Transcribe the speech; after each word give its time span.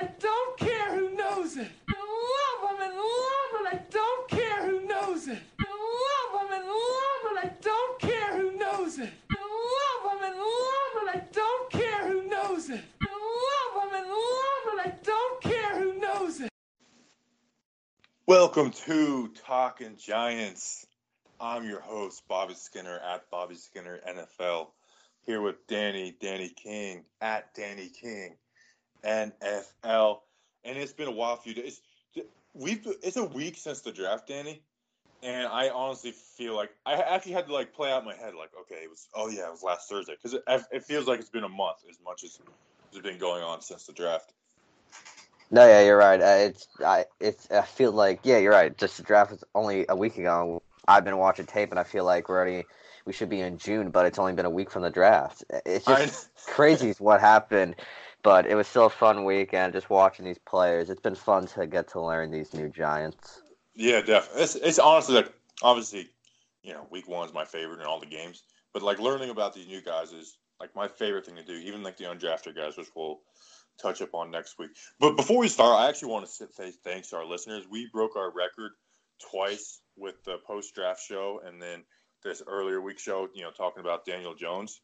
I 0.00 0.08
don't 0.20 0.56
care 0.56 0.94
who 0.94 1.10
knows 1.16 1.56
it. 1.56 1.68
I 1.88 2.60
love 2.62 2.70
him 2.70 2.86
and 2.86 2.94
love 2.94 3.52
it. 3.60 3.66
I 3.66 3.80
don't 3.90 4.28
care 4.28 4.64
who 4.64 4.86
knows 4.86 5.26
it. 5.26 5.38
I 5.60 6.30
love 6.30 6.40
him 6.40 6.52
and 6.52 6.66
love 6.68 7.32
it. 7.32 7.38
I 7.44 7.52
don't 7.60 8.00
care 8.00 8.36
who 8.36 8.56
knows 8.56 8.98
it. 9.00 9.10
I 9.32 9.40
love 9.74 10.12
him 10.12 10.24
and 10.24 10.36
love 10.38 11.02
it. 11.02 11.16
I 11.16 11.24
don't 11.32 11.70
care 11.72 12.06
who 12.06 12.28
knows 12.28 12.70
it. 12.70 12.80
I 13.02 13.74
love 13.74 13.90
him 13.90 13.96
and 13.96 14.08
love 14.08 14.86
it. 14.86 14.86
I 14.86 14.94
don't 15.02 15.42
care 15.42 15.80
who 15.80 15.98
knows 15.98 16.40
it. 16.42 16.50
Welcome 18.28 18.70
to 18.70 19.32
Talking 19.44 19.96
Giants. 19.96 20.86
I'm 21.40 21.64
your 21.64 21.80
host, 21.80 22.22
Bobby 22.28 22.54
Skinner 22.54 23.00
at 23.00 23.28
Bobby 23.32 23.56
Skinner 23.56 23.98
NFL. 24.08 24.68
Here 25.22 25.42
with 25.42 25.66
Danny, 25.66 26.16
Danny 26.20 26.50
King 26.50 27.02
at 27.20 27.52
Danny 27.52 27.88
King 27.88 28.36
NFL. 29.04 30.20
And 30.64 30.76
it's 30.76 30.92
been 30.92 31.08
a 31.08 31.12
while 31.12 31.36
for 31.36 31.48
you 31.48 31.54
days. 31.54 31.80
We've 32.54 32.86
it's 33.02 33.16
a 33.16 33.24
week 33.24 33.56
since 33.56 33.80
the 33.80 33.92
draft, 33.92 34.28
Danny. 34.28 34.62
And 35.22 35.48
I 35.48 35.70
honestly 35.70 36.12
feel 36.12 36.54
like 36.54 36.70
I 36.86 36.94
actually 36.94 37.32
had 37.32 37.46
to 37.48 37.52
like 37.52 37.72
play 37.72 37.90
out 37.90 38.04
my 38.04 38.14
head, 38.14 38.34
like, 38.34 38.50
okay, 38.60 38.82
it 38.82 38.90
was 38.90 39.08
oh 39.14 39.28
yeah, 39.28 39.46
it 39.46 39.50
was 39.50 39.62
last 39.62 39.88
Thursday 39.88 40.14
because 40.14 40.34
it, 40.34 40.42
it 40.72 40.84
feels 40.84 41.06
like 41.06 41.20
it's 41.20 41.30
been 41.30 41.44
a 41.44 41.48
month 41.48 41.78
as 41.88 41.98
much 42.04 42.24
as 42.24 42.38
has 42.92 43.02
been 43.02 43.18
going 43.18 43.42
on 43.42 43.60
since 43.60 43.84
the 43.84 43.92
draft. 43.92 44.32
No, 45.50 45.66
yeah, 45.66 45.82
you're 45.82 45.96
right. 45.96 46.20
Uh, 46.20 46.48
it's 46.48 46.68
I 46.84 47.04
it's 47.20 47.50
I 47.50 47.62
feel 47.62 47.92
like 47.92 48.20
yeah, 48.22 48.38
you're 48.38 48.52
right. 48.52 48.76
Just 48.76 48.96
the 48.96 49.02
draft 49.02 49.30
was 49.30 49.44
only 49.54 49.86
a 49.88 49.96
week 49.96 50.18
ago. 50.18 50.62
I've 50.86 51.04
been 51.04 51.16
watching 51.18 51.46
tape, 51.46 51.70
and 51.70 51.80
I 51.80 51.84
feel 51.84 52.04
like 52.04 52.28
we're 52.28 52.36
already 52.36 52.64
we 53.04 53.12
should 53.12 53.30
be 53.30 53.40
in 53.40 53.56
June, 53.56 53.90
but 53.90 54.04
it's 54.04 54.18
only 54.18 54.34
been 54.34 54.44
a 54.44 54.50
week 54.50 54.70
from 54.70 54.82
the 54.82 54.90
draft. 54.90 55.42
It's 55.64 55.86
just 55.86 56.34
crazy 56.46 56.92
what 56.98 57.20
happened, 57.20 57.76
but 58.22 58.46
it 58.46 58.54
was 58.54 58.66
still 58.66 58.86
a 58.86 58.90
fun 58.90 59.24
weekend 59.24 59.72
just 59.72 59.90
watching 59.90 60.24
these 60.24 60.38
players. 60.38 60.90
It's 60.90 61.00
been 61.00 61.14
fun 61.14 61.46
to 61.48 61.66
get 61.66 61.88
to 61.88 62.00
learn 62.00 62.30
these 62.30 62.54
new 62.54 62.68
Giants. 62.68 63.42
Yeah, 63.74 64.00
definitely. 64.00 64.42
It's, 64.42 64.54
it's 64.56 64.78
honestly 64.78 65.14
like 65.16 65.32
obviously, 65.62 66.08
you 66.62 66.72
know, 66.72 66.86
week 66.90 67.08
one 67.08 67.26
is 67.26 67.34
my 67.34 67.44
favorite 67.44 67.80
in 67.80 67.86
all 67.86 68.00
the 68.00 68.06
games, 68.06 68.42
but 68.72 68.82
like 68.82 68.98
learning 68.98 69.30
about 69.30 69.54
these 69.54 69.68
new 69.68 69.80
guys 69.80 70.12
is 70.12 70.38
like 70.60 70.74
my 70.74 70.88
favorite 70.88 71.26
thing 71.26 71.36
to 71.36 71.44
do. 71.44 71.54
Even 71.54 71.82
like 71.82 71.96
the 71.96 72.04
undrafted 72.04 72.56
guys, 72.56 72.76
which 72.76 72.88
we'll 72.96 73.20
touch 73.80 74.02
up 74.02 74.14
on 74.14 74.30
next 74.30 74.58
week. 74.58 74.70
But 74.98 75.16
before 75.16 75.38
we 75.38 75.48
start, 75.48 75.80
I 75.80 75.88
actually 75.88 76.10
want 76.10 76.26
to 76.26 76.32
say 76.32 76.72
thanks 76.84 77.10
to 77.10 77.16
our 77.16 77.24
listeners. 77.24 77.64
We 77.70 77.88
broke 77.92 78.16
our 78.16 78.32
record 78.32 78.72
twice 79.30 79.80
with 79.96 80.22
the 80.24 80.38
post 80.46 80.74
draft 80.74 81.00
show 81.00 81.40
and 81.46 81.60
then 81.60 81.84
this 82.24 82.42
earlier 82.46 82.80
week 82.80 82.98
show, 82.98 83.28
you 83.34 83.42
know, 83.42 83.50
talking 83.50 83.80
about 83.80 84.04
Daniel 84.04 84.34
Jones. 84.34 84.80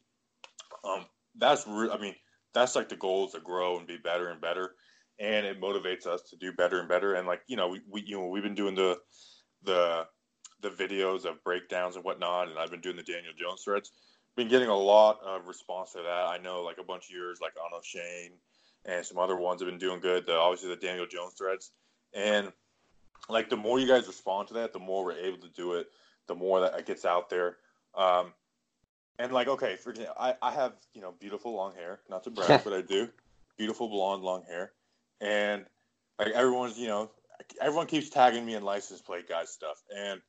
Um, 0.83 1.05
that's 1.37 1.67
re- 1.67 1.89
I 1.89 1.97
mean, 1.97 2.15
that's 2.55 2.75
like 2.75 2.89
the 2.89 2.95
goal 2.95 3.27
is 3.27 3.33
to 3.33 3.39
grow 3.39 3.77
and 3.77 3.85
be 3.85 3.97
better 3.97 4.29
and 4.29 4.41
better, 4.41 4.71
and 5.19 5.45
it 5.45 5.61
motivates 5.61 6.07
us 6.07 6.21
to 6.29 6.37
do 6.37 6.51
better 6.53 6.79
and 6.79 6.89
better. 6.89 7.13
And 7.13 7.27
like 7.27 7.41
you 7.47 7.57
know, 7.57 7.67
we, 7.67 7.81
we 7.87 8.01
you 8.01 8.17
know 8.17 8.27
we've 8.27 8.41
been 8.41 8.55
doing 8.55 8.73
the 8.73 8.97
the 9.63 10.07
the 10.61 10.69
videos 10.69 11.25
of 11.25 11.43
breakdowns 11.43 11.95
and 11.95 12.03
whatnot, 12.03 12.47
and 12.47 12.57
I've 12.57 12.71
been 12.71 12.81
doing 12.81 12.95
the 12.95 13.03
Daniel 13.03 13.33
Jones 13.37 13.61
threads. 13.63 13.91
Been 14.35 14.47
getting 14.49 14.69
a 14.69 14.75
lot 14.75 15.19
of 15.25 15.47
response 15.47 15.91
to 15.91 15.99
that. 15.99 16.27
I 16.27 16.39
know 16.39 16.63
like 16.63 16.77
a 16.79 16.83
bunch 16.83 17.05
of 17.05 17.15
yours, 17.15 17.39
like 17.41 17.53
Ono 17.57 17.81
Shane 17.83 18.31
and 18.85 19.05
some 19.05 19.17
other 19.17 19.35
ones 19.35 19.61
have 19.61 19.69
been 19.69 19.79
doing 19.79 19.99
good. 19.99 20.25
The, 20.25 20.33
obviously 20.33 20.69
the 20.69 20.75
Daniel 20.75 21.05
Jones 21.05 21.33
threads, 21.37 21.71
and 22.13 22.51
like 23.29 23.49
the 23.49 23.57
more 23.57 23.79
you 23.79 23.87
guys 23.87 24.07
respond 24.07 24.47
to 24.49 24.53
that, 24.55 24.73
the 24.73 24.79
more 24.79 25.03
we're 25.03 25.13
able 25.13 25.39
to 25.39 25.49
do 25.49 25.73
it. 25.73 25.87
The 26.27 26.35
more 26.35 26.61
that 26.61 26.79
it 26.79 26.85
gets 26.85 27.05
out 27.05 27.29
there. 27.29 27.57
Um, 27.95 28.33
and 29.19 29.31
like, 29.31 29.47
okay, 29.47 29.75
for 29.75 29.91
example, 29.91 30.15
I, 30.19 30.35
I 30.41 30.51
have 30.51 30.73
you 30.93 31.01
know 31.01 31.13
beautiful 31.19 31.53
long 31.53 31.73
hair. 31.73 31.99
Not 32.09 32.23
to 32.25 32.29
brag, 32.29 32.61
but 32.63 32.73
I 32.73 32.81
do. 32.81 33.09
Beautiful 33.57 33.87
blonde 33.87 34.23
long 34.23 34.43
hair, 34.43 34.71
and 35.21 35.65
like 36.19 36.29
everyone's 36.33 36.77
you 36.77 36.87
know 36.87 37.11
everyone 37.61 37.87
keeps 37.87 38.09
tagging 38.09 38.45
me 38.45 38.55
in 38.55 38.63
license 38.63 39.01
plate 39.01 39.29
guys 39.29 39.49
stuff, 39.49 39.81
and 39.95 40.21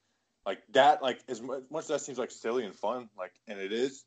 like 0.45 0.59
that 0.73 1.03
like 1.03 1.21
as 1.28 1.43
much 1.43 1.62
as 1.78 1.88
that 1.88 2.00
seems 2.00 2.19
like 2.19 2.31
silly 2.31 2.65
and 2.65 2.75
fun, 2.75 3.09
like 3.19 3.33
and 3.49 3.59
it 3.59 3.72
is, 3.72 4.05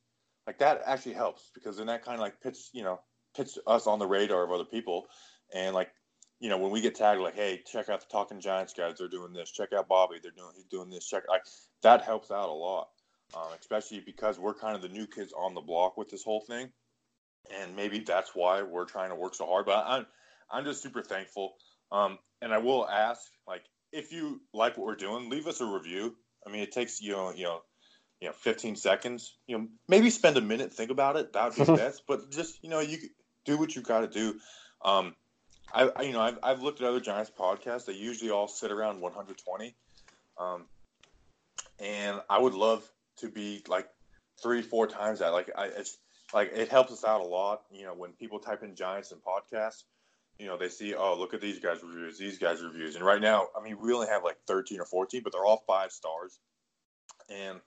like 0.48 0.60
that 0.60 0.82
actually 0.86 1.14
helps 1.14 1.52
because 1.54 1.78
then 1.78 1.88
that 1.88 2.04
kind 2.06 2.16
of 2.16 2.22
like 2.22 2.40
puts 2.42 2.70
you 2.74 2.84
know 2.84 3.00
puts 3.36 3.58
us 3.68 3.88
on 3.88 4.00
the 4.00 4.08
radar 4.08 4.44
of 4.44 4.52
other 4.52 4.66
people, 4.66 5.08
and 5.54 5.76
like 5.76 5.90
you 6.40 6.50
know, 6.50 6.58
when 6.58 6.72
we 6.72 6.82
get 6.82 6.96
tagged, 6.96 7.20
like, 7.20 7.36
hey, 7.36 7.62
check 7.70 7.90
out 7.90 8.00
the 8.00 8.08
Talking 8.10 8.40
Giants 8.40 8.74
guys, 8.74 8.96
they're 8.98 9.10
doing 9.10 9.34
this. 9.34 9.52
Check 9.52 9.74
out 9.74 9.90
Bobby, 9.90 10.20
they're 10.22 10.32
doing 10.32 10.52
he's 10.56 10.66
doing 10.66 10.90
this. 10.90 11.06
Check 11.06 11.24
like 11.28 11.44
that 11.84 12.02
helps 12.02 12.32
out 12.32 12.50
a 12.50 12.54
lot, 12.54 12.88
um, 13.36 13.48
especially 13.60 14.00
because 14.00 14.40
we're 14.40 14.54
kind 14.54 14.76
of 14.76 14.82
the 14.82 14.90
new 14.90 15.08
kids 15.08 15.34
on 15.38 15.54
the 15.54 15.62
block 15.62 15.98
with 15.98 16.10
this 16.10 16.24
whole 16.24 16.42
thing, 16.42 16.70
and 17.60 17.76
maybe 17.76 18.00
that's 18.00 18.32
why 18.34 18.62
we're 18.64 18.86
trying 18.86 19.10
to 19.10 19.16
work 19.16 19.36
so 19.36 19.46
hard. 19.46 19.66
But 19.66 19.84
I'm 19.88 20.06
I'm 20.52 20.66
just 20.66 20.82
super 20.82 21.02
thankful, 21.02 21.56
um, 21.92 22.18
and 22.42 22.54
I 22.54 22.58
will 22.58 22.88
ask, 22.88 23.22
like, 23.48 23.64
if 23.92 24.12
you 24.12 24.42
like 24.54 24.78
what 24.78 24.88
we're 24.88 24.96
doing, 24.96 25.30
leave 25.30 25.48
us 25.48 25.62
a 25.62 25.66
review. 25.66 26.16
I 26.46 26.52
mean, 26.52 26.62
it 26.62 26.72
takes 26.72 27.02
you 27.02 27.12
know 27.12 27.32
you 27.34 27.44
know 27.44 27.62
you 28.20 28.28
know 28.28 28.34
15 28.34 28.76
seconds. 28.76 29.36
You 29.48 29.58
know, 29.58 29.68
maybe 29.88 30.10
spend 30.10 30.38
a 30.38 30.42
minute, 30.42 30.74
think 30.74 30.92
about 30.92 31.16
it. 31.16 31.34
That 31.34 31.58
would 31.58 31.68
be 31.68 31.76
best. 31.78 32.04
But 32.08 32.32
just 32.32 32.64
you 32.64 32.70
know, 32.70 32.80
you 32.80 32.98
do 33.46 33.58
what 33.58 33.76
you 33.76 33.82
got 33.82 34.02
to 34.02 34.08
do. 34.08 34.40
Um, 34.84 35.16
I, 35.74 35.90
I, 35.96 36.02
you 36.02 36.14
know 36.14 36.22
I've, 36.22 36.40
I've 36.42 36.62
looked 36.62 36.82
at 36.82 36.88
other 36.88 37.00
Giants 37.00 37.32
podcasts. 37.38 37.86
They 37.86 37.94
usually 37.94 38.32
all 38.32 38.48
sit 38.48 38.72
around 38.72 39.02
120, 39.02 39.76
um, 40.38 40.66
and 41.80 42.22
I 42.30 42.40
would 42.40 42.54
love 42.54 42.90
to 43.20 43.30
be 43.30 43.64
like 43.68 43.88
three, 44.42 44.62
four 44.62 44.88
times 44.88 45.20
that. 45.20 45.34
Like 45.34 45.52
I, 45.56 45.66
it's 45.66 45.98
like 46.34 46.52
it 46.54 46.70
helps 46.70 46.92
us 46.92 47.04
out 47.04 47.22
a 47.22 47.26
lot. 47.26 47.62
You 47.72 47.86
know, 47.86 47.94
when 47.94 48.12
people 48.14 48.40
type 48.40 48.64
in 48.64 48.76
Giants 48.76 49.12
and 49.12 49.22
podcasts, 49.22 49.84
you 50.38 50.48
know 50.48 50.58
they 50.58 50.70
see, 50.70 50.94
oh, 50.96 51.18
look 51.18 51.34
at 51.34 51.42
these 51.42 51.60
guys' 51.60 51.80
reviews, 51.84 52.18
these 52.18 52.38
guys' 52.38 52.62
reviews, 52.62 52.96
and 52.96 53.06
right 53.06 53.22
now, 53.22 53.48
I 53.60 53.64
mean, 53.64 53.78
we 53.82 53.94
only 53.94 54.08
have 54.08 54.24
like 54.24 54.38
13 54.48 54.80
or 54.80 54.86
14, 54.86 55.22
but 55.24 55.34
they're 55.34 55.46
all 55.46 55.64
five 55.68 55.92
stars, 55.92 56.40
and 57.30 57.60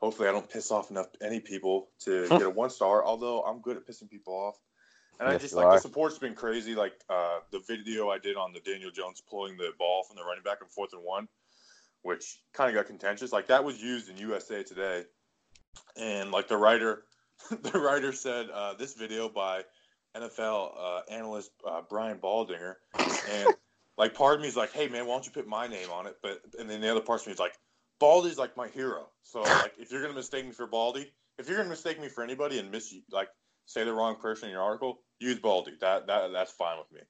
hopefully, 0.00 0.28
I 0.28 0.32
don't 0.32 0.48
piss 0.48 0.70
off 0.70 0.90
enough 0.90 1.08
any 1.22 1.40
people 1.40 1.88
to 2.04 2.28
get 2.28 2.42
a 2.42 2.50
one 2.50 2.70
star. 2.70 3.04
Although 3.04 3.42
I'm 3.42 3.60
good 3.60 3.76
at 3.76 3.86
pissing 3.86 4.10
people 4.10 4.34
off. 4.34 4.56
And 5.18 5.28
yes, 5.28 5.38
I 5.38 5.42
just 5.42 5.54
like 5.54 5.66
are. 5.66 5.74
the 5.74 5.80
support's 5.80 6.18
been 6.18 6.34
crazy. 6.34 6.74
Like 6.74 6.94
uh, 7.10 7.40
the 7.52 7.60
video 7.68 8.08
I 8.08 8.18
did 8.18 8.36
on 8.36 8.54
the 8.54 8.60
Daniel 8.60 8.90
Jones 8.90 9.22
pulling 9.28 9.58
the 9.58 9.70
ball 9.78 10.02
from 10.04 10.16
the 10.16 10.22
running 10.24 10.42
back 10.42 10.58
in 10.62 10.68
fourth 10.68 10.94
and 10.94 11.02
one, 11.04 11.28
which 12.02 12.40
kind 12.52 12.68
of 12.68 12.74
got 12.74 12.86
contentious. 12.86 13.32
Like 13.32 13.48
that 13.48 13.64
was 13.64 13.82
used 13.82 14.08
in 14.08 14.16
USA 14.18 14.62
Today, 14.62 15.04
and 15.96 16.30
like 16.30 16.48
the 16.48 16.56
writer, 16.56 17.04
the 17.50 17.78
writer 17.78 18.12
said 18.12 18.48
uh, 18.50 18.74
this 18.74 18.94
video 18.94 19.28
by 19.28 19.64
NFL 20.16 20.72
uh, 20.78 21.00
analyst 21.10 21.50
uh, 21.66 21.82
Brian 21.88 22.18
Baldinger, 22.18 22.76
and 23.30 23.48
like 23.96 24.14
part 24.14 24.36
of 24.36 24.40
me 24.40 24.48
is 24.48 24.56
like, 24.56 24.72
hey 24.72 24.88
man, 24.88 25.06
why 25.06 25.14
don't 25.14 25.26
you 25.26 25.32
put 25.32 25.46
my 25.46 25.66
name 25.66 25.90
on 25.90 26.06
it? 26.06 26.16
But 26.22 26.40
and 26.58 26.68
then 26.68 26.80
the 26.80 26.90
other 26.90 27.00
part 27.00 27.20
of 27.20 27.26
me 27.26 27.32
is 27.32 27.38
like, 27.38 27.54
Baldy's 27.98 28.38
like 28.38 28.56
my 28.56 28.68
hero. 28.68 29.06
So 29.22 29.42
like 29.42 29.74
if 29.78 29.92
you're 29.92 30.02
gonna 30.02 30.14
mistake 30.14 30.46
me 30.46 30.52
for 30.52 30.66
Baldy, 30.66 31.12
if 31.38 31.48
you're 31.48 31.58
gonna 31.58 31.68
mistake 31.68 32.00
me 32.00 32.08
for 32.08 32.24
anybody 32.24 32.58
and 32.58 32.70
miss 32.70 32.94
like 33.10 33.28
say 33.66 33.84
the 33.84 33.92
wrong 33.92 34.16
person 34.16 34.48
in 34.48 34.52
your 34.52 34.62
article, 34.62 35.00
use 35.20 35.38
Baldy. 35.38 35.72
That 35.80 36.06
that 36.06 36.32
that's 36.32 36.52
fine 36.52 36.78
with 36.78 36.90
me. 36.92 37.00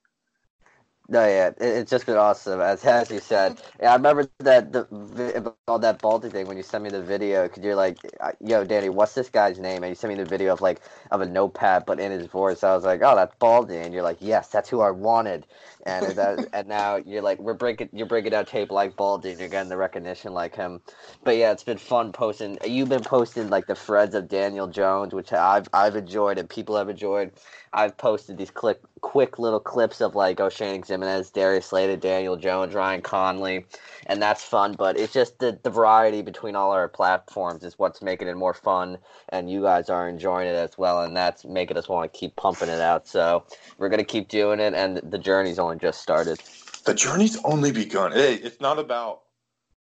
No, 1.11 1.27
yeah, 1.27 1.53
it's 1.61 1.93
just 1.93 2.07
been 2.07 2.19
awesome. 2.19 2.61
As 2.63 2.85
as 2.87 3.13
you 3.13 3.21
said, 3.21 3.63
yeah, 3.81 3.93
I 3.93 3.97
remember 3.97 4.29
that 4.41 4.73
the 4.73 5.55
all 5.69 5.79
that 5.81 6.03
Baldy 6.03 6.31
thing 6.31 6.49
when 6.49 6.59
you 6.59 6.65
sent 6.65 6.85
me 6.85 6.91
the 6.91 7.03
video. 7.05 7.49
Cause 7.49 7.65
you're 7.65 7.77
like, 7.77 8.01
"Yo, 8.41 8.65
Danny, 8.65 8.91
what's 8.91 9.15
this 9.15 9.31
guy's 9.31 9.61
name?" 9.61 9.85
And 9.85 9.93
you 9.93 9.97
sent 9.97 10.11
me 10.13 10.17
the 10.17 10.27
video 10.29 10.53
of 10.55 10.63
like 10.63 10.83
of 11.13 11.23
a 11.23 11.27
notepad, 11.27 11.87
but 11.87 12.01
in 12.01 12.13
his 12.13 12.27
voice, 12.27 12.65
I 12.65 12.75
was 12.75 12.85
like, 12.85 13.03
"Oh, 13.05 13.17
that's 13.17 13.37
Baldy," 13.39 13.79
and 13.79 13.95
you're 13.95 14.03
like, 14.05 14.19
"Yes, 14.21 14.49
that's 14.51 14.71
who 14.71 14.83
I 14.83 14.91
wanted." 14.93 15.47
And 15.87 16.17
that, 16.17 16.49
and 16.55 16.69
now 16.69 16.97
you're 16.97 17.23
like, 17.23 17.39
we're 17.41 17.55
breaking, 17.55 17.91
you're 17.95 18.09
breaking 18.09 18.35
out 18.35 18.49
tape 18.49 18.73
like 18.73 18.97
Baldy, 18.97 19.31
and 19.33 19.41
you're 19.41 19.51
getting 19.51 19.71
the 19.71 19.79
recognition 19.79 20.35
like 20.35 20.57
him. 20.57 20.83
But 21.25 21.39
yeah, 21.39 21.53
it's 21.53 21.65
been 21.65 21.79
fun 21.79 22.13
posting. 22.13 22.59
You've 22.67 22.91
been 22.91 23.05
posting 23.05 23.51
like 23.51 23.69
the 23.69 23.77
threads 23.77 24.17
of 24.17 24.29
Daniel 24.29 24.69
Jones, 24.69 25.15
which 25.15 25.33
I've 25.33 25.69
I've 25.75 25.97
enjoyed 25.97 26.39
and 26.41 26.51
people 26.51 26.77
have 26.79 26.91
enjoyed. 26.91 27.33
I've 27.73 27.97
posted 27.97 28.37
these 28.37 28.51
quick, 28.51 28.81
quick 29.01 29.39
little 29.39 29.61
clips 29.61 30.01
of 30.01 30.17
like 30.17 30.39
Oshane 30.39 30.85
Ximines, 30.85 31.33
Darius 31.33 31.67
Slayton, 31.67 32.01
Daniel 32.01 32.37
Jones, 32.37 32.75
Ryan 32.75 33.01
Connelly, 33.01 33.65
and 34.07 34.21
that's 34.21 34.43
fun. 34.43 34.75
But 34.77 34.99
it's 34.99 35.13
just 35.13 35.39
the, 35.39 35.59
the 35.63 35.71
variety 35.71 36.21
between 36.23 36.57
all 36.57 36.73
our 36.73 36.89
platforms 36.89 37.63
is 37.63 37.79
what's 37.79 38.03
making 38.03 38.27
it 38.27 38.37
more 38.37 38.55
fun, 38.55 38.99
and 39.29 39.49
you 39.49 39.63
guys 39.63 39.89
are 39.89 40.09
enjoying 40.09 40.49
it 40.49 40.57
as 40.57 40.77
well, 40.79 41.03
and 41.03 41.17
that's 41.17 41.45
making 41.45 41.77
us 41.77 41.89
want 41.89 42.13
to 42.13 42.19
keep 42.19 42.35
pumping 42.35 42.69
it 42.69 42.81
out. 42.81 43.07
So 43.07 43.45
we're 43.79 43.89
gonna 43.89 44.05
keep 44.05 44.29
doing 44.29 44.59
it, 44.59 44.75
and 44.75 44.97
the 44.97 45.19
journey's 45.19 45.61
only 45.61 45.79
just 45.79 46.01
started. 46.01 46.41
The 46.85 46.95
journey's 46.95 47.39
only 47.45 47.71
begun. 47.71 48.11
Hey, 48.13 48.35
it's 48.35 48.61
not 48.61 48.81
about 48.81 49.21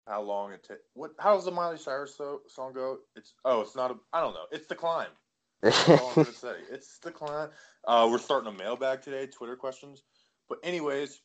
how 0.07 0.21
long 0.21 0.53
it 0.53 0.63
takes. 0.63 0.81
What? 0.93 1.11
How 1.19 1.35
does 1.35 1.45
the 1.45 1.51
Miley 1.51 1.77
Cyrus 1.77 2.15
so, 2.15 2.41
song 2.47 2.73
go? 2.73 2.99
It's 3.17 3.33
oh, 3.43 3.61
it's 3.61 3.75
not. 3.75 3.97
I 4.13 4.21
don't 4.21 4.33
know. 4.33 4.45
It's 4.51 4.67
the 4.67 4.75
climb. 4.75 5.09
That's 5.65 5.89
all 5.89 6.09
I'm 6.09 6.15
gonna 6.15 6.33
say. 6.33 6.55
It's 6.71 6.99
the 6.99 7.11
client. 7.11 7.51
Uh, 7.85 8.07
we're 8.11 8.19
starting 8.19 8.53
a 8.53 8.57
mailbag 8.57 9.01
today, 9.01 9.25
Twitter 9.27 9.55
questions. 9.55 10.03
But 10.47 10.59
anyways, 10.63 11.21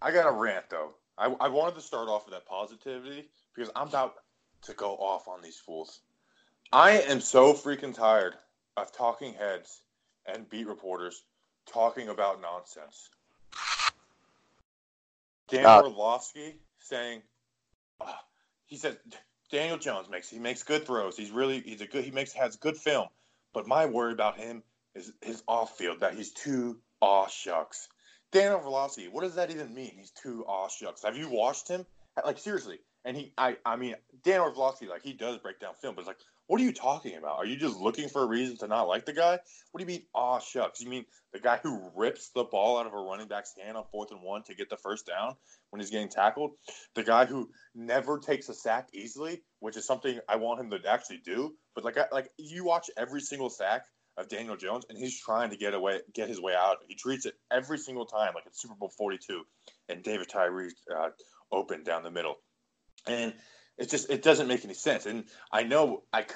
I 0.00 0.12
got 0.12 0.28
a 0.28 0.32
rant 0.32 0.66
though. 0.70 0.94
I, 1.18 1.26
I 1.40 1.48
wanted 1.48 1.74
to 1.74 1.80
start 1.80 2.08
off 2.08 2.26
with 2.26 2.34
that 2.34 2.46
positivity 2.46 3.28
because 3.54 3.70
I'm 3.74 3.88
about 3.88 4.14
to 4.62 4.72
go 4.74 4.92
off 4.96 5.26
on 5.26 5.42
these 5.42 5.58
fools. 5.58 6.00
I 6.72 7.00
am 7.00 7.20
so 7.20 7.52
freaking 7.54 7.94
tired 7.94 8.34
of 8.76 8.92
talking 8.92 9.34
heads 9.34 9.80
and 10.26 10.48
beat 10.48 10.68
reporters 10.68 11.24
talking 11.66 12.08
about 12.08 12.40
nonsense. 12.40 13.10
Dan 15.48 15.66
uh, 15.66 15.82
Orlovsky 15.82 16.54
saying, 16.78 17.22
uh, 18.00 18.12
he 18.66 18.76
said 18.76 18.98
Daniel 19.50 19.78
Jones 19.78 20.08
makes 20.08 20.28
he 20.28 20.38
makes 20.38 20.62
good 20.62 20.86
throws. 20.86 21.16
He's 21.16 21.30
really 21.30 21.60
he's 21.60 21.80
a 21.80 21.86
good 21.86 22.04
he 22.04 22.10
makes 22.10 22.32
has 22.32 22.56
good 22.56 22.76
film. 22.76 23.08
But 23.52 23.66
my 23.66 23.86
worry 23.86 24.12
about 24.12 24.38
him 24.38 24.62
is 24.94 25.12
his 25.20 25.42
off 25.48 25.76
field 25.76 26.00
that 26.00 26.14
he's 26.14 26.30
too 26.30 26.78
aw 27.00 27.26
shucks. 27.26 27.88
Dan 28.32 28.52
Orlovsky, 28.52 29.08
what 29.08 29.22
does 29.22 29.34
that 29.34 29.50
even 29.50 29.74
mean? 29.74 29.92
He's 29.96 30.10
too 30.10 30.44
aw 30.46 30.68
shucks. 30.68 31.02
Have 31.02 31.16
you 31.16 31.28
watched 31.28 31.66
him? 31.66 31.84
Like 32.24 32.38
seriously, 32.38 32.78
and 33.04 33.16
he, 33.16 33.32
I, 33.38 33.56
I 33.64 33.76
mean, 33.76 33.96
Dan 34.24 34.40
Orlovsky, 34.40 34.86
like 34.86 35.02
he 35.02 35.12
does 35.12 35.38
break 35.38 35.58
down 35.58 35.74
film, 35.80 35.94
but 35.94 36.02
it's 36.02 36.08
like, 36.08 36.18
what 36.50 36.60
are 36.60 36.64
you 36.64 36.72
talking 36.72 37.14
about? 37.14 37.38
Are 37.38 37.46
you 37.46 37.54
just 37.54 37.76
looking 37.76 38.08
for 38.08 38.24
a 38.24 38.26
reason 38.26 38.56
to 38.56 38.66
not 38.66 38.88
like 38.88 39.06
the 39.06 39.12
guy? 39.12 39.38
What 39.70 39.78
do 39.78 39.82
you 39.84 39.86
mean, 39.86 40.02
aw 40.12 40.40
shucks? 40.40 40.80
You 40.80 40.90
mean 40.90 41.04
the 41.32 41.38
guy 41.38 41.60
who 41.62 41.92
rips 41.94 42.30
the 42.30 42.42
ball 42.42 42.76
out 42.76 42.88
of 42.88 42.92
a 42.92 42.96
running 42.96 43.28
back's 43.28 43.54
hand 43.56 43.76
on 43.76 43.84
fourth 43.92 44.10
and 44.10 44.20
one 44.20 44.42
to 44.48 44.56
get 44.56 44.68
the 44.68 44.76
first 44.76 45.06
down 45.06 45.36
when 45.70 45.78
he's 45.78 45.90
getting 45.90 46.08
tackled? 46.08 46.50
The 46.96 47.04
guy 47.04 47.26
who 47.26 47.50
never 47.72 48.18
takes 48.18 48.48
a 48.48 48.54
sack 48.54 48.88
easily, 48.92 49.42
which 49.60 49.76
is 49.76 49.86
something 49.86 50.18
I 50.28 50.36
want 50.36 50.58
him 50.58 50.70
to 50.70 50.80
actually 50.90 51.20
do. 51.24 51.54
But 51.76 51.84
like, 51.84 51.96
I, 51.96 52.06
like 52.10 52.28
you 52.36 52.64
watch 52.64 52.90
every 52.96 53.20
single 53.20 53.48
sack 53.48 53.84
of 54.16 54.28
Daniel 54.28 54.56
Jones, 54.56 54.86
and 54.88 54.98
he's 54.98 55.20
trying 55.20 55.50
to 55.50 55.56
get 55.56 55.74
away, 55.74 56.00
get 56.14 56.28
his 56.28 56.40
way 56.40 56.54
out. 56.60 56.78
He 56.88 56.96
treats 56.96 57.26
it 57.26 57.34
every 57.52 57.78
single 57.78 58.06
time 58.06 58.32
like 58.34 58.46
it's 58.46 58.60
Super 58.60 58.74
Bowl 58.74 58.92
Forty 58.98 59.18
Two, 59.24 59.44
and 59.88 60.02
David 60.02 60.28
Tyree 60.28 60.72
uh, 60.92 61.10
open 61.52 61.84
down 61.84 62.02
the 62.02 62.10
middle 62.10 62.38
and 63.06 63.32
it 63.80 63.90
just 63.90 64.10
it 64.10 64.22
doesn't 64.22 64.46
make 64.46 64.64
any 64.64 64.74
sense. 64.74 65.06
And 65.06 65.24
I 65.50 65.62
know 65.64 66.02
I, 66.12 66.26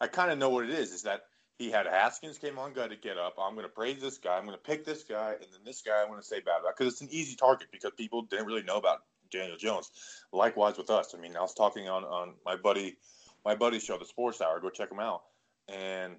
I 0.00 0.08
kind 0.08 0.30
of 0.30 0.38
know 0.38 0.50
what 0.50 0.64
it 0.64 0.70
is. 0.70 0.92
Is 0.92 1.02
that 1.02 1.22
he 1.58 1.70
had 1.70 1.86
Haskins 1.86 2.38
came 2.38 2.58
on 2.58 2.72
good 2.72 2.90
to 2.90 2.96
get 2.96 3.16
up. 3.16 3.36
I'm 3.40 3.54
going 3.54 3.64
to 3.64 3.72
praise 3.72 4.00
this 4.00 4.18
guy. 4.18 4.36
I'm 4.36 4.44
going 4.44 4.58
to 4.58 4.62
pick 4.62 4.84
this 4.84 5.04
guy, 5.04 5.32
and 5.32 5.46
then 5.52 5.60
this 5.64 5.82
guy 5.82 6.02
I'm 6.02 6.08
going 6.08 6.20
to 6.20 6.26
say 6.26 6.40
bad 6.40 6.60
about 6.60 6.76
because 6.76 6.92
it's 6.92 7.02
an 7.02 7.08
easy 7.10 7.36
target 7.36 7.68
because 7.72 7.92
people 7.96 8.22
didn't 8.22 8.46
really 8.46 8.64
know 8.64 8.76
about 8.76 8.98
Daniel 9.30 9.56
Jones. 9.56 9.90
Likewise 10.32 10.76
with 10.76 10.90
us. 10.90 11.14
I 11.16 11.20
mean, 11.20 11.36
I 11.36 11.40
was 11.40 11.54
talking 11.54 11.88
on 11.88 12.04
on 12.04 12.34
my 12.44 12.56
buddy 12.56 12.96
my 13.44 13.54
buddy's 13.54 13.84
show, 13.84 13.96
the 13.96 14.04
Sports 14.04 14.40
Hour. 14.40 14.60
Go 14.60 14.70
check 14.70 14.90
him 14.90 14.98
out. 14.98 15.22
And 15.68 16.16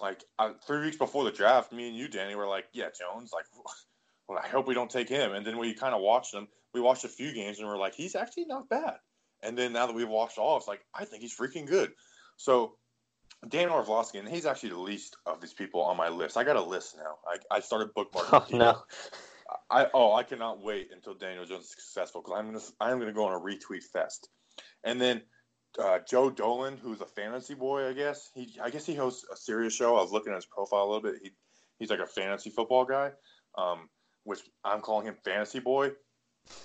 like 0.00 0.24
three 0.66 0.80
weeks 0.80 0.96
before 0.96 1.24
the 1.24 1.30
draft, 1.30 1.72
me 1.72 1.88
and 1.88 1.96
you, 1.96 2.08
Danny, 2.08 2.34
were 2.34 2.46
like, 2.46 2.64
"Yeah, 2.72 2.88
Jones. 2.98 3.32
Like, 3.34 3.44
well, 4.28 4.38
I 4.42 4.48
hope 4.48 4.66
we 4.66 4.74
don't 4.74 4.90
take 4.90 5.10
him." 5.10 5.34
And 5.34 5.46
then 5.46 5.58
we 5.58 5.74
kind 5.74 5.94
of 5.94 6.00
watched 6.00 6.32
him. 6.32 6.48
We 6.72 6.80
watched 6.80 7.04
a 7.04 7.08
few 7.08 7.34
games, 7.34 7.58
and 7.58 7.68
we're 7.68 7.78
like, 7.78 7.94
"He's 7.94 8.14
actually 8.14 8.46
not 8.46 8.70
bad." 8.70 8.96
And 9.42 9.56
then 9.56 9.72
now 9.72 9.86
that 9.86 9.94
we've 9.94 10.08
watched 10.08 10.38
all, 10.38 10.56
it's 10.56 10.68
like 10.68 10.80
I 10.94 11.04
think 11.04 11.22
he's 11.22 11.36
freaking 11.36 11.66
good. 11.66 11.92
So 12.36 12.76
Dan 13.48 13.70
Orlovsky, 13.70 14.18
and 14.18 14.28
he's 14.28 14.46
actually 14.46 14.70
the 14.70 14.78
least 14.78 15.16
of 15.24 15.40
these 15.40 15.54
people 15.54 15.80
on 15.82 15.96
my 15.96 16.08
list. 16.08 16.36
I 16.36 16.44
got 16.44 16.56
a 16.56 16.62
list 16.62 16.96
now. 16.96 17.16
I, 17.26 17.56
I 17.56 17.60
started 17.60 17.94
bookmarking. 17.94 18.50
Oh, 18.54 18.56
no. 18.56 18.82
I 19.68 19.88
oh 19.94 20.14
I 20.14 20.22
cannot 20.22 20.62
wait 20.62 20.90
until 20.94 21.14
Daniel 21.14 21.44
Jones 21.44 21.64
is 21.64 21.70
successful 21.70 22.22
because 22.22 22.38
I'm 22.38 22.46
gonna 22.46 22.64
I'm 22.80 22.98
gonna 23.00 23.12
go 23.12 23.26
on 23.26 23.32
a 23.32 23.40
retweet 23.40 23.82
fest, 23.82 24.28
and 24.84 25.00
then 25.00 25.22
uh, 25.78 25.98
Joe 26.08 26.30
Dolan, 26.30 26.76
who's 26.76 27.00
a 27.00 27.06
fantasy 27.06 27.54
boy, 27.54 27.88
I 27.88 27.92
guess 27.92 28.30
he 28.34 28.58
I 28.62 28.70
guess 28.70 28.86
he 28.86 28.94
hosts 28.94 29.24
a 29.32 29.36
Sirius 29.36 29.74
show. 29.74 29.96
I 29.96 30.02
was 30.02 30.12
looking 30.12 30.32
at 30.32 30.36
his 30.36 30.46
profile 30.46 30.84
a 30.84 30.90
little 30.90 31.02
bit. 31.02 31.20
He 31.22 31.30
he's 31.78 31.90
like 31.90 32.00
a 32.00 32.06
fantasy 32.06 32.50
football 32.50 32.84
guy, 32.84 33.10
um, 33.56 33.88
which 34.24 34.40
I'm 34.64 34.80
calling 34.80 35.06
him 35.06 35.16
fantasy 35.24 35.58
boy. 35.58 35.92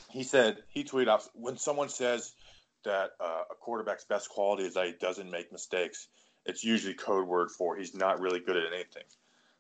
He 0.10 0.24
said 0.24 0.57
he 0.69 0.83
tweeted 0.83 1.10
out 1.10 1.28
when 1.33 1.57
someone 1.57 1.89
says 1.89 2.33
that 2.86 3.12
uh, 3.20 3.44
a 3.52 3.56
quarterback's 3.60 4.06
best 4.06 4.30
quality 4.30 4.64
is 4.64 4.74
that 4.76 4.88
he 4.88 4.94
doesn't 5.00 5.30
make 5.30 5.52
mistakes. 5.52 6.08
It's 6.46 6.64
usually 6.64 6.94
code 6.94 7.28
word 7.28 7.50
for 7.52 7.76
he's 7.76 7.94
not 7.94 8.20
really 8.20 8.40
good 8.40 8.58
at 8.58 8.74
anything. 8.74 9.04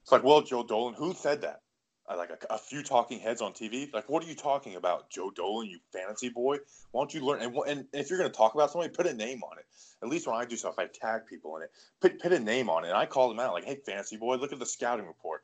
It's 0.01 0.11
like, 0.11 0.23
well, 0.23 0.41
Joe 0.41 0.63
Dolan, 0.63 0.93
who 0.95 1.13
said 1.13 1.41
that? 1.41 1.61
Uh, 2.07 2.15
like 2.17 2.29
a, 2.29 2.53
a, 2.53 2.57
few 2.59 2.83
talking 2.83 3.19
heads 3.19 3.41
on 3.41 3.51
TV. 3.51 3.91
Like, 3.91 4.07
what 4.09 4.23
are 4.23 4.27
you 4.27 4.35
talking 4.35 4.75
about, 4.75 5.09
Joe 5.09 5.31
Dolan? 5.31 5.67
You 5.67 5.79
fantasy 5.91 6.29
boy. 6.29 6.57
Why 6.91 7.01
don't 7.01 7.11
you 7.11 7.21
learn? 7.25 7.41
And, 7.41 7.57
and 7.67 7.85
if 7.93 8.11
you're 8.11 8.19
going 8.19 8.29
to 8.29 8.37
talk 8.37 8.53
about 8.53 8.69
somebody, 8.69 8.93
put 8.93 9.07
a 9.07 9.13
name 9.13 9.41
on 9.41 9.57
it. 9.57 9.65
At 10.03 10.09
least 10.09 10.27
when 10.27 10.35
I 10.35 10.45
do 10.45 10.55
stuff, 10.55 10.75
I 10.77 10.85
tag 10.85 11.25
people 11.27 11.57
in 11.57 11.63
it. 11.63 11.71
Put 12.01 12.19
put 12.19 12.31
a 12.31 12.39
name 12.39 12.69
on 12.69 12.85
it, 12.85 12.89
and 12.89 12.97
I 12.97 13.07
call 13.07 13.27
them 13.29 13.39
out. 13.39 13.53
Like, 13.53 13.65
hey, 13.65 13.79
fantasy 13.83 14.17
boy, 14.17 14.35
look 14.35 14.53
at 14.53 14.59
the 14.59 14.67
scouting 14.67 15.07
report. 15.07 15.41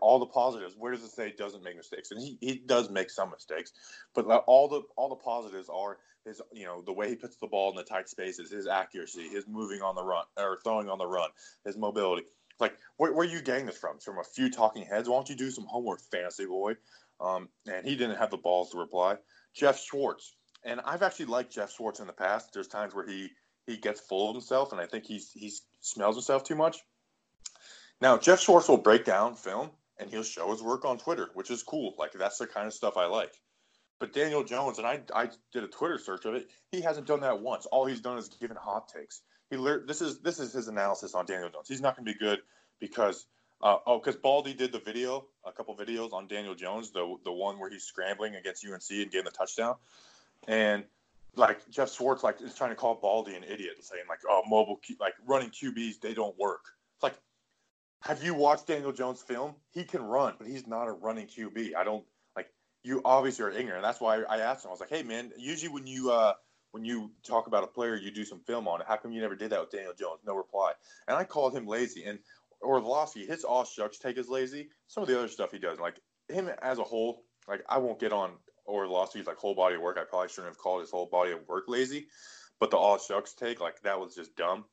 All 0.00 0.18
the 0.18 0.26
positives. 0.26 0.74
Where 0.78 0.92
does 0.92 1.02
it 1.02 1.10
say 1.10 1.34
doesn't 1.36 1.62
make 1.62 1.76
mistakes? 1.76 2.10
And 2.10 2.20
he, 2.20 2.38
he 2.40 2.62
does 2.64 2.88
make 2.88 3.10
some 3.10 3.30
mistakes, 3.30 3.72
but 4.14 4.24
all 4.46 4.68
the 4.68 4.82
all 4.96 5.10
the 5.10 5.16
positives 5.16 5.68
are 5.68 5.98
his 6.24 6.40
you 6.52 6.64
know 6.64 6.82
the 6.82 6.92
way 6.92 7.08
he 7.08 7.16
puts 7.16 7.36
the 7.36 7.46
ball 7.46 7.70
in 7.70 7.76
the 7.76 7.82
tight 7.82 8.08
spaces, 8.08 8.50
his 8.50 8.66
accuracy, 8.66 9.28
his 9.28 9.46
moving 9.46 9.82
on 9.82 9.94
the 9.94 10.02
run 10.02 10.24
or 10.36 10.58
throwing 10.62 10.88
on 10.88 10.98
the 10.98 11.06
run, 11.06 11.30
his 11.64 11.76
mobility. 11.76 12.24
Like 12.60 12.76
where, 12.96 13.12
where 13.12 13.26
are 13.26 13.30
you 13.30 13.40
getting 13.40 13.66
this 13.66 13.78
from? 13.78 13.96
It's 13.96 14.04
from 14.04 14.18
a 14.18 14.24
few 14.24 14.50
talking 14.50 14.84
heads. 14.84 15.08
Why 15.08 15.16
don't 15.16 15.28
you 15.28 15.36
do 15.36 15.50
some 15.50 15.66
homework, 15.66 16.00
fantasy 16.10 16.46
boy? 16.46 16.74
Um, 17.20 17.48
and 17.66 17.86
he 17.86 17.96
didn't 17.96 18.16
have 18.16 18.30
the 18.30 18.36
balls 18.36 18.70
to 18.70 18.78
reply. 18.78 19.16
Jeff 19.54 19.80
Schwartz, 19.80 20.36
and 20.64 20.80
I've 20.84 21.02
actually 21.02 21.26
liked 21.26 21.52
Jeff 21.52 21.72
Schwartz 21.72 22.00
in 22.00 22.06
the 22.06 22.12
past. 22.12 22.52
There's 22.52 22.68
times 22.68 22.94
where 22.94 23.06
he 23.06 23.30
he 23.66 23.76
gets 23.76 24.00
full 24.00 24.30
of 24.30 24.36
himself, 24.36 24.72
and 24.72 24.80
I 24.80 24.86
think 24.86 25.04
he's 25.04 25.32
he 25.32 25.52
smells 25.80 26.16
himself 26.16 26.44
too 26.44 26.56
much. 26.56 26.78
Now 28.00 28.16
Jeff 28.18 28.40
Schwartz 28.40 28.68
will 28.68 28.78
break 28.78 29.04
down 29.04 29.34
film 29.34 29.70
and 29.98 30.10
he'll 30.10 30.22
show 30.22 30.50
his 30.50 30.62
work 30.62 30.84
on 30.84 30.98
Twitter, 30.98 31.30
which 31.34 31.50
is 31.50 31.62
cool. 31.62 31.94
Like 31.98 32.12
that's 32.12 32.38
the 32.38 32.46
kind 32.46 32.66
of 32.66 32.72
stuff 32.72 32.96
I 32.96 33.06
like. 33.06 33.34
But 33.98 34.12
Daniel 34.12 34.44
Jones, 34.44 34.78
and 34.78 34.86
I, 34.86 35.00
I 35.12 35.28
did 35.52 35.64
a 35.64 35.68
Twitter 35.68 35.98
search 35.98 36.24
of 36.24 36.34
it. 36.34 36.48
He 36.70 36.80
hasn't 36.80 37.08
done 37.08 37.20
that 37.20 37.40
once. 37.40 37.66
All 37.66 37.84
he's 37.84 38.00
done 38.00 38.16
is 38.16 38.28
given 38.28 38.56
hot 38.56 38.88
takes. 38.88 39.22
He 39.50 39.56
this 39.86 40.02
is 40.02 40.18
this 40.20 40.40
is 40.40 40.52
his 40.52 40.68
analysis 40.68 41.14
on 41.14 41.26
Daniel 41.26 41.48
Jones. 41.48 41.68
He's 41.68 41.80
not 41.80 41.96
going 41.96 42.06
to 42.06 42.12
be 42.12 42.18
good 42.18 42.40
because 42.80 43.26
uh, 43.62 43.78
oh, 43.86 43.98
because 43.98 44.16
Baldy 44.16 44.54
did 44.54 44.72
the 44.72 44.78
video, 44.78 45.26
a 45.44 45.50
couple 45.50 45.74
videos 45.76 46.12
on 46.12 46.28
Daniel 46.28 46.54
Jones, 46.54 46.90
the 46.90 47.16
the 47.24 47.32
one 47.32 47.58
where 47.58 47.70
he's 47.70 47.84
scrambling 47.84 48.36
against 48.36 48.64
UNC 48.64 48.82
and 48.90 49.10
getting 49.10 49.24
the 49.24 49.30
touchdown, 49.30 49.76
and 50.46 50.84
like 51.34 51.68
Jeff 51.70 51.92
Schwartz 51.92 52.22
like 52.22 52.40
is 52.40 52.54
trying 52.54 52.70
to 52.70 52.76
call 52.76 52.96
Baldy 52.96 53.34
an 53.34 53.44
idiot 53.44 53.72
and 53.76 53.84
saying 53.84 54.04
like 54.08 54.20
oh 54.28 54.42
mobile 54.46 54.80
like 55.00 55.14
running 55.26 55.50
QBs 55.50 56.00
they 56.00 56.14
don't 56.14 56.38
work. 56.38 56.60
It's 56.96 57.02
like 57.02 57.14
have 58.02 58.22
you 58.22 58.34
watched 58.34 58.66
Daniel 58.66 58.92
Jones 58.92 59.22
film? 59.22 59.54
He 59.72 59.84
can 59.84 60.02
run, 60.02 60.34
but 60.38 60.46
he's 60.46 60.66
not 60.66 60.86
a 60.86 60.92
running 60.92 61.26
QB. 61.26 61.74
I 61.74 61.84
don't 61.84 62.04
like 62.36 62.50
you 62.84 63.00
obviously 63.04 63.44
are 63.44 63.50
ignorant. 63.50 63.82
That's 63.82 64.00
why 64.00 64.22
I 64.22 64.38
asked 64.38 64.64
him. 64.64 64.68
I 64.68 64.72
was 64.72 64.80
like, 64.80 64.90
"Hey, 64.90 65.02
man, 65.02 65.32
usually 65.36 65.72
when 65.72 65.86
you 65.86 66.10
uh, 66.12 66.34
when 66.72 66.84
you 66.84 67.10
talk 67.22 67.46
about 67.46 67.64
a 67.64 67.68
player, 67.68 67.96
you 67.96 68.10
do 68.10 68.24
some 68.24 68.40
film 68.40 68.68
on 68.68 68.80
it. 68.80 68.86
How 68.86 68.96
come 68.96 69.12
you 69.12 69.20
never 69.20 69.36
did 69.36 69.50
that 69.50 69.60
with 69.60 69.70
Daniel 69.70 69.94
Jones?" 69.98 70.20
No 70.26 70.34
reply. 70.34 70.72
And 71.06 71.16
I 71.16 71.24
called 71.24 71.54
him 71.54 71.66
lazy. 71.66 72.04
And 72.04 72.18
Orlovsky, 72.62 73.26
his 73.26 73.44
all 73.44 73.64
shucks 73.64 73.98
take 73.98 74.18
is 74.18 74.28
lazy. 74.28 74.70
Some 74.86 75.02
of 75.02 75.08
the 75.08 75.18
other 75.18 75.28
stuff 75.28 75.52
he 75.52 75.58
does, 75.58 75.78
like 75.78 76.00
him 76.28 76.50
as 76.62 76.78
a 76.78 76.84
whole, 76.84 77.24
like 77.46 77.64
I 77.68 77.78
won't 77.78 78.00
get 78.00 78.12
on 78.12 78.32
Orlovsky's 78.66 79.26
like 79.26 79.36
whole 79.36 79.54
body 79.54 79.76
of 79.76 79.82
work. 79.82 79.98
I 79.98 80.04
probably 80.04 80.28
shouldn't 80.28 80.48
have 80.48 80.58
called 80.58 80.80
his 80.80 80.90
whole 80.90 81.06
body 81.06 81.32
of 81.32 81.46
work 81.48 81.64
lazy, 81.68 82.08
but 82.60 82.70
the 82.70 82.76
all 82.76 82.98
shucks 82.98 83.32
take, 83.34 83.60
like 83.60 83.80
that 83.82 83.98
was 83.98 84.14
just 84.14 84.36
dumb. 84.36 84.64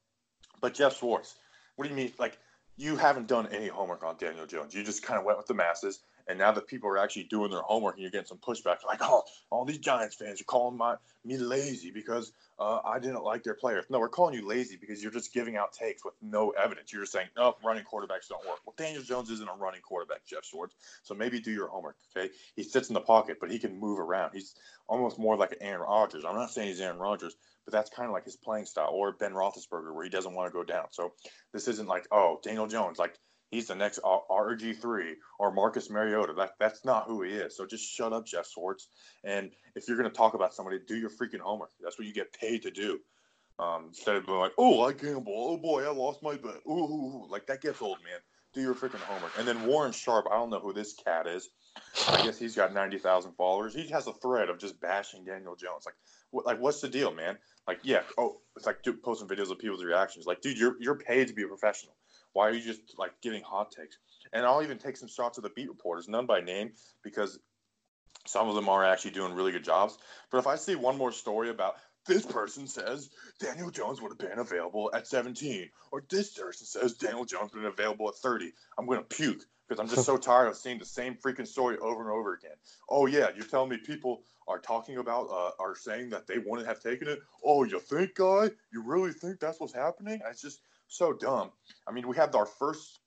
But 0.62 0.74
Jeff 0.74 0.98
Schwartz, 0.98 1.36
what 1.76 1.86
do 1.86 1.90
you 1.90 1.96
mean? 1.96 2.12
Like 2.18 2.38
you 2.78 2.98
haven't 2.98 3.28
done 3.28 3.48
any 3.52 3.68
homework 3.68 4.04
on 4.04 4.18
Daniel 4.18 4.46
Jones. 4.46 4.74
You 4.74 4.84
just 4.84 5.04
kind 5.04 5.20
of 5.20 5.26
went 5.26 5.38
with 5.38 5.48
the 5.48 5.54
masses. 5.54 6.00
And 6.28 6.40
now 6.40 6.52
that 6.52 6.68
people 6.68 6.90
are 6.90 6.98
actually 6.98 7.24
doing 7.26 7.52
their 7.52 7.62
homework 7.62 7.96
and 7.96 8.02
you're 8.02 8.12
getting 8.12 8.26
some 8.26 8.40
pushback, 8.40 8.84
like, 8.86 9.00
oh, 9.02 9.24
all 9.52 9.66
these 9.66 9.78
Giants 9.78 10.16
fans 10.16 10.42
are 10.42 10.46
calling 10.46 10.78
my 10.78 10.96
me 11.24 11.38
lazy 11.38 11.92
because 11.92 12.32
uh, 12.60 12.80
I 12.86 13.00
didn't 13.00 13.24
like 13.24 13.44
their 13.44 13.54
players. 13.54 13.86
No, 13.90 14.00
we're 14.00 14.10
calling 14.10 14.34
you 14.34 14.48
lazy 14.48 14.76
because 14.76 15.02
you're 15.02 15.12
just 15.12 15.34
giving 15.34 15.56
out 15.56 15.74
takes 15.74 16.04
with 16.04 16.14
no 16.22 16.52
evidence. 16.52 16.92
You're 16.92 17.04
just 17.04 17.14
saying, 17.14 17.28
no, 17.36 17.56
running 17.64 17.84
quarterbacks 17.84 18.28
don't 18.30 18.46
work. 18.48 18.60
Well, 18.66 18.74
Daniel 18.78 19.04
Jones 19.04 19.30
isn't 19.30 19.48
a 19.48 19.54
running 19.54 19.82
quarterback, 19.82 20.26
Jeff 20.26 20.46
Schwartz. 20.46 20.76
So 21.04 21.14
maybe 21.14 21.40
do 21.40 21.52
your 21.52 21.68
homework, 21.68 21.96
okay? 22.16 22.32
He 22.56 22.64
sits 22.64 22.90
in 22.90 22.94
the 22.94 23.02
pocket, 23.02 23.38
but 23.40 23.52
he 23.52 23.60
can 23.60 23.80
move 23.80 24.00
around. 24.00 24.32
He's 24.34 24.56
almost 24.88 25.20
more 25.20 25.36
like 25.36 25.52
an 25.52 25.58
Aaron 25.62 25.82
Rodgers. 25.82 26.26
I'm 26.26 26.36
not 26.36 26.52
saying 26.52 26.70
he's 26.70 26.82
Aaron 26.82 26.98
Rodgers, 26.98 27.36
but 27.66 27.72
that's 27.72 27.90
kind 27.90 28.08
of 28.08 28.14
like 28.14 28.26
his 28.26 28.36
playing 28.36 28.66
style, 28.66 28.90
or 28.92 29.12
Ben 29.12 29.34
Roethlisberger, 29.34 29.94
where 29.94 30.04
he 30.04 30.10
doesn't 30.10 30.34
want 30.34 30.52
to 30.52 30.54
go 30.54 30.64
down. 30.64 30.86
So 30.92 31.14
this 31.54 31.68
isn't 31.68 31.88
like, 31.88 32.08
oh, 32.12 32.40
Daniel 32.44 32.68
Jones, 32.68 32.98
like– 32.98 33.16
he's 33.52 33.68
the 33.68 33.76
next 33.76 34.00
RG3 34.04 35.14
or 35.40 35.52
Marcus 35.52 35.90
Mariota. 35.90 36.34
That 36.34 36.52
that's 36.60 36.86
not 36.86 37.06
who 37.08 37.22
he 37.24 37.32
is. 37.32 37.56
So 37.56 37.66
just 37.66 37.84
shut 37.84 38.14
up, 38.14 38.26
Jeff 38.26 38.48
Schwartz. 38.48 38.88
And 39.24 39.52
if 39.76 39.88
you're 39.88 39.98
going 39.98 40.10
to 40.10 40.16
talk 40.16 40.34
about 40.34 40.54
somebody, 40.54 40.80
do 40.88 40.96
your 40.96 41.10
freaking 41.10 41.40
homework. 41.40 41.72
That's 41.82 41.98
what 41.98 42.08
you 42.08 42.14
get 42.14 42.34
paid 42.34 42.64
to 42.64 42.72
do. 42.72 43.00
Um, 43.58 43.86
instead 43.90 44.18
of 44.18 44.26
being 44.26 44.38
like, 44.38 44.52
oh, 44.58 44.84
I 44.84 44.92
gamble. 44.92 45.34
Oh 45.34 45.58
boy, 45.58 45.86
I 45.86 45.92
lost 45.92 46.22
my 46.22 46.36
bet. 46.36 46.62
Ooh, 46.68 47.26
like 47.30 47.48
that 47.48 47.62
gets 47.62 47.82
old, 47.82 47.98
man. 48.04 48.20
Do 48.54 48.62
your 48.62 48.76
freaking 48.76 49.02
homework. 49.02 49.32
And 49.38 49.48
then 49.48 49.66
Warren 49.66 49.92
Sharp, 49.92 50.28
I 50.32 50.36
don't 50.36 50.50
know 50.50 50.60
who 50.60 50.74
this 50.74 50.94
cat 50.94 51.28
is. 51.28 51.50
I 52.08 52.24
guess 52.24 52.40
he's 52.40 52.56
got 52.56 52.74
ninety 52.74 52.98
thousand 52.98 53.34
followers. 53.34 53.74
He 53.74 53.88
has 53.90 54.08
a 54.08 54.14
thread 54.14 54.50
of 54.50 54.60
just 54.60 54.80
bashing 54.80 55.26
Daniel 55.26 55.56
Jones. 55.56 55.86
Like, 55.86 56.46
like 56.46 56.60
what's 56.62 56.80
the 56.80 56.88
deal, 56.88 57.14
man? 57.14 57.38
Like, 57.68 57.80
yeah, 57.84 58.04
oh, 58.18 58.38
it's 58.56 58.66
like 58.66 58.82
dude, 58.82 59.04
posting 59.04 59.28
videos 59.28 59.52
of 59.52 59.60
people's 59.60 59.84
reactions. 59.84 60.26
Like, 60.26 60.42
dude, 60.42 60.58
you're 60.58 60.76
you're 60.80 60.96
paid 60.96 61.28
to 61.28 61.34
be 61.34 61.44
a 61.44 61.48
professional. 61.48 61.96
Why 62.36 62.50
are 62.50 62.54
you 62.54 62.62
just 62.62 63.00
like 63.00 63.14
giving 63.22 63.42
hot 63.42 63.72
takes? 63.72 63.98
And 64.34 64.46
I'll 64.46 64.62
even 64.62 64.78
take 64.78 64.98
some 64.98 65.08
shots 65.08 65.38
of 65.38 65.44
the 65.46 65.50
beat 65.52 65.70
reporters, 65.70 66.10
none 66.10 66.26
by 66.26 66.42
name, 66.42 66.74
because 67.02 67.40
some 68.28 68.50
of 68.50 68.56
them 68.56 68.68
are 68.68 68.84
actually 68.84 69.12
doing 69.12 69.34
really 69.34 69.54
good 69.54 69.64
jobs. 69.64 69.98
But 70.30 70.40
if 70.40 70.48
I 70.48 70.58
see 70.58 70.76
one 70.76 70.98
more 70.98 71.14
story 71.14 71.50
about 71.50 71.78
this 72.06 72.26
person 72.26 72.68
says 72.68 73.10
Daniel 73.40 73.72
Jones 73.72 74.02
would 74.02 74.10
have 74.10 74.18
been 74.18 74.38
available 74.38 74.92
at 74.94 75.08
17, 75.08 75.70
or 75.94 76.04
this 76.10 76.38
person 76.38 76.68
says 76.68 76.96
Daniel 76.96 77.24
Jones 77.24 77.54
would 77.54 77.64
have 77.64 77.74
been 77.74 77.86
available 77.86 78.10
at 78.10 78.16
30, 78.16 78.52
I'm 78.78 78.86
going 78.86 79.00
to 79.00 79.06
puke 79.06 79.42
because 79.70 79.80
I'm 79.80 79.88
just 79.88 80.06
so 80.06 80.18
tired 80.32 80.50
of 80.50 80.58
seeing 80.58 80.78
the 80.78 80.86
same 80.86 81.16
freaking 81.16 81.48
story 81.48 81.78
over 81.78 82.02
and 82.02 82.12
over 82.12 82.34
again. 82.34 82.58
Oh 82.90 83.06
yeah, 83.06 83.30
you're 83.34 83.46
telling 83.46 83.70
me 83.70 83.78
people 83.78 84.24
are 84.46 84.60
talking 84.60 84.98
about 84.98 85.30
uh, 85.32 85.52
are 85.58 85.76
saying 85.78 86.10
that 86.10 86.28
they 86.28 86.38
wouldn't 86.38 86.68
have 86.68 86.84
taken 86.84 87.08
it. 87.08 87.20
Oh, 87.46 87.64
you 87.64 87.80
think, 87.80 88.16
guy? 88.16 88.52
You 88.74 88.84
really 88.84 89.14
think 89.14 89.40
that's 89.40 89.62
what's 89.62 89.74
happening? 89.74 90.20
It's 90.30 90.42
just 90.42 90.60
so 90.88 91.14
dumb. 91.14 91.52
I 91.88 91.92
mean, 91.92 92.08
we 92.08 92.16
have 92.16 92.36
our 92.36 92.46
first 92.46 93.00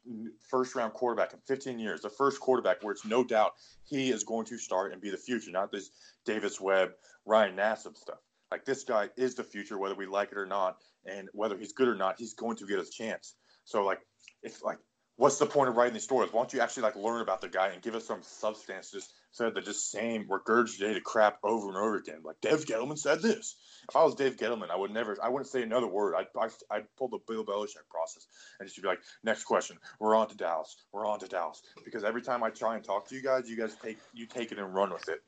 first 0.49 0.75
round 0.75 0.93
quarterback 0.95 1.33
in 1.33 1.41
15 1.47 1.79
years, 1.79 2.01
the 2.01 2.11
first 2.11 2.41
quarterback 2.41 2.83
where 2.83 2.93
it's 2.93 3.05
no 3.05 3.25
doubt 3.25 3.53
he 3.85 4.11
is 4.11 4.25
going 4.25 4.47
to 4.47 4.59
start 4.59 4.93
and 4.93 5.01
be 5.01 5.11
the 5.11 5.17
future, 5.17 5.51
not 5.51 5.73
this 5.73 5.91
Davis 6.25 6.61
Webb, 6.61 6.91
Ryan 7.27 7.57
Nassib 7.57 7.97
stuff. 7.97 8.19
Like 8.51 8.65
this 8.65 8.85
guy 8.85 9.11
is 9.17 9.35
the 9.35 9.45
future, 9.45 9.79
whether 9.79 9.95
we 9.95 10.07
like 10.07 10.33
it 10.33 10.39
or 10.39 10.47
not, 10.47 10.79
and 11.05 11.29
whether 11.33 11.57
he's 11.57 11.73
good 11.73 11.89
or 11.89 11.95
not, 11.95 12.17
he's 12.19 12.35
going 12.35 12.57
to 12.57 12.67
get 12.67 12.79
his 12.79 12.91
chance. 12.91 13.35
So 13.65 13.85
like, 13.85 14.01
if 14.43 14.65
like, 14.65 14.79
what's 15.19 15.39
the 15.39 15.47
point 15.47 15.69
of 15.69 15.77
writing 15.77 15.93
these 15.93 16.05
stories? 16.05 16.33
Why 16.33 16.41
don't 16.41 16.53
you 16.53 16.61
actually 16.61 16.85
like 16.85 16.97
learn 16.97 17.21
about 17.21 17.41
the 17.41 17.49
guy 17.49 17.69
and 17.69 17.83
give 17.83 17.95
us 17.95 18.07
some 18.07 18.23
substance? 18.23 18.91
Just 18.93 19.13
said 19.33 19.53
the 19.53 19.61
just 19.61 19.91
same 19.91 20.27
regurgitated 20.27 21.03
crap 21.03 21.39
over 21.43 21.69
and 21.69 21.77
over 21.77 21.97
again. 21.97 22.21
Like 22.25 22.41
Dave 22.41 22.65
Gettleman 22.65 22.99
said 22.99 23.21
this. 23.21 23.57
If 23.89 23.97
I 23.97 24.05
was 24.05 24.15
Dave 24.15 24.37
Gettleman, 24.37 24.71
I 24.71 24.77
would 24.77 24.93
never, 24.93 25.17
I 25.23 25.29
wouldn't 25.29 25.51
say 25.51 25.63
another 25.63 25.89
word. 25.89 26.15
I'd, 26.15 26.27
I'd, 26.41 26.51
I'd 26.71 26.97
pull 26.97 27.09
the 27.09 27.19
Bill 27.27 27.45
Belichick 27.45 27.89
process 27.91 28.27
and 28.59 28.69
just 28.69 28.81
be 28.81 28.87
like, 28.87 29.01
next 29.25 29.45
question. 29.45 29.77
We're 29.99 30.15
on 30.15 30.29
to 30.29 30.37
Dallas. 30.37 30.77
We're 30.93 31.07
on 31.07 31.19
to 31.19 31.27
Dallas. 31.27 31.63
Because 31.85 32.05
every 32.05 32.23
time 32.23 32.45
I 32.45 32.51
try 32.51 32.77
and 32.77 32.85
talk 32.85 33.09
to 33.09 33.15
you 33.17 33.23
guys, 33.23 33.51
you 33.51 33.57
guys 33.57 33.77
take, 33.83 33.99
you 34.15 34.27
take 34.27 34.53
it 34.53 34.59
and 34.59 34.73
run 34.73 34.93
with 34.93 35.09
it. 35.09 35.21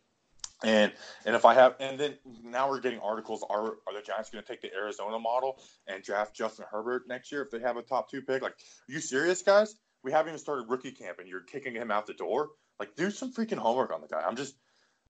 And 0.62 0.93
and 1.25 1.35
if 1.35 1.45
I 1.45 1.55
have 1.55 1.76
and 1.81 1.99
then 1.99 2.19
now 2.45 2.69
we're 2.69 2.81
getting 2.81 3.00
articles 3.00 3.45
are 3.49 3.64
are 3.87 3.95
the 3.95 4.02
Giants 4.05 4.31
going 4.31 4.45
to 4.45 4.49
take 4.49 4.61
the 4.61 4.73
Arizona 4.75 5.19
model 5.19 5.59
and 5.87 6.02
draft 6.02 6.35
Justin 6.35 6.67
Herbert 6.71 7.09
next 7.09 7.33
year 7.33 7.43
if 7.43 7.50
they 7.50 7.61
have 7.61 7.76
a 7.76 7.83
top 7.83 8.11
two 8.11 8.21
pick? 8.21 8.43
Like, 8.43 8.52
are 8.52 8.93
you 8.93 9.00
serious, 9.00 9.43
guys? 9.43 9.76
We 10.02 10.12
haven't 10.12 10.31
even 10.31 10.38
started 10.38 10.69
rookie 10.69 10.93
camp 10.93 11.19
and 11.19 11.29
you're 11.29 11.43
kicking 11.43 11.75
him 11.75 11.90
out 11.90 12.07
the 12.07 12.14
door. 12.14 12.50
Like, 12.79 12.95
do 12.97 13.11
some 13.11 13.33
freaking 13.33 13.59
homework 13.59 13.93
on 13.93 14.00
the 14.00 14.07
guy. 14.07 14.23
I'm 14.26 14.37
just, 14.37 14.55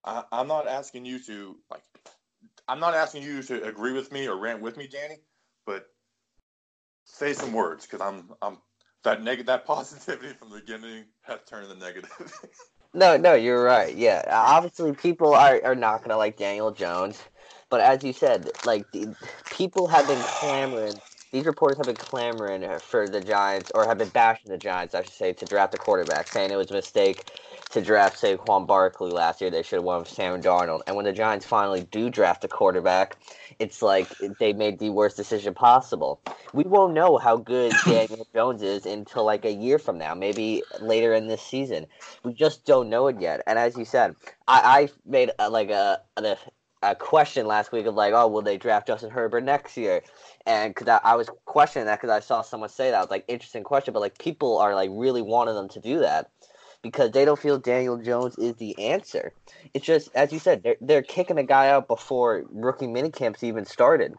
I, 0.05 0.25
I'm 0.33 0.49
not 0.49 0.67
asking 0.67 1.05
you 1.05 1.21
to 1.21 1.57
like, 1.71 1.83
I'm 2.69 2.81
not 2.81 2.95
asking 2.95 3.23
you 3.23 3.43
to 3.43 3.65
agree 3.65 3.93
with 3.93 4.13
me 4.13 4.29
or 4.29 4.39
rant 4.39 4.61
with 4.61 4.77
me, 4.77 4.89
Danny, 4.89 5.19
but 5.67 5.87
say 7.05 7.33
some 7.33 7.53
words 7.53 7.87
because 7.87 8.01
I'm 8.01 8.31
I'm 8.41 8.59
that 9.03 9.23
negative 9.23 9.47
that 9.47 9.65
positivity 9.67 10.35
from 10.35 10.51
the 10.51 10.61
beginning 10.61 11.07
has 11.23 11.41
turned 11.49 11.71
the 11.71 11.75
negative. 11.75 12.11
No, 12.93 13.17
no, 13.17 13.35
you're 13.35 13.63
right. 13.63 13.95
Yeah, 13.95 14.25
obviously 14.29 14.93
people 14.95 15.33
are, 15.35 15.61
are 15.65 15.75
not 15.77 16.03
gonna 16.03 16.17
like 16.17 16.37
Daniel 16.37 16.73
Jones, 16.73 17.23
but 17.69 17.81
as 17.81 18.03
you 18.03 18.13
said, 18.13 18.51
like 18.65 18.91
the, 18.91 19.15
people 19.49 19.87
have 19.89 20.07
been 20.09 20.25
clamoring. 20.25 21.01
These 21.33 21.47
reporters 21.47 21.79
have 21.79 21.87
been 21.87 21.95
clamoring 21.97 22.65
for 22.81 23.09
the 23.09 23.21
Giants, 23.21 23.71
or 23.73 23.87
have 23.87 23.99
been 23.99 24.09
bashing 24.09 24.51
the 24.51 24.59
Giants, 24.59 24.97
I 24.97 25.03
should 25.03 25.13
say, 25.13 25.33
to 25.35 25.47
draft 25.47 25.73
a 25.75 25.79
quarterback, 25.79 26.27
saying 26.27 26.51
it 26.51 26.57
was 26.57 26.73
a 26.73 26.75
mistake 26.75 27.27
to 27.71 27.81
draft 27.81 28.21
Saquon 28.21 28.67
Barkley 28.67 29.13
last 29.13 29.41
year. 29.41 29.51
They 29.51 29.63
should 29.63 29.77
have 29.77 29.85
won 29.85 30.01
with 30.01 30.09
Sam 30.09 30.43
Darnold. 30.43 30.81
And 30.89 30.97
when 30.97 31.05
the 31.05 31.13
Giants 31.13 31.47
finally 31.47 31.83
do 31.93 32.11
draft 32.11 32.43
a 32.45 32.49
quarterback, 32.49 33.17
it's 33.61 33.83
like 33.83 34.09
they 34.39 34.53
made 34.55 34.79
the 34.79 34.91
worst 34.91 35.17
decision 35.17 35.55
possible. 35.55 36.21
We 36.53 36.65
won't 36.65 36.95
know 36.95 37.19
how 37.19 37.37
good 37.37 37.73
Daniel 37.85 38.27
Jones 38.35 38.63
is 38.63 38.87
until 38.87 39.25
like 39.25 39.45
a 39.45 39.53
year 39.53 39.79
from 39.79 39.99
now, 39.99 40.15
maybe 40.15 40.63
later 40.81 41.13
in 41.15 41.29
this 41.29 41.43
season. 41.43 41.87
We 42.25 42.33
just 42.33 42.65
don't 42.65 42.89
know 42.89 43.07
it 43.09 43.21
yet. 43.21 43.43
And 43.47 43.59
as 43.59 43.77
you 43.77 43.85
said, 43.85 44.17
I, 44.49 44.61
I 44.83 44.89
made 45.05 45.31
a, 45.39 45.51
like 45.51 45.71
a, 45.71 46.01
a 46.17 46.37
a 46.83 46.95
question 46.95 47.47
last 47.47 47.73
week 47.73 47.85
of 47.85 47.95
like, 47.95 48.15
oh, 48.15 48.27
will 48.27 48.41
they 48.41 48.57
draft 48.57 48.87
Justin 48.87 49.11
Herbert 49.11 49.45
next 49.45 49.77
year? 49.77 50.01
And 50.47 50.75
because 50.75 50.89
I, 50.89 50.99
I, 51.05 51.15
was 51.15 51.29
questioning 51.45 51.85
that 51.85 52.01
because 52.01 52.09
I 52.09 52.21
saw 52.21 52.41
someone 52.41 52.71
say 52.71 52.91
that, 52.91 52.97
I 52.97 53.01
was 53.01 53.11
like, 53.11 53.27
interesting 53.29 53.65
question, 53.65 53.93
but 53.93 54.01
like 54.01 54.19
people 54.19 54.57
are 54.57 54.75
like 54.75 54.89
really 54.91 55.21
wanting 55.21 55.57
them 55.57 55.69
to 55.69 55.81
do 55.81 55.99
that 55.99 56.31
because 56.83 57.11
they 57.11 57.25
don't 57.25 57.39
feel 57.39 57.59
Daniel 57.59 57.99
Jones 57.99 58.37
is 58.39 58.55
the 58.57 58.79
answer. 58.79 59.33
It's 59.75 59.85
just 59.85 60.11
as 60.15 60.33
you 60.33 60.39
said, 60.39 60.63
they're 60.63 60.77
they're 60.81 61.03
kicking 61.03 61.39
a 61.39 61.45
guy 61.45 61.69
out 61.69 61.89
before 61.89 62.45
rookie 62.51 62.87
minicamps 62.87 63.43
even 63.43 63.65
started. 63.65 64.15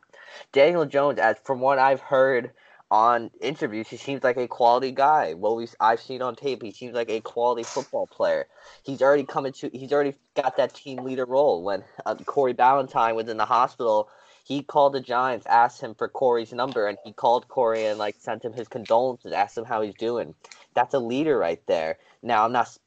Daniel 0.51 0.86
Jones, 0.86 1.20
as 1.20 1.38
from 1.44 1.60
what 1.60 1.80
I've 1.80 2.00
heard 2.00 2.51
on 2.89 3.32
interviews, 3.39 3.88
he 3.88 3.98
seems 3.98 4.24
like 4.24 4.38
a 4.38 4.48
quality 4.48 4.91
guy. 4.91 5.34
What 5.34 5.56
we 5.56 5.68
I've 5.80 6.01
seen 6.01 6.22
on 6.22 6.36
tape, 6.36 6.62
he 6.62 6.72
seems 6.72 6.94
like 6.94 7.10
a 7.10 7.22
quality 7.22 7.63
football 7.63 8.08
player. 8.08 8.48
He's 8.84 9.01
already 9.01 9.24
coming 9.24 9.53
to. 9.53 9.70
He's 9.74 9.91
already 9.91 10.15
got 10.36 10.58
that 10.58 10.74
team 10.74 11.03
leader 11.03 11.25
role. 11.25 11.63
When 11.63 11.84
uh, 12.06 12.15
Corey 12.15 12.53
Ballentine 12.53 13.15
was 13.15 13.30
in 13.30 13.38
the 13.38 13.46
hospital, 13.46 14.10
he 14.43 14.63
called 14.63 14.93
the 14.93 15.01
Giants, 15.01 15.45
asked 15.48 15.81
him 15.81 15.95
for 15.95 16.07
Corey's 16.07 16.53
number, 16.53 16.88
and 16.88 16.98
he 17.03 17.13
called 17.13 17.48
Corey 17.48 17.86
and 17.86 18.00
like 18.00 18.15
sent 18.19 18.43
him 18.43 18.53
his 18.53 18.67
condolences, 18.67 19.31
asked 19.31 19.57
him 19.57 19.65
how 19.65 19.81
he's 19.81 19.95
doing. 19.95 20.33
That's 20.74 20.93
a 20.93 21.00
leader 21.00 21.38
right 21.38 21.62
there. 21.67 21.98
Now, 22.24 22.45
I'm 22.45 22.51
not 22.51 22.77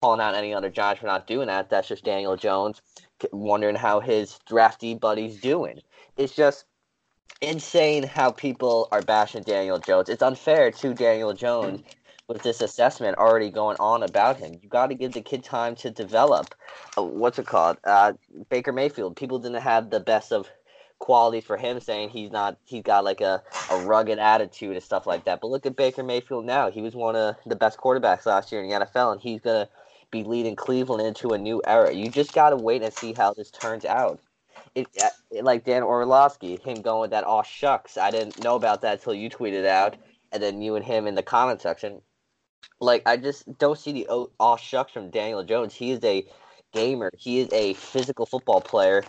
calling 0.00 0.20
out 0.20 0.34
any 0.34 0.52
other 0.52 0.70
Giants 0.70 1.00
for 1.00 1.06
not 1.06 1.26
doing 1.26 1.46
that. 1.46 1.70
That's 1.70 1.88
just 1.88 2.04
Daniel 2.04 2.36
Jones 2.36 2.82
wondering 3.30 3.76
how 3.76 4.00
his 4.00 4.38
drafty 4.48 4.94
buddy's 4.94 5.40
doing. 5.40 5.80
It's 6.16 6.34
just 6.34 6.64
insane 7.40 8.02
how 8.02 8.30
people 8.30 8.88
are 8.92 9.02
bashing 9.02 9.42
Daniel 9.42 9.78
Jones. 9.78 10.08
It's 10.08 10.22
unfair 10.22 10.70
to 10.70 10.94
Daniel 10.94 11.32
Jones 11.32 11.82
with 12.28 12.42
this 12.42 12.60
assessment 12.60 13.18
already 13.18 13.50
going 13.50 13.76
on 13.78 14.02
about 14.02 14.38
him. 14.38 14.58
You 14.62 14.68
got 14.68 14.88
to 14.88 14.94
give 14.94 15.12
the 15.12 15.20
kid 15.20 15.44
time 15.44 15.74
to 15.76 15.90
develop. 15.90 16.54
Uh, 16.96 17.02
what's 17.02 17.38
it 17.38 17.46
called? 17.46 17.78
Uh, 17.84 18.14
Baker 18.48 18.72
Mayfield. 18.72 19.16
People 19.16 19.38
didn't 19.38 19.60
have 19.62 19.90
the 19.90 20.00
best 20.00 20.32
of 20.32 20.48
qualities 21.02 21.42
for 21.44 21.56
him, 21.56 21.80
saying 21.80 22.10
he's 22.10 22.30
not 22.30 22.56
he's 22.64 22.84
got 22.84 23.02
like 23.02 23.20
a, 23.20 23.42
a 23.70 23.80
rugged 23.80 24.20
attitude 24.20 24.74
and 24.74 24.82
stuff 24.82 25.04
like 25.04 25.24
that. 25.24 25.40
But 25.40 25.50
look 25.50 25.66
at 25.66 25.74
Baker 25.74 26.04
Mayfield 26.04 26.44
now. 26.44 26.70
He 26.70 26.80
was 26.80 26.94
one 26.94 27.16
of 27.16 27.34
the 27.44 27.56
best 27.56 27.76
quarterbacks 27.76 28.24
last 28.24 28.52
year 28.52 28.62
in 28.62 28.70
the 28.70 28.86
NFL, 28.86 29.12
and 29.12 29.20
he's 29.20 29.40
gonna 29.40 29.68
be 30.12 30.22
leading 30.22 30.54
Cleveland 30.54 31.04
into 31.04 31.30
a 31.30 31.38
new 31.38 31.60
era. 31.66 31.92
You 31.92 32.08
just 32.08 32.32
gotta 32.32 32.56
wait 32.56 32.82
and 32.82 32.94
see 32.94 33.12
how 33.12 33.34
this 33.34 33.50
turns 33.50 33.84
out. 33.84 34.20
It, 34.76 34.86
uh, 35.02 35.08
it 35.32 35.42
like 35.44 35.64
Dan 35.64 35.82
Orlovsky, 35.82 36.56
him 36.64 36.82
going 36.82 37.00
with 37.00 37.10
that 37.10 37.24
"oh 37.26 37.42
shucks," 37.42 37.98
I 37.98 38.12
didn't 38.12 38.42
know 38.42 38.54
about 38.54 38.82
that 38.82 38.98
until 38.98 39.14
you 39.14 39.28
tweeted 39.28 39.66
out, 39.66 39.96
and 40.30 40.40
then 40.40 40.62
you 40.62 40.76
and 40.76 40.84
him 40.84 41.08
in 41.08 41.16
the 41.16 41.22
comment 41.22 41.60
section. 41.60 42.00
Like 42.78 43.02
I 43.06 43.16
just 43.16 43.58
don't 43.58 43.78
see 43.78 43.90
the 43.90 44.06
"oh, 44.08 44.30
oh 44.38 44.56
shucks" 44.56 44.92
from 44.92 45.10
Daniel 45.10 45.42
Jones. 45.42 45.74
He 45.74 45.90
is 45.90 46.04
a 46.04 46.24
gamer. 46.72 47.10
He 47.16 47.40
is 47.40 47.48
a 47.52 47.74
physical 47.74 48.26
football 48.26 48.60
player. 48.60 49.04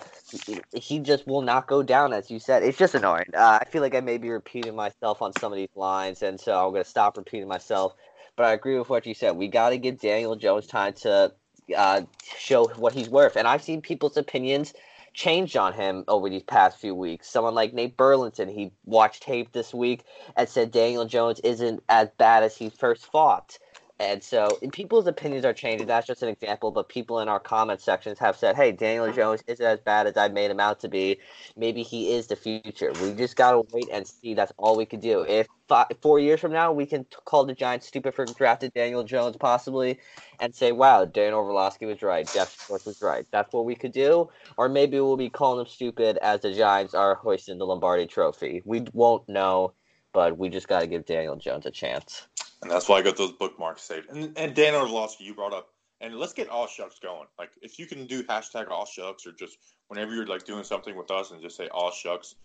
He 0.73 0.99
just 0.99 1.27
will 1.27 1.41
not 1.41 1.67
go 1.67 1.83
down, 1.83 2.13
as 2.13 2.29
you 2.29 2.39
said. 2.39 2.63
It's 2.63 2.77
just 2.77 2.95
annoying. 2.95 3.31
Uh, 3.33 3.59
I 3.61 3.65
feel 3.65 3.81
like 3.81 3.95
I 3.95 4.01
may 4.01 4.17
be 4.17 4.29
repeating 4.29 4.75
myself 4.75 5.21
on 5.21 5.33
some 5.39 5.51
of 5.51 5.57
these 5.57 5.75
lines, 5.75 6.21
and 6.21 6.39
so 6.39 6.53
I'm 6.53 6.71
going 6.71 6.83
to 6.83 6.89
stop 6.89 7.17
repeating 7.17 7.47
myself. 7.47 7.93
But 8.35 8.45
I 8.45 8.53
agree 8.53 8.77
with 8.77 8.89
what 8.89 9.05
you 9.05 9.13
said. 9.13 9.35
We 9.35 9.47
got 9.47 9.69
to 9.69 9.77
give 9.77 9.99
Daniel 9.99 10.35
Jones 10.35 10.67
time 10.67 10.93
to 10.93 11.33
uh, 11.75 12.01
show 12.37 12.67
what 12.75 12.93
he's 12.93 13.09
worth. 13.09 13.35
And 13.35 13.47
I've 13.47 13.63
seen 13.63 13.81
people's 13.81 14.17
opinions 14.17 14.73
change 15.13 15.55
on 15.55 15.73
him 15.73 16.03
over 16.07 16.29
these 16.29 16.43
past 16.43 16.79
few 16.79 16.95
weeks. 16.95 17.29
Someone 17.29 17.53
like 17.53 17.73
Nate 17.73 17.95
Burleson, 17.95 18.49
he 18.49 18.71
watched 18.85 19.23
tape 19.23 19.51
this 19.51 19.73
week 19.73 20.03
and 20.35 20.49
said 20.49 20.71
Daniel 20.71 21.05
Jones 21.05 21.39
isn't 21.41 21.83
as 21.87 22.09
bad 22.17 22.43
as 22.43 22.57
he 22.57 22.69
first 22.69 23.05
thought. 23.05 23.57
And 23.99 24.23
so 24.23 24.57
people's 24.71 25.05
opinions 25.05 25.45
are 25.45 25.53
changing. 25.53 25.87
That's 25.87 26.07
just 26.07 26.23
an 26.23 26.29
example, 26.29 26.71
but 26.71 26.89
people 26.89 27.19
in 27.19 27.29
our 27.29 27.39
comment 27.39 27.79
sections 27.79 28.17
have 28.19 28.35
said, 28.35 28.55
hey, 28.55 28.71
Daniel 28.71 29.05
uh-huh. 29.05 29.15
Jones 29.15 29.43
isn't 29.47 29.65
as 29.65 29.79
bad 29.79 30.07
as 30.07 30.17
I 30.17 30.29
made 30.29 30.49
him 30.49 30.59
out 30.59 30.79
to 30.81 30.89
be. 30.89 31.19
Maybe 31.55 31.83
he 31.83 32.11
is 32.13 32.27
the 32.27 32.35
future. 32.35 32.91
We 33.01 33.13
just 33.13 33.35
got 33.35 33.51
to 33.51 33.61
wait 33.71 33.87
and 33.91 34.07
see. 34.07 34.33
That's 34.33 34.51
all 34.57 34.75
we 34.75 34.85
can 34.85 34.99
do. 34.99 35.21
If 35.21 35.47
five, 35.69 35.87
four 36.01 36.19
years 36.19 36.39
from 36.39 36.51
now, 36.51 36.73
we 36.73 36.87
can 36.87 37.03
t- 37.03 37.17
call 37.25 37.45
the 37.45 37.53
Giants 37.53 37.87
stupid 37.87 38.15
for 38.15 38.25
drafting 38.25 38.71
Daniel 38.73 39.03
Jones 39.03 39.37
possibly 39.37 39.99
and 40.39 40.55
say, 40.55 40.71
wow, 40.71 41.05
Dan 41.05 41.33
Orlovsky 41.33 41.85
was 41.85 42.01
right. 42.01 42.29
Jeff 42.33 42.65
Schwartz 42.65 42.85
was 42.85 43.01
right. 43.01 43.27
That's 43.31 43.53
what 43.53 43.65
we 43.65 43.75
could 43.75 43.91
do. 43.91 44.27
Or 44.57 44.69
maybe 44.69 44.99
we'll 44.99 45.17
be 45.17 45.29
calling 45.29 45.59
them 45.59 45.67
stupid 45.67 46.17
as 46.17 46.41
the 46.41 46.53
Giants 46.53 46.95
are 46.95 47.15
hoisting 47.15 47.59
the 47.59 47.65
Lombardi 47.65 48.07
trophy. 48.07 48.63
We 48.65 48.85
won't 48.91 49.29
know, 49.29 49.73
but 50.13 50.37
we 50.37 50.49
just 50.49 50.67
got 50.67 50.81
to 50.81 50.87
give 50.87 51.05
Daniel 51.05 51.35
Jones 51.35 51.67
a 51.67 51.71
chance 51.71 52.27
and 52.63 52.71
that's 52.71 52.89
why 52.89 52.97
I 52.97 53.01
got 53.01 53.17
those 53.17 53.31
bookmarks 53.33 53.83
saved. 53.83 54.09
And 54.09 54.37
and 54.37 54.55
Dan 54.55 54.73
Orlovsky, 54.73 55.25
you 55.25 55.33
brought 55.33 55.53
up, 55.53 55.67
and 56.01 56.15
let's 56.15 56.33
get 56.33 56.49
all 56.49 56.67
shucks 56.67 56.99
going. 56.99 57.27
Like 57.37 57.51
if 57.61 57.77
you 57.77 57.85
can 57.85 58.05
do 58.07 58.23
hashtag 58.23 58.69
all 58.69 58.85
shucks 58.85 59.27
or 59.27 59.31
just 59.31 59.57
whenever 59.87 60.13
you're 60.13 60.25
like 60.25 60.45
doing 60.45 60.63
something 60.63 60.95
with 60.95 61.11
us 61.11 61.31
and 61.31 61.41
just 61.41 61.57
say 61.57 61.67
all 61.67 61.91
shucks, 61.91 62.35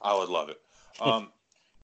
I 0.00 0.16
would 0.16 0.28
love 0.28 0.48
it. 0.48 0.58
Um, 1.00 1.30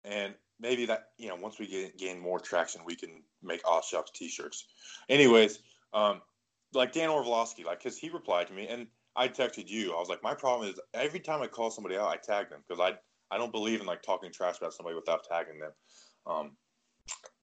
and 0.04 0.34
maybe 0.60 0.86
that 0.86 1.08
you 1.18 1.28
know 1.28 1.34
once 1.34 1.58
we 1.58 1.66
get 1.66 1.98
gain 1.98 2.20
more 2.20 2.38
traction, 2.38 2.82
we 2.84 2.94
can 2.94 3.22
make 3.42 3.60
all 3.66 3.82
shucks 3.82 4.12
t-shirts. 4.12 4.66
Anyways, 5.08 5.58
um, 5.92 6.20
like 6.72 6.92
Dan 6.92 7.08
Orlovsky, 7.08 7.64
like 7.64 7.82
because 7.82 7.98
he 7.98 8.08
replied 8.08 8.46
to 8.46 8.52
me 8.52 8.68
and 8.68 8.86
I 9.16 9.26
texted 9.28 9.68
you. 9.68 9.94
I 9.94 9.98
was 9.98 10.08
like, 10.08 10.22
my 10.22 10.34
problem 10.34 10.68
is 10.68 10.78
every 10.94 11.18
time 11.18 11.42
I 11.42 11.48
call 11.48 11.70
somebody 11.70 11.96
out, 11.96 12.08
I 12.08 12.16
tag 12.16 12.50
them 12.50 12.62
because 12.66 12.80
I 12.80 12.96
I 13.34 13.38
don't 13.38 13.52
believe 13.52 13.80
in 13.80 13.86
like 13.86 14.02
talking 14.02 14.32
trash 14.32 14.58
about 14.58 14.74
somebody 14.74 14.94
without 14.94 15.24
tagging 15.24 15.58
them. 15.58 15.72
Um, 16.26 16.52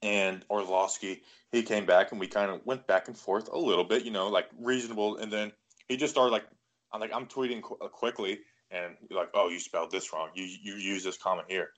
and 0.02 0.46
Orlovsky, 0.50 1.22
he 1.52 1.64
came 1.64 1.86
back 1.86 2.12
and 2.12 2.20
we 2.20 2.28
kind 2.28 2.52
of 2.52 2.66
went 2.66 2.88
back 2.88 3.08
and 3.08 3.18
forth 3.18 3.50
a 3.52 3.58
little 3.58 3.84
bit, 3.84 4.04
you 4.04 4.12
know, 4.12 4.30
like 4.30 4.48
reasonable. 4.60 5.18
And 5.18 5.32
then 5.32 5.52
he 5.88 5.98
just 5.98 6.14
started 6.14 6.32
like, 6.32 6.46
I'm 6.92 7.02
like, 7.02 7.12
I'm 7.14 7.26
tweeting 7.26 7.62
qu- 7.62 7.78
uh, 7.82 7.88
quickly, 7.88 8.40
and 8.72 8.96
like, 9.12 9.30
oh, 9.34 9.50
you 9.50 9.60
spelled 9.60 9.92
this 9.92 10.14
wrong. 10.14 10.30
You 10.36 10.46
you 10.46 10.74
use 10.76 11.04
this 11.04 11.18
comment 11.18 11.48
here, 11.50 11.70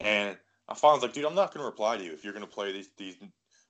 and 0.00 0.36
I 0.68 0.74
finally 0.74 0.98
was 0.98 1.02
like, 1.02 1.12
dude, 1.12 1.24
I'm 1.24 1.34
not 1.34 1.52
going 1.52 1.62
to 1.62 1.66
reply 1.66 1.96
to 1.96 2.04
you 2.04 2.12
if 2.12 2.24
you're 2.24 2.32
going 2.32 2.44
to 2.44 2.50
play 2.50 2.72
these 2.72 2.88
these 2.96 3.16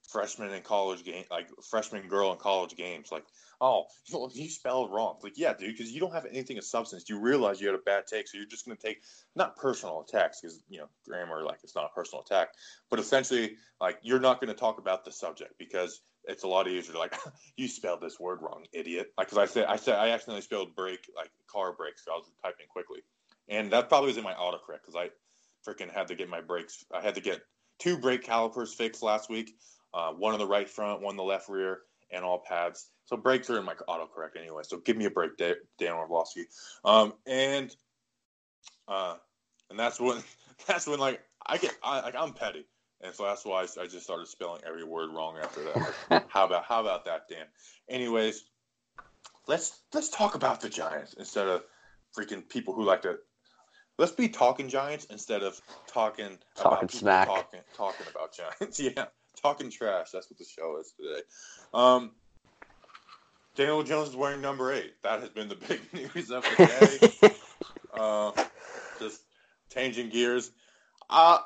freshmen 0.08 0.52
in 0.52 0.62
college 0.62 1.04
game, 1.04 1.24
like 1.30 1.48
freshman 1.70 2.08
girl 2.08 2.32
in 2.32 2.38
college 2.38 2.76
games, 2.76 3.10
like, 3.10 3.24
oh, 3.64 3.86
you 4.32 4.48
spelled 4.48 4.92
wrong. 4.92 5.18
Like, 5.22 5.34
yeah, 5.36 5.54
dude, 5.54 5.76
because 5.76 5.90
you 5.90 6.00
don't 6.00 6.12
have 6.12 6.26
anything 6.26 6.58
of 6.58 6.64
substance. 6.64 7.08
You 7.08 7.18
realize 7.18 7.60
you 7.60 7.66
had 7.66 7.74
a 7.74 7.82
bad 7.82 8.06
take, 8.06 8.28
so 8.28 8.36
you're 8.36 8.46
just 8.46 8.66
going 8.66 8.76
to 8.76 8.82
take 8.82 9.02
not 9.34 9.56
personal 9.56 10.04
attacks 10.06 10.40
because 10.40 10.60
you 10.68 10.78
know 10.78 10.88
grammar, 11.08 11.42
like 11.42 11.58
it's 11.62 11.74
not 11.74 11.84
a 11.84 11.94
personal 11.94 12.22
attack, 12.22 12.48
but 12.90 12.98
essentially, 12.98 13.56
like 13.80 13.98
you're 14.02 14.20
not 14.20 14.40
going 14.40 14.52
to 14.52 14.58
talk 14.58 14.78
about 14.78 15.04
the 15.04 15.12
subject 15.12 15.54
because 15.58 16.00
it's 16.26 16.44
a 16.44 16.48
lot 16.48 16.68
easier 16.68 16.94
like 16.96 17.14
you 17.56 17.68
spelled 17.68 18.00
this 18.00 18.20
word 18.20 18.40
wrong, 18.42 18.64
idiot. 18.72 19.12
Like, 19.18 19.28
because 19.28 19.38
I 19.38 19.46
said 19.46 19.66
I 19.66 19.76
said 19.76 19.96
I 19.96 20.10
accidentally 20.10 20.42
spelled 20.42 20.74
brake 20.76 21.10
like 21.16 21.30
car 21.46 21.72
brakes. 21.72 22.04
So 22.04 22.12
I 22.12 22.16
was 22.16 22.30
typing 22.42 22.66
quickly, 22.68 23.00
and 23.48 23.72
that 23.72 23.88
probably 23.88 24.08
was 24.08 24.16
in 24.16 24.24
my 24.24 24.34
autocorrect 24.34 24.82
because 24.84 24.96
I 24.96 25.10
freaking 25.68 25.92
had 25.92 26.08
to 26.08 26.14
get 26.14 26.28
my 26.28 26.40
brakes. 26.40 26.84
I 26.92 27.00
had 27.00 27.14
to 27.14 27.20
get 27.20 27.40
two 27.78 27.98
brake 27.98 28.22
calipers 28.22 28.74
fixed 28.74 29.02
last 29.02 29.30
week 29.30 29.54
uh, 29.94 30.10
one 30.12 30.32
on 30.32 30.40
the 30.40 30.46
right 30.46 30.68
front, 30.68 31.00
one 31.00 31.12
on 31.12 31.16
the 31.16 31.22
left 31.22 31.48
rear, 31.48 31.78
and 32.10 32.24
all 32.24 32.42
pads. 32.46 32.90
So 33.06 33.16
are 33.16 33.58
in 33.58 33.64
my 33.64 33.74
autocorrect 33.88 34.38
anyway. 34.38 34.62
So 34.64 34.78
give 34.78 34.96
me 34.96 35.04
a 35.04 35.10
break, 35.10 35.36
Dan 35.36 35.92
Orlovsky. 35.92 36.46
Um, 36.84 37.12
and 37.26 37.74
uh, 38.88 39.16
and 39.70 39.78
that's 39.78 40.00
when 40.00 40.22
that's 40.66 40.86
when 40.86 40.98
like 40.98 41.20
I 41.46 41.58
get 41.58 41.74
I, 41.82 42.00
like 42.00 42.14
I'm 42.18 42.32
petty, 42.32 42.64
and 43.02 43.14
so 43.14 43.24
that's 43.24 43.44
why 43.44 43.62
I, 43.62 43.82
I 43.82 43.86
just 43.86 44.04
started 44.04 44.26
spelling 44.28 44.62
every 44.66 44.84
word 44.84 45.10
wrong 45.10 45.36
after 45.42 45.60
that. 45.64 46.24
how 46.28 46.44
about 46.46 46.64
how 46.64 46.80
about 46.80 47.04
that, 47.04 47.28
Dan? 47.28 47.46
Anyways, 47.88 48.44
let's 49.46 49.80
let's 49.92 50.08
talk 50.08 50.34
about 50.34 50.60
the 50.60 50.68
Giants 50.68 51.14
instead 51.14 51.46
of 51.46 51.62
freaking 52.16 52.48
people 52.48 52.74
who 52.74 52.84
like 52.84 53.02
to. 53.02 53.16
Let's 53.96 54.12
be 54.12 54.28
talking 54.28 54.68
Giants 54.68 55.04
instead 55.04 55.44
of 55.44 55.60
talking 55.86 56.38
Talking 56.56 56.78
about 56.78 56.90
smack. 56.90 57.28
talking 57.28 57.60
talking 57.76 58.06
about 58.10 58.34
Giants. 58.34 58.80
yeah 58.96 59.04
talking 59.40 59.70
trash. 59.70 60.10
That's 60.12 60.30
what 60.30 60.38
the 60.38 60.44
show 60.44 60.78
is 60.80 60.92
today. 60.98 61.22
Um, 61.72 62.12
Daniel 63.54 63.82
Jones 63.82 64.10
is 64.10 64.16
wearing 64.16 64.40
number 64.40 64.72
eight. 64.72 64.94
That 65.02 65.20
has 65.20 65.28
been 65.30 65.48
the 65.48 65.54
big 65.68 65.80
news 65.92 66.30
of 66.30 66.44
the 66.44 66.66
day. 67.20 67.34
uh, 67.98 68.32
just 68.98 69.22
changing 69.72 70.10
gears. 70.10 70.50
Uh, 71.08 71.38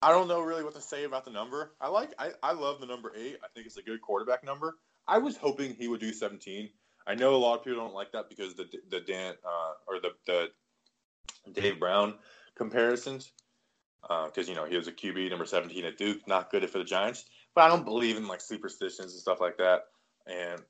I 0.00 0.10
don't 0.10 0.28
know 0.28 0.40
really 0.40 0.62
what 0.62 0.74
to 0.74 0.80
say 0.80 1.04
about 1.04 1.24
the 1.24 1.32
number. 1.32 1.72
I 1.80 1.88
like, 1.88 2.14
I, 2.18 2.30
I 2.42 2.52
love 2.52 2.80
the 2.80 2.86
number 2.86 3.12
eight. 3.16 3.38
I 3.42 3.48
think 3.54 3.66
it's 3.66 3.76
a 3.76 3.82
good 3.82 4.00
quarterback 4.00 4.44
number. 4.44 4.76
I 5.08 5.18
was 5.18 5.36
hoping 5.36 5.74
he 5.74 5.88
would 5.88 6.00
do 6.00 6.12
17. 6.12 6.70
I 7.06 7.14
know 7.14 7.34
a 7.34 7.36
lot 7.36 7.58
of 7.58 7.64
people 7.64 7.80
don't 7.80 7.94
like 7.94 8.12
that 8.12 8.28
because 8.28 8.54
the 8.54 8.66
the 8.90 9.00
Dan 9.00 9.34
uh, 9.42 9.72
or 9.86 9.98
the 9.98 10.10
the 10.26 10.48
Dave 11.58 11.80
Brown 11.80 12.14
comparisons 12.54 13.32
because 14.02 14.48
uh, 14.48 14.50
you 14.50 14.54
know 14.54 14.66
he 14.66 14.76
was 14.76 14.88
a 14.88 14.92
QB 14.92 15.30
number 15.30 15.46
17 15.46 15.86
at 15.86 15.96
Duke, 15.96 16.28
not 16.28 16.50
good 16.50 16.68
for 16.68 16.78
the 16.78 16.84
Giants. 16.84 17.24
But 17.54 17.62
I 17.62 17.68
don't 17.68 17.86
believe 17.86 18.18
in 18.18 18.28
like 18.28 18.42
superstitions 18.42 19.12
and 19.12 19.20
stuff 19.20 19.40
like 19.40 19.56
that. 19.56 19.84
And 20.28 20.62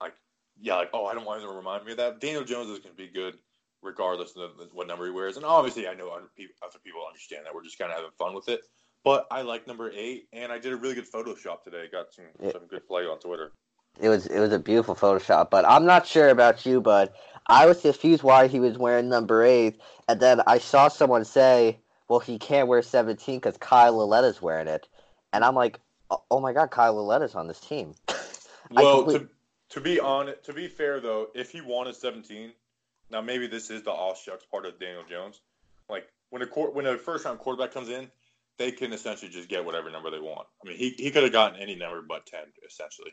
like, 0.00 0.14
yeah, 0.60 0.76
like 0.76 0.90
oh, 0.92 1.06
I 1.06 1.14
don't 1.14 1.24
want 1.24 1.42
to 1.42 1.48
remind 1.48 1.84
me 1.84 1.92
of 1.92 1.98
that. 1.98 2.20
Daniel 2.20 2.44
Jones 2.44 2.70
is 2.70 2.78
going 2.78 2.94
to 2.94 2.96
be 2.96 3.08
good 3.08 3.34
regardless 3.82 4.34
of 4.36 4.50
what 4.72 4.86
number 4.86 5.06
he 5.06 5.12
wears. 5.12 5.36
And 5.36 5.44
obviously, 5.44 5.86
I 5.88 5.94
know 5.94 6.08
other 6.08 6.30
people, 6.36 6.54
other 6.62 6.78
people 6.84 7.00
understand 7.06 7.46
that. 7.46 7.54
We're 7.54 7.64
just 7.64 7.78
kind 7.78 7.90
of 7.90 7.96
having 7.96 8.10
fun 8.18 8.34
with 8.34 8.48
it. 8.48 8.60
But 9.04 9.26
I 9.30 9.42
like 9.42 9.66
number 9.66 9.90
eight, 9.94 10.28
and 10.32 10.50
I 10.50 10.58
did 10.58 10.72
a 10.72 10.76
really 10.76 10.94
good 10.94 11.10
Photoshop 11.10 11.62
today. 11.62 11.86
Got 11.90 12.12
some 12.12 12.26
Yeah. 12.40 12.52
some 12.52 12.66
good 12.66 12.86
play 12.86 13.06
on 13.06 13.18
Twitter. 13.18 13.52
It 14.00 14.08
was 14.08 14.26
it 14.26 14.40
was 14.40 14.52
a 14.52 14.58
beautiful 14.58 14.94
Photoshop, 14.94 15.50
but 15.50 15.64
I'm 15.64 15.84
not 15.84 16.06
sure 16.06 16.28
about 16.28 16.66
you, 16.66 16.80
but 16.80 17.14
I 17.46 17.66
was 17.66 17.80
confused 17.80 18.22
why 18.22 18.46
he 18.48 18.60
was 18.60 18.76
wearing 18.76 19.08
number 19.08 19.42
eight, 19.44 19.80
and 20.08 20.20
then 20.20 20.42
I 20.46 20.58
saw 20.58 20.88
someone 20.88 21.24
say, 21.24 21.80
"Well, 22.08 22.20
he 22.20 22.38
can't 22.38 22.68
wear 22.68 22.82
17 22.82 23.38
because 23.38 23.56
Kyle 23.56 23.94
Lauletta's 23.94 24.42
wearing 24.42 24.68
it," 24.68 24.88
and 25.32 25.44
I'm 25.44 25.54
like, 25.54 25.80
"Oh 26.10 26.22
oh 26.30 26.40
my 26.40 26.52
God, 26.52 26.70
Kyle 26.70 26.94
Lauletta's 26.94 27.34
on 27.34 27.48
this 27.48 27.60
team." 27.60 27.94
Well, 28.70 29.02
complete- 29.04 29.20
to 29.22 29.28
to 29.76 29.80
be 29.80 30.00
on 30.00 30.32
to 30.44 30.52
be 30.52 30.68
fair 30.68 31.00
though, 31.00 31.28
if 31.34 31.50
he 31.50 31.60
wanted 31.60 31.94
17, 31.96 32.52
now 33.10 33.20
maybe 33.20 33.46
this 33.46 33.70
is 33.70 33.82
the 33.82 33.90
all 33.90 34.14
shucks 34.14 34.44
part 34.46 34.66
of 34.66 34.78
Daniel 34.78 35.04
Jones. 35.08 35.40
Like 35.88 36.08
when 36.30 36.42
a 36.42 36.46
quar- 36.46 36.70
when 36.70 36.86
a 36.86 36.96
first 36.98 37.24
round 37.24 37.38
quarterback 37.38 37.72
comes 37.72 37.88
in, 37.88 38.10
they 38.56 38.72
can 38.72 38.92
essentially 38.92 39.30
just 39.30 39.48
get 39.48 39.64
whatever 39.64 39.90
number 39.90 40.10
they 40.10 40.18
want. 40.20 40.46
I 40.64 40.68
mean, 40.68 40.76
he 40.78 40.90
he 40.90 41.10
could 41.10 41.22
have 41.22 41.32
gotten 41.32 41.60
any 41.60 41.74
number 41.76 42.00
but 42.02 42.26
10 42.26 42.40
essentially. 42.66 43.12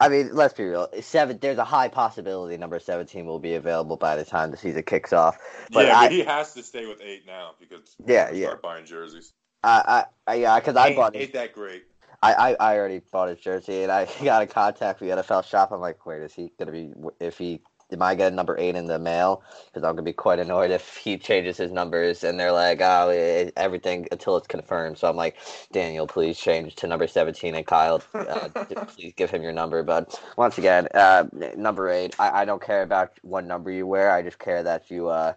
I 0.00 0.08
mean, 0.10 0.30
let's 0.34 0.52
be 0.52 0.64
real. 0.64 0.88
Seven, 1.00 1.38
there's 1.40 1.56
a 1.56 1.64
high 1.64 1.88
possibility 1.88 2.56
number 2.58 2.78
17 2.78 3.24
will 3.24 3.38
be 3.38 3.54
available 3.54 3.96
by 3.96 4.16
the 4.16 4.24
time 4.24 4.50
the 4.50 4.56
season 4.56 4.82
kicks 4.82 5.12
off. 5.14 5.38
But 5.72 5.86
yeah, 5.86 5.98
I- 5.98 6.04
but 6.06 6.12
he 6.12 6.20
has 6.24 6.52
to 6.54 6.62
stay 6.62 6.86
with 6.86 7.00
eight 7.00 7.24
now 7.26 7.54
because 7.58 7.96
Yeah, 8.06 8.30
yeah. 8.30 8.48
start 8.48 8.62
buying 8.62 8.84
jerseys. 8.84 9.32
I, 9.64 10.04
I, 10.26 10.32
I 10.32 10.34
yeah, 10.36 10.58
because 10.60 10.76
I 10.76 10.94
bought 10.94 11.14
his, 11.14 11.24
ain't 11.24 11.32
that 11.32 11.52
great. 11.54 11.84
I, 12.22 12.34
I, 12.34 12.56
I 12.72 12.78
already 12.78 13.00
bought 13.12 13.28
his 13.28 13.38
jersey, 13.38 13.82
and 13.82 13.92
I 13.92 14.08
got 14.24 14.42
in 14.42 14.48
contact 14.48 15.00
with 15.00 15.10
the 15.10 15.22
NFL 15.22 15.44
shop. 15.44 15.70
I'm 15.72 15.80
like, 15.80 16.04
wait, 16.06 16.22
is 16.22 16.34
he 16.34 16.52
gonna 16.58 16.72
be? 16.72 16.92
If 17.20 17.38
he, 17.38 17.60
am 17.92 18.02
I 18.02 18.14
getting 18.14 18.34
number 18.36 18.56
eight 18.58 18.74
in 18.74 18.86
the 18.86 18.98
mail? 18.98 19.42
Because 19.66 19.84
I'm 19.84 19.92
gonna 19.92 20.02
be 20.02 20.12
quite 20.12 20.38
annoyed 20.40 20.70
if 20.70 20.96
he 20.96 21.16
changes 21.16 21.56
his 21.56 21.70
numbers, 21.70 22.24
and 22.24 22.38
they're 22.38 22.52
like, 22.52 22.80
oh, 22.80 23.10
it, 23.10 23.52
everything 23.56 24.08
until 24.10 24.36
it's 24.36 24.48
confirmed. 24.48 24.98
So 24.98 25.08
I'm 25.08 25.16
like, 25.16 25.36
Daniel, 25.72 26.06
please 26.06 26.38
change 26.38 26.74
to 26.76 26.86
number 26.88 27.06
17, 27.06 27.54
and 27.54 27.66
Kyle, 27.66 28.02
uh, 28.14 28.48
please 28.88 29.12
give 29.16 29.30
him 29.30 29.42
your 29.42 29.52
number. 29.52 29.82
But 29.84 30.20
once 30.36 30.58
again, 30.58 30.88
uh, 30.94 31.24
number 31.56 31.88
eight, 31.88 32.16
I, 32.18 32.42
I 32.42 32.44
don't 32.44 32.62
care 32.62 32.82
about 32.82 33.12
what 33.22 33.44
number 33.44 33.70
you 33.70 33.86
wear. 33.86 34.10
I 34.10 34.22
just 34.22 34.38
care 34.40 34.62
that 34.64 34.90
you 34.90 35.08
uh, 35.08 35.34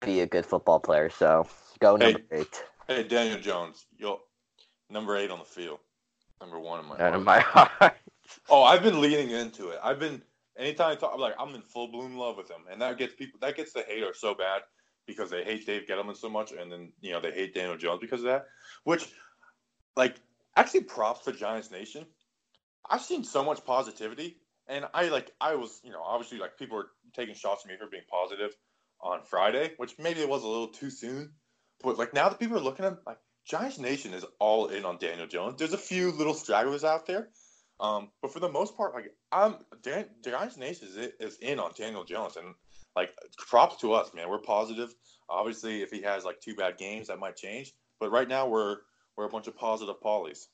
be 0.00 0.20
a 0.20 0.26
good 0.26 0.46
football 0.46 0.80
player. 0.80 1.10
So 1.10 1.46
go 1.80 1.96
Hey. 1.98 2.16
number 2.16 2.20
eight. 2.32 2.64
Hey, 2.88 3.04
Daniel 3.04 3.38
Jones, 3.38 3.86
yo, 3.96 4.20
number 4.90 5.16
eight 5.16 5.30
on 5.30 5.38
the 5.38 5.44
field, 5.44 5.78
number 6.42 6.60
one 6.60 6.80
in 6.80 6.86
my 6.86 6.98
Out 6.98 7.14
of 7.14 7.24
my 7.24 7.40
heart. 7.40 7.94
Oh, 8.50 8.62
I've 8.62 8.82
been 8.82 9.00
leaning 9.00 9.30
into 9.30 9.68
it. 9.68 9.78
I've 9.82 9.98
been 9.98 10.22
anytime 10.58 10.92
I 10.92 10.94
talk, 10.96 11.12
I'm 11.14 11.20
like 11.20 11.34
I'm 11.38 11.54
in 11.54 11.62
full 11.62 11.88
bloom 11.88 12.16
love 12.16 12.36
with 12.36 12.50
him, 12.50 12.62
and 12.70 12.80
that 12.82 12.98
gets 12.98 13.14
people 13.14 13.38
that 13.40 13.56
gets 13.56 13.72
the 13.72 13.82
haters 13.82 14.18
so 14.20 14.34
bad 14.34 14.62
because 15.06 15.30
they 15.30 15.44
hate 15.44 15.66
Dave 15.66 15.86
Gettleman 15.88 16.16
so 16.16 16.28
much, 16.28 16.52
and 16.52 16.70
then 16.70 16.92
you 17.00 17.12
know 17.12 17.20
they 17.20 17.32
hate 17.32 17.54
Daniel 17.54 17.76
Jones 17.76 18.00
because 18.00 18.20
of 18.20 18.26
that. 18.26 18.46
Which, 18.84 19.08
like, 19.96 20.16
actually, 20.56 20.82
props 20.82 21.24
to 21.24 21.32
Giants 21.32 21.70
Nation. 21.70 22.06
I've 22.88 23.02
seen 23.02 23.24
so 23.24 23.44
much 23.44 23.64
positivity, 23.64 24.36
and 24.68 24.86
I 24.94 25.08
like 25.08 25.32
I 25.40 25.54
was 25.54 25.80
you 25.84 25.92
know 25.92 26.02
obviously 26.02 26.38
like 26.38 26.58
people 26.58 26.76
were 26.76 26.88
taking 27.14 27.34
shots 27.34 27.64
at 27.64 27.70
me 27.70 27.76
for 27.78 27.86
being 27.86 28.04
positive 28.10 28.54
on 29.00 29.20
Friday, 29.22 29.72
which 29.76 29.98
maybe 29.98 30.20
it 30.20 30.28
was 30.28 30.44
a 30.44 30.48
little 30.48 30.68
too 30.68 30.90
soon, 30.90 31.32
but 31.82 31.98
like 31.98 32.14
now 32.14 32.28
that 32.28 32.38
people 32.38 32.56
are 32.56 32.60
looking 32.60 32.84
at 32.84 32.98
like 33.06 33.18
Giants 33.44 33.78
Nation 33.78 34.14
is 34.14 34.24
all 34.38 34.68
in 34.68 34.84
on 34.84 34.98
Daniel 34.98 35.26
Jones. 35.26 35.56
There's 35.58 35.72
a 35.72 35.78
few 35.78 36.12
little 36.12 36.34
stragglers 36.34 36.84
out 36.84 37.06
there. 37.06 37.28
Um, 37.80 38.10
but 38.20 38.32
for 38.32 38.38
the 38.40 38.48
most 38.48 38.76
part, 38.76 38.94
like 38.94 39.12
I'm, 39.32 39.56
Dan, 39.82 40.06
Giants 40.24 40.56
Nation 40.56 40.88
is, 40.88 41.10
is 41.18 41.38
in 41.38 41.58
on 41.58 41.72
Daniel 41.76 42.04
Jones, 42.04 42.36
and 42.36 42.54
like 42.94 43.10
props 43.36 43.80
to 43.80 43.92
us, 43.92 44.14
man. 44.14 44.28
We're 44.28 44.38
positive. 44.38 44.94
Obviously, 45.28 45.82
if 45.82 45.90
he 45.90 46.02
has 46.02 46.24
like 46.24 46.40
two 46.40 46.54
bad 46.54 46.78
games, 46.78 47.08
that 47.08 47.18
might 47.18 47.36
change. 47.36 47.72
But 47.98 48.12
right 48.12 48.28
now, 48.28 48.46
we're 48.46 48.76
we're 49.16 49.24
a 49.24 49.28
bunch 49.30 49.48
of 49.48 49.56
positive 49.56 50.00
pollies. 50.00 50.48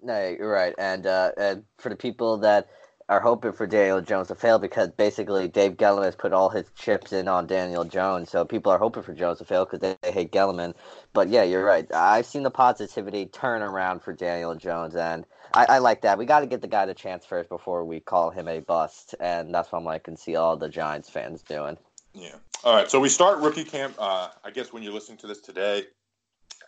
No, 0.00 0.36
you're 0.38 0.50
right. 0.50 0.74
And 0.78 1.06
uh, 1.06 1.32
and 1.36 1.64
for 1.78 1.88
the 1.88 1.96
people 1.96 2.38
that 2.38 2.68
are 3.12 3.20
hoping 3.20 3.52
for 3.52 3.66
Daniel 3.66 4.00
Jones 4.00 4.28
to 4.28 4.34
fail, 4.34 4.58
because 4.58 4.88
basically 4.88 5.46
Dave 5.46 5.76
Gettleman 5.76 6.06
has 6.06 6.16
put 6.16 6.32
all 6.32 6.48
his 6.48 6.64
chips 6.74 7.12
in 7.12 7.28
on 7.28 7.46
Daniel 7.46 7.84
Jones, 7.84 8.30
so 8.30 8.44
people 8.44 8.72
are 8.72 8.78
hoping 8.78 9.02
for 9.02 9.12
Jones 9.12 9.38
to 9.38 9.44
fail 9.44 9.66
because 9.66 9.80
they, 9.80 9.96
they 10.02 10.12
hate 10.12 10.32
Gettleman. 10.32 10.74
But 11.12 11.28
yeah, 11.28 11.42
you're 11.42 11.64
right. 11.64 11.86
I've 11.92 12.24
seen 12.24 12.42
the 12.42 12.50
positivity 12.50 13.26
turn 13.26 13.60
around 13.60 14.00
for 14.00 14.14
Daniel 14.14 14.54
Jones, 14.54 14.96
and 14.96 15.26
I, 15.52 15.66
I 15.68 15.78
like 15.78 16.00
that. 16.02 16.16
We 16.16 16.24
got 16.24 16.40
to 16.40 16.46
get 16.46 16.62
the 16.62 16.68
guy 16.68 16.86
the 16.86 16.94
chance 16.94 17.26
first 17.26 17.50
before 17.50 17.84
we 17.84 18.00
call 18.00 18.30
him 18.30 18.48
a 18.48 18.60
bust, 18.60 19.14
and 19.20 19.54
that's 19.54 19.70
what 19.70 19.80
I'm 19.80 19.84
like 19.84 20.08
and 20.08 20.18
see 20.18 20.36
all 20.36 20.56
the 20.56 20.70
Giants 20.70 21.10
fans 21.10 21.42
doing. 21.42 21.76
Yeah. 22.14 22.36
All 22.64 22.74
right. 22.74 22.90
So 22.90 22.98
we 22.98 23.10
start 23.10 23.40
rookie 23.40 23.64
camp. 23.64 23.94
Uh, 23.98 24.28
I 24.42 24.50
guess 24.50 24.72
when 24.72 24.82
you're 24.82 24.94
listening 24.94 25.18
to 25.18 25.26
this 25.26 25.42
today, 25.42 25.84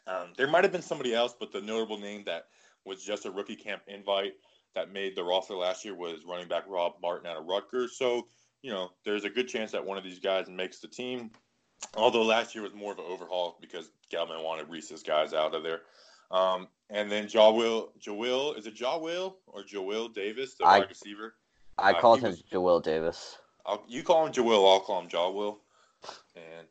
um, 0.07 0.35
there 0.37 0.47
might 0.47 0.65
have 0.65 0.73
been 0.73 0.83
somebody 0.83 1.15
else, 1.15 1.35
but 1.39 1.53
the 1.53 1.63
notable 1.63 1.99
name 1.99 2.25
that 2.27 2.49
was 2.85 3.03
just 3.03 3.25
a 3.25 3.31
rookie 3.31 3.57
camp 3.57 3.81
invite 3.87 4.35
that 4.75 4.93
made 4.93 5.17
the 5.17 5.25
roster 5.25 5.55
last 5.55 5.85
year 5.85 5.95
was 5.95 6.25
running 6.27 6.49
back 6.49 6.65
Rob 6.69 6.95
Martin 7.03 7.27
out 7.29 7.37
of 7.37 7.47
Rutgers. 7.47 7.97
So 7.97 8.27
you 8.63 8.71
know, 8.71 8.91
there's 9.05 9.25
a 9.25 9.31
good 9.31 9.47
chance 9.47 9.73
that 9.73 9.85
one 9.85 9.99
of 9.99 10.05
these 10.05 10.19
guys 10.19 10.49
makes 10.49 10.79
the 10.79 10.89
team. 10.89 11.31
Although 11.97 12.23
last 12.23 12.55
year 12.55 12.65
was 12.65 12.73
more 12.75 12.93
of 12.93 12.99
an 12.99 13.05
overhaul 13.07 13.59
because 13.61 13.91
Gelman 14.11 14.43
wanted 14.43 14.71
Reese's 14.71 15.03
guys 15.03 15.35
out 15.35 15.55
of 15.55 15.63
there. 15.63 15.83
Um, 16.31 16.69
and 16.89 17.13
then 17.13 17.27
Jawill, 17.27 17.89
Jawill, 18.01 18.57
is 18.59 18.67
it 18.67 18.75
Jawill 18.75 19.35
or 19.47 19.63
Joel 19.65 20.09
Davis, 20.09 20.55
the 20.55 20.65
I- 20.65 20.79
wide 20.79 20.89
receiver? 20.89 21.35
I 21.77 21.93
Uh, 21.93 22.01
called 22.01 22.21
him 22.21 22.31
was- 22.31 22.41
Joel 22.43 22.81
Davis. 22.81 23.37
I'll, 23.67 23.85
you 23.87 24.03
call 24.03 24.27
him 24.27 24.33
Jawill, 24.33 24.67
I'll 24.73 24.81
call 24.81 25.01
him 25.01 25.09
Jaw 25.09 25.31
Will. 25.31 25.61
And 26.35 26.67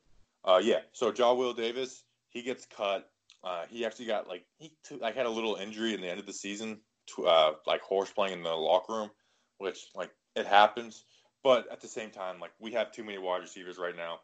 uh, 0.46 0.60
yeah, 0.64 0.80
so 0.94 1.12
Jaw 1.12 1.34
Will 1.34 1.54
Davis, 1.54 2.04
he 2.30 2.42
gets 2.42 2.66
cut. 2.66 3.10
Uh, 3.44 3.66
he 3.70 3.86
actually 3.86 4.06
got 4.06 4.28
like 4.28 4.46
he 4.58 4.74
t- 4.88 4.96
like 4.96 5.16
had 5.16 5.26
a 5.26 5.30
little 5.30 5.56
injury 5.58 5.94
in 5.94 6.02
the 6.02 6.08
end 6.10 6.20
of 6.20 6.26
the 6.26 6.34
season, 6.34 6.80
to, 7.16 7.28
uh, 7.28 7.54
like 7.66 7.82
horse 7.82 8.12
playing 8.12 8.34
in 8.34 8.44
the 8.44 8.54
locker 8.54 8.94
room, 8.94 9.12
which 9.58 9.88
like 9.96 10.12
it 10.36 10.46
happens. 10.46 11.04
But 11.44 11.72
at 11.72 11.82
the 11.82 11.88
same 11.88 12.10
time, 12.10 12.40
like 12.40 12.52
we 12.60 12.72
have 12.74 12.92
too 12.92 13.04
many 13.04 13.18
wide 13.18 13.42
receivers 13.42 13.78
right 13.78 13.96
now. 13.96 14.20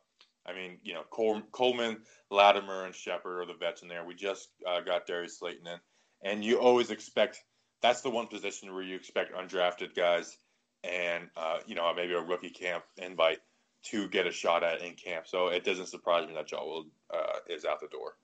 I 0.45 0.53
mean, 0.53 0.77
you 0.83 0.93
know, 0.93 1.03
Col- 1.11 1.41
Coleman, 1.51 1.97
Latimer, 2.31 2.85
and 2.85 2.95
Shepard 2.95 3.41
are 3.41 3.45
the 3.45 3.59
vets 3.59 3.81
in 3.81 3.87
there. 3.87 4.05
We 4.05 4.15
just 4.15 4.49
uh, 4.67 4.81
got 4.81 5.05
Darius 5.05 5.37
Slayton 5.37 5.67
in, 5.67 5.79
and 6.23 6.43
you 6.43 6.59
always 6.59 6.91
expect 6.91 7.43
that's 7.81 8.01
the 8.01 8.09
one 8.09 8.27
position 8.27 8.73
where 8.73 8.83
you 8.83 8.95
expect 8.95 9.33
undrafted 9.33 9.95
guys 9.95 10.37
and 10.83 11.29
uh, 11.35 11.59
you 11.65 11.75
know 11.75 11.93
maybe 11.93 12.13
a 12.13 12.21
rookie 12.21 12.49
camp 12.49 12.83
invite 12.97 13.39
to 13.81 14.07
get 14.09 14.27
a 14.27 14.31
shot 14.31 14.63
at 14.63 14.81
in 14.81 14.93
camp. 14.93 15.27
So 15.27 15.47
it 15.47 15.63
doesn't 15.63 15.87
surprise 15.87 16.27
me 16.27 16.33
that 16.35 16.47
John 16.47 16.85
uh, 17.13 17.39
is 17.47 17.65
out 17.65 17.79
the 17.79 17.87
door. 17.87 18.15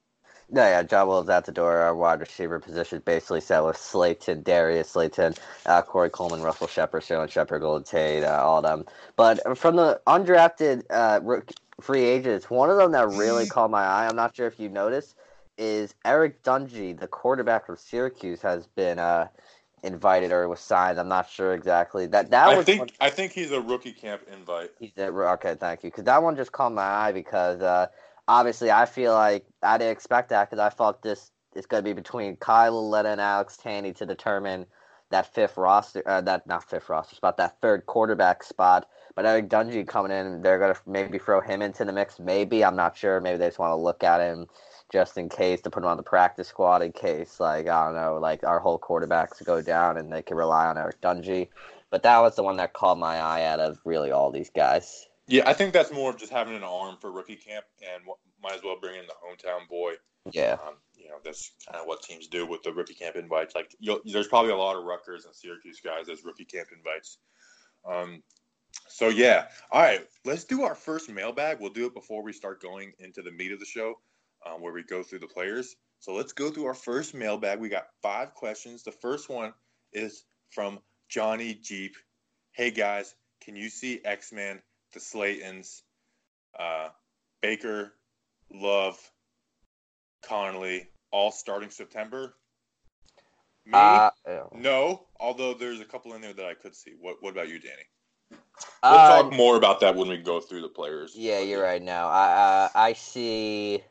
No, 0.48 0.62
yeah, 0.62 0.82
John 0.84 1.08
Will's 1.08 1.28
out 1.28 1.44
the 1.44 1.52
door. 1.52 1.78
Our 1.78 1.94
wide 1.94 2.20
receiver 2.20 2.60
position 2.60 3.02
basically 3.04 3.40
set 3.40 3.64
with 3.64 3.76
Slayton, 3.76 4.42
Darius 4.42 4.90
Slayton, 4.90 5.34
uh, 5.66 5.82
Corey 5.82 6.08
Coleman, 6.08 6.40
Russell 6.40 6.68
Shepard, 6.68 7.02
Sterling 7.02 7.28
Shepard, 7.28 7.62
Golden 7.62 7.82
Tate, 7.84 8.22
uh, 8.22 8.40
all 8.42 8.58
of 8.58 8.62
them. 8.62 8.84
But 9.16 9.58
from 9.58 9.74
the 9.74 10.00
undrafted 10.06 10.84
uh, 10.88 11.20
free 11.80 12.04
agents, 12.04 12.48
one 12.48 12.70
of 12.70 12.76
them 12.76 12.92
that 12.92 13.08
really 13.08 13.46
caught 13.48 13.70
my 13.72 13.82
eye, 13.82 14.06
I'm 14.06 14.14
not 14.14 14.36
sure 14.36 14.46
if 14.46 14.60
you 14.60 14.68
noticed, 14.68 15.16
is 15.58 15.94
Eric 16.04 16.44
Dungey, 16.44 16.98
the 16.98 17.08
quarterback 17.08 17.66
from 17.66 17.76
Syracuse, 17.76 18.40
has 18.42 18.68
been 18.68 19.00
uh, 19.00 19.26
invited 19.82 20.30
or 20.30 20.48
was 20.48 20.60
signed. 20.60 21.00
I'm 21.00 21.08
not 21.08 21.28
sure 21.28 21.54
exactly. 21.54 22.06
That 22.06 22.30
that 22.30 22.48
I 22.48 22.56
was 22.56 22.66
think 22.66 22.80
one- 22.80 22.90
I 23.00 23.10
think 23.10 23.32
he's 23.32 23.50
a 23.50 23.60
rookie 23.60 23.92
camp 23.92 24.22
invite. 24.32 24.70
He's 24.78 24.92
at, 24.96 25.10
okay, 25.10 25.56
thank 25.58 25.82
you. 25.82 25.90
Because 25.90 26.04
that 26.04 26.22
one 26.22 26.36
just 26.36 26.52
caught 26.52 26.72
my 26.72 26.82
eye 26.82 27.12
because 27.12 27.62
uh, 27.62 27.88
obviously 28.28 28.70
I 28.70 28.86
feel 28.86 29.12
like 29.12 29.44
I 29.62 29.78
didn't 29.78 29.92
expect 29.92 30.30
that 30.30 30.50
because 30.50 30.60
I 30.60 30.70
thought 30.70 31.02
this 31.02 31.30
is 31.54 31.66
going 31.66 31.82
to 31.82 31.88
be 31.88 31.94
between 31.94 32.36
Kyle 32.36 32.74
Lauletta 32.74 33.10
and 33.10 33.20
Alex 33.20 33.58
Tanney 33.62 33.94
to 33.96 34.06
determine 34.06 34.66
that 35.10 35.32
fifth 35.32 35.56
roster, 35.56 36.02
uh, 36.06 36.20
that 36.22 36.46
not 36.46 36.68
fifth 36.68 36.88
roster 36.88 37.14
spot, 37.14 37.36
that 37.36 37.60
third 37.60 37.86
quarterback 37.86 38.42
spot. 38.42 38.88
But 39.14 39.24
Eric 39.24 39.48
Dungey 39.48 39.86
coming 39.86 40.12
in, 40.12 40.42
they're 40.42 40.58
going 40.58 40.74
to 40.74 40.80
maybe 40.86 41.18
throw 41.18 41.40
him 41.40 41.62
into 41.62 41.84
the 41.84 41.92
mix. 41.92 42.18
Maybe 42.18 42.64
I'm 42.64 42.76
not 42.76 42.96
sure. 42.96 43.20
Maybe 43.20 43.38
they 43.38 43.46
just 43.46 43.58
want 43.58 43.70
to 43.70 43.76
look 43.76 44.02
at 44.02 44.20
him 44.20 44.46
just 44.92 45.16
in 45.16 45.28
case 45.28 45.60
to 45.62 45.70
put 45.70 45.82
him 45.82 45.88
on 45.88 45.96
the 45.96 46.02
practice 46.02 46.48
squad 46.48 46.82
in 46.82 46.92
case 46.92 47.40
like 47.40 47.68
I 47.68 47.86
don't 47.86 47.94
know, 47.94 48.18
like 48.20 48.44
our 48.44 48.60
whole 48.60 48.78
quarterbacks 48.78 49.44
go 49.44 49.62
down 49.62 49.96
and 49.96 50.12
they 50.12 50.22
can 50.22 50.36
rely 50.36 50.66
on 50.66 50.78
Eric 50.78 51.00
Dungey. 51.00 51.48
But 51.90 52.02
that 52.02 52.18
was 52.20 52.36
the 52.36 52.42
one 52.42 52.56
that 52.56 52.72
caught 52.72 52.98
my 52.98 53.16
eye 53.16 53.44
out 53.44 53.60
of 53.60 53.78
really 53.84 54.10
all 54.10 54.30
these 54.30 54.50
guys. 54.50 55.05
Yeah, 55.28 55.48
I 55.48 55.54
think 55.54 55.72
that's 55.72 55.92
more 55.92 56.10
of 56.10 56.18
just 56.18 56.32
having 56.32 56.54
an 56.54 56.62
arm 56.62 56.96
for 57.00 57.10
rookie 57.10 57.36
camp, 57.36 57.64
and 57.82 58.04
might 58.42 58.54
as 58.54 58.62
well 58.62 58.78
bring 58.80 58.96
in 58.96 59.06
the 59.06 59.14
hometown 59.14 59.68
boy. 59.68 59.94
Yeah. 60.32 60.52
Um, 60.52 60.74
you 60.94 61.08
know, 61.08 61.16
that's 61.24 61.52
kind 61.68 61.80
of 61.80 61.86
what 61.86 62.02
teams 62.02 62.28
do 62.28 62.46
with 62.46 62.62
the 62.62 62.72
rookie 62.72 62.94
camp 62.94 63.16
invites. 63.16 63.54
Like, 63.54 63.74
you'll, 63.78 64.00
there's 64.04 64.28
probably 64.28 64.52
a 64.52 64.56
lot 64.56 64.76
of 64.76 64.84
Rutgers 64.84 65.24
and 65.24 65.34
Syracuse 65.34 65.80
guys 65.80 66.08
as 66.08 66.24
rookie 66.24 66.44
camp 66.44 66.68
invites. 66.76 67.18
Um, 67.84 68.22
so 68.88 69.08
yeah, 69.08 69.46
all 69.70 69.82
right, 69.82 70.06
let's 70.24 70.44
do 70.44 70.62
our 70.62 70.74
first 70.74 71.08
mailbag. 71.08 71.60
We'll 71.60 71.70
do 71.70 71.86
it 71.86 71.94
before 71.94 72.22
we 72.22 72.32
start 72.32 72.60
going 72.60 72.92
into 72.98 73.22
the 73.22 73.30
meat 73.30 73.52
of 73.52 73.60
the 73.60 73.66
show, 73.66 74.00
um, 74.44 74.60
where 74.60 74.72
we 74.72 74.82
go 74.82 75.02
through 75.02 75.20
the 75.20 75.26
players. 75.26 75.76
So 76.00 76.12
let's 76.12 76.32
go 76.32 76.50
through 76.50 76.66
our 76.66 76.74
first 76.74 77.14
mailbag. 77.14 77.58
We 77.58 77.68
got 77.68 77.86
five 78.02 78.34
questions. 78.34 78.82
The 78.82 78.92
first 78.92 79.28
one 79.28 79.54
is 79.92 80.24
from 80.50 80.78
Johnny 81.08 81.54
Jeep. 81.54 81.96
Hey 82.52 82.70
guys, 82.70 83.14
can 83.42 83.56
you 83.56 83.68
see 83.68 84.00
X 84.04 84.32
Men, 84.32 84.60
the 84.96 85.00
Slaytons, 85.00 85.82
uh, 86.58 86.88
Baker, 87.42 87.92
Love, 88.50 88.98
Connelly, 90.26 90.88
all 91.10 91.30
starting 91.30 91.68
September? 91.68 92.34
Me? 93.66 93.72
Uh, 93.74 94.10
no, 94.54 95.06
although 95.20 95.52
there's 95.52 95.80
a 95.80 95.84
couple 95.84 96.14
in 96.14 96.22
there 96.22 96.32
that 96.32 96.46
I 96.46 96.54
could 96.54 96.74
see. 96.74 96.92
What 96.98 97.16
What 97.20 97.30
about 97.30 97.48
you, 97.48 97.58
Danny? 97.60 97.82
We'll 98.30 98.40
Uh, 98.82 99.22
talk 99.22 99.32
more 99.32 99.56
about 99.56 99.80
that 99.80 99.94
when 99.94 100.08
we 100.08 100.16
go 100.16 100.40
through 100.40 100.62
the 100.62 100.68
players. 100.68 101.14
yeah, 101.14 101.40
you're 101.40 101.62
right. 101.62 101.82
Now 101.82 102.08
I 102.08 102.32
uh, 102.32 102.68
I 102.74 102.92
see. 102.94 103.82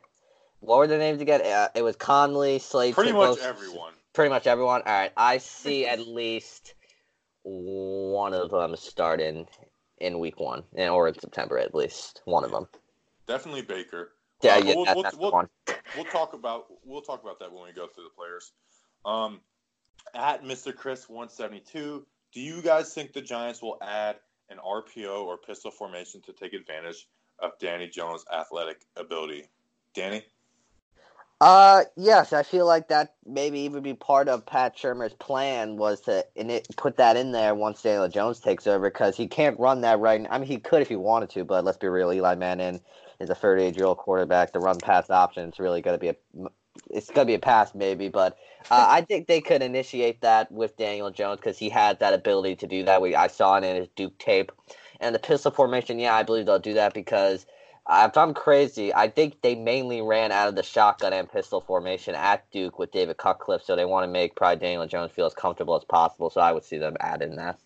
What 0.60 0.78
were 0.78 0.86
the 0.88 0.98
names 0.98 1.20
again? 1.20 1.42
Uh, 1.42 1.68
it 1.74 1.82
was 1.82 1.94
Conley, 1.96 2.58
Slade. 2.58 2.94
Pretty 2.94 3.12
much 3.12 3.36
both- 3.36 3.42
everyone. 3.42 3.92
Pretty 4.14 4.30
much 4.30 4.46
everyone. 4.46 4.82
All 4.86 4.92
right, 4.92 5.12
I 5.16 5.38
see 5.60 5.86
at 5.86 6.00
least 6.00 6.74
one 7.44 8.32
of 8.34 8.50
them 8.50 8.74
starting 8.76 9.46
in 9.98 10.18
week 10.18 10.38
one, 10.40 10.64
and- 10.74 10.90
or 10.90 11.08
in 11.08 11.18
September 11.18 11.58
at 11.58 11.74
least 11.74 12.22
one 12.24 12.44
of 12.44 12.50
them. 12.50 12.68
Definitely 13.26 13.62
Baker. 13.62 14.12
Yeah, 14.42 14.56
Uh, 14.56 14.58
yeah, 14.58 14.74
we'll- 14.74 14.84
that- 14.84 14.94
we'll- 14.94 15.02
that's 15.02 15.16
we'll- 15.16 15.30
the 15.30 15.36
one. 15.36 15.48
We'll 15.94 16.04
talk 16.04 16.34
about 16.34 16.66
we'll 16.84 17.02
talk 17.02 17.22
about 17.22 17.38
that 17.38 17.52
when 17.52 17.64
we 17.64 17.72
go 17.72 17.86
through 17.86 18.04
the 18.04 18.10
players. 18.10 18.52
Um, 19.04 19.40
at 20.14 20.42
Mr. 20.42 20.74
Chris 20.74 21.08
172, 21.08 22.06
do 22.32 22.40
you 22.40 22.60
guys 22.60 22.92
think 22.92 23.12
the 23.12 23.22
Giants 23.22 23.62
will 23.62 23.78
add 23.80 24.20
an 24.50 24.58
RPO 24.58 25.24
or 25.24 25.38
pistol 25.38 25.70
formation 25.70 26.20
to 26.22 26.32
take 26.32 26.52
advantage 26.52 27.08
of 27.38 27.58
Danny 27.58 27.88
Jones' 27.88 28.24
athletic 28.32 28.82
ability? 28.96 29.48
Danny? 29.94 30.24
Uh, 31.40 31.84
yes, 31.96 32.32
I 32.32 32.42
feel 32.42 32.66
like 32.66 32.88
that 32.88 33.14
maybe 33.26 33.60
even 33.60 33.82
be 33.82 33.92
part 33.92 34.28
of 34.28 34.46
Pat 34.46 34.76
Shurmur's 34.76 35.12
plan 35.12 35.76
was 35.76 36.00
to 36.02 36.24
in 36.34 36.48
it, 36.48 36.66
put 36.76 36.96
that 36.96 37.16
in 37.18 37.32
there 37.32 37.54
once 37.54 37.82
Daniel 37.82 38.08
Jones 38.08 38.40
takes 38.40 38.66
over 38.66 38.88
because 38.88 39.16
he 39.16 39.28
can't 39.28 39.58
run 39.60 39.82
that 39.82 39.98
right. 40.00 40.26
I 40.30 40.38
mean, 40.38 40.48
he 40.48 40.58
could 40.58 40.80
if 40.80 40.88
he 40.88 40.96
wanted 40.96 41.28
to, 41.30 41.44
but 41.44 41.62
let's 41.62 41.76
be 41.76 41.88
real, 41.88 42.10
Eli 42.12 42.36
Manning 42.36 42.80
is 43.20 43.28
a 43.28 43.34
38 43.34 43.76
year 43.76 43.84
old 43.84 43.98
quarterback. 43.98 44.52
The 44.52 44.60
run 44.60 44.78
pass 44.78 45.10
option 45.10 45.50
is 45.50 45.58
really 45.58 45.82
going 45.82 45.98
to 45.98 46.00
be 46.00 46.08
a 46.08 46.16
it's 46.90 47.10
going 47.10 47.26
to 47.26 47.30
be 47.30 47.34
a 47.34 47.38
pass 47.38 47.74
maybe, 47.74 48.08
but 48.08 48.38
uh, 48.70 48.86
I 48.88 49.02
think 49.02 49.26
they 49.26 49.40
could 49.40 49.62
initiate 49.62 50.22
that 50.22 50.50
with 50.50 50.76
Daniel 50.76 51.10
Jones 51.10 51.38
because 51.40 51.58
he 51.58 51.68
has 51.70 51.98
that 51.98 52.14
ability 52.14 52.56
to 52.56 52.66
do 52.66 52.84
that. 52.84 53.02
We 53.02 53.14
I 53.14 53.26
saw 53.26 53.56
it 53.56 53.64
in 53.64 53.76
his 53.76 53.88
Duke 53.94 54.16
tape, 54.18 54.52
and 55.00 55.14
the 55.14 55.18
pistol 55.18 55.50
formation. 55.50 55.98
Yeah, 55.98 56.14
I 56.14 56.22
believe 56.22 56.46
they'll 56.46 56.58
do 56.58 56.74
that 56.74 56.94
because. 56.94 57.44
If 57.88 58.16
I'm 58.16 58.34
crazy, 58.34 58.92
I 58.92 59.08
think 59.08 59.42
they 59.42 59.54
mainly 59.54 60.02
ran 60.02 60.32
out 60.32 60.48
of 60.48 60.56
the 60.56 60.64
shotgun 60.64 61.12
and 61.12 61.30
pistol 61.30 61.60
formation 61.60 62.16
at 62.16 62.50
Duke 62.50 62.78
with 62.78 62.90
David 62.90 63.16
Cutcliffe, 63.16 63.62
so 63.62 63.76
they 63.76 63.84
want 63.84 64.04
to 64.04 64.08
make 64.08 64.34
probably 64.34 64.56
Daniel 64.56 64.86
Jones 64.88 65.12
feel 65.12 65.26
as 65.26 65.34
comfortable 65.34 65.76
as 65.76 65.84
possible. 65.84 66.28
So 66.30 66.40
I 66.40 66.52
would 66.52 66.64
see 66.64 66.78
them 66.78 66.96
add 66.98 67.22
in 67.22 67.36
that. 67.36 67.60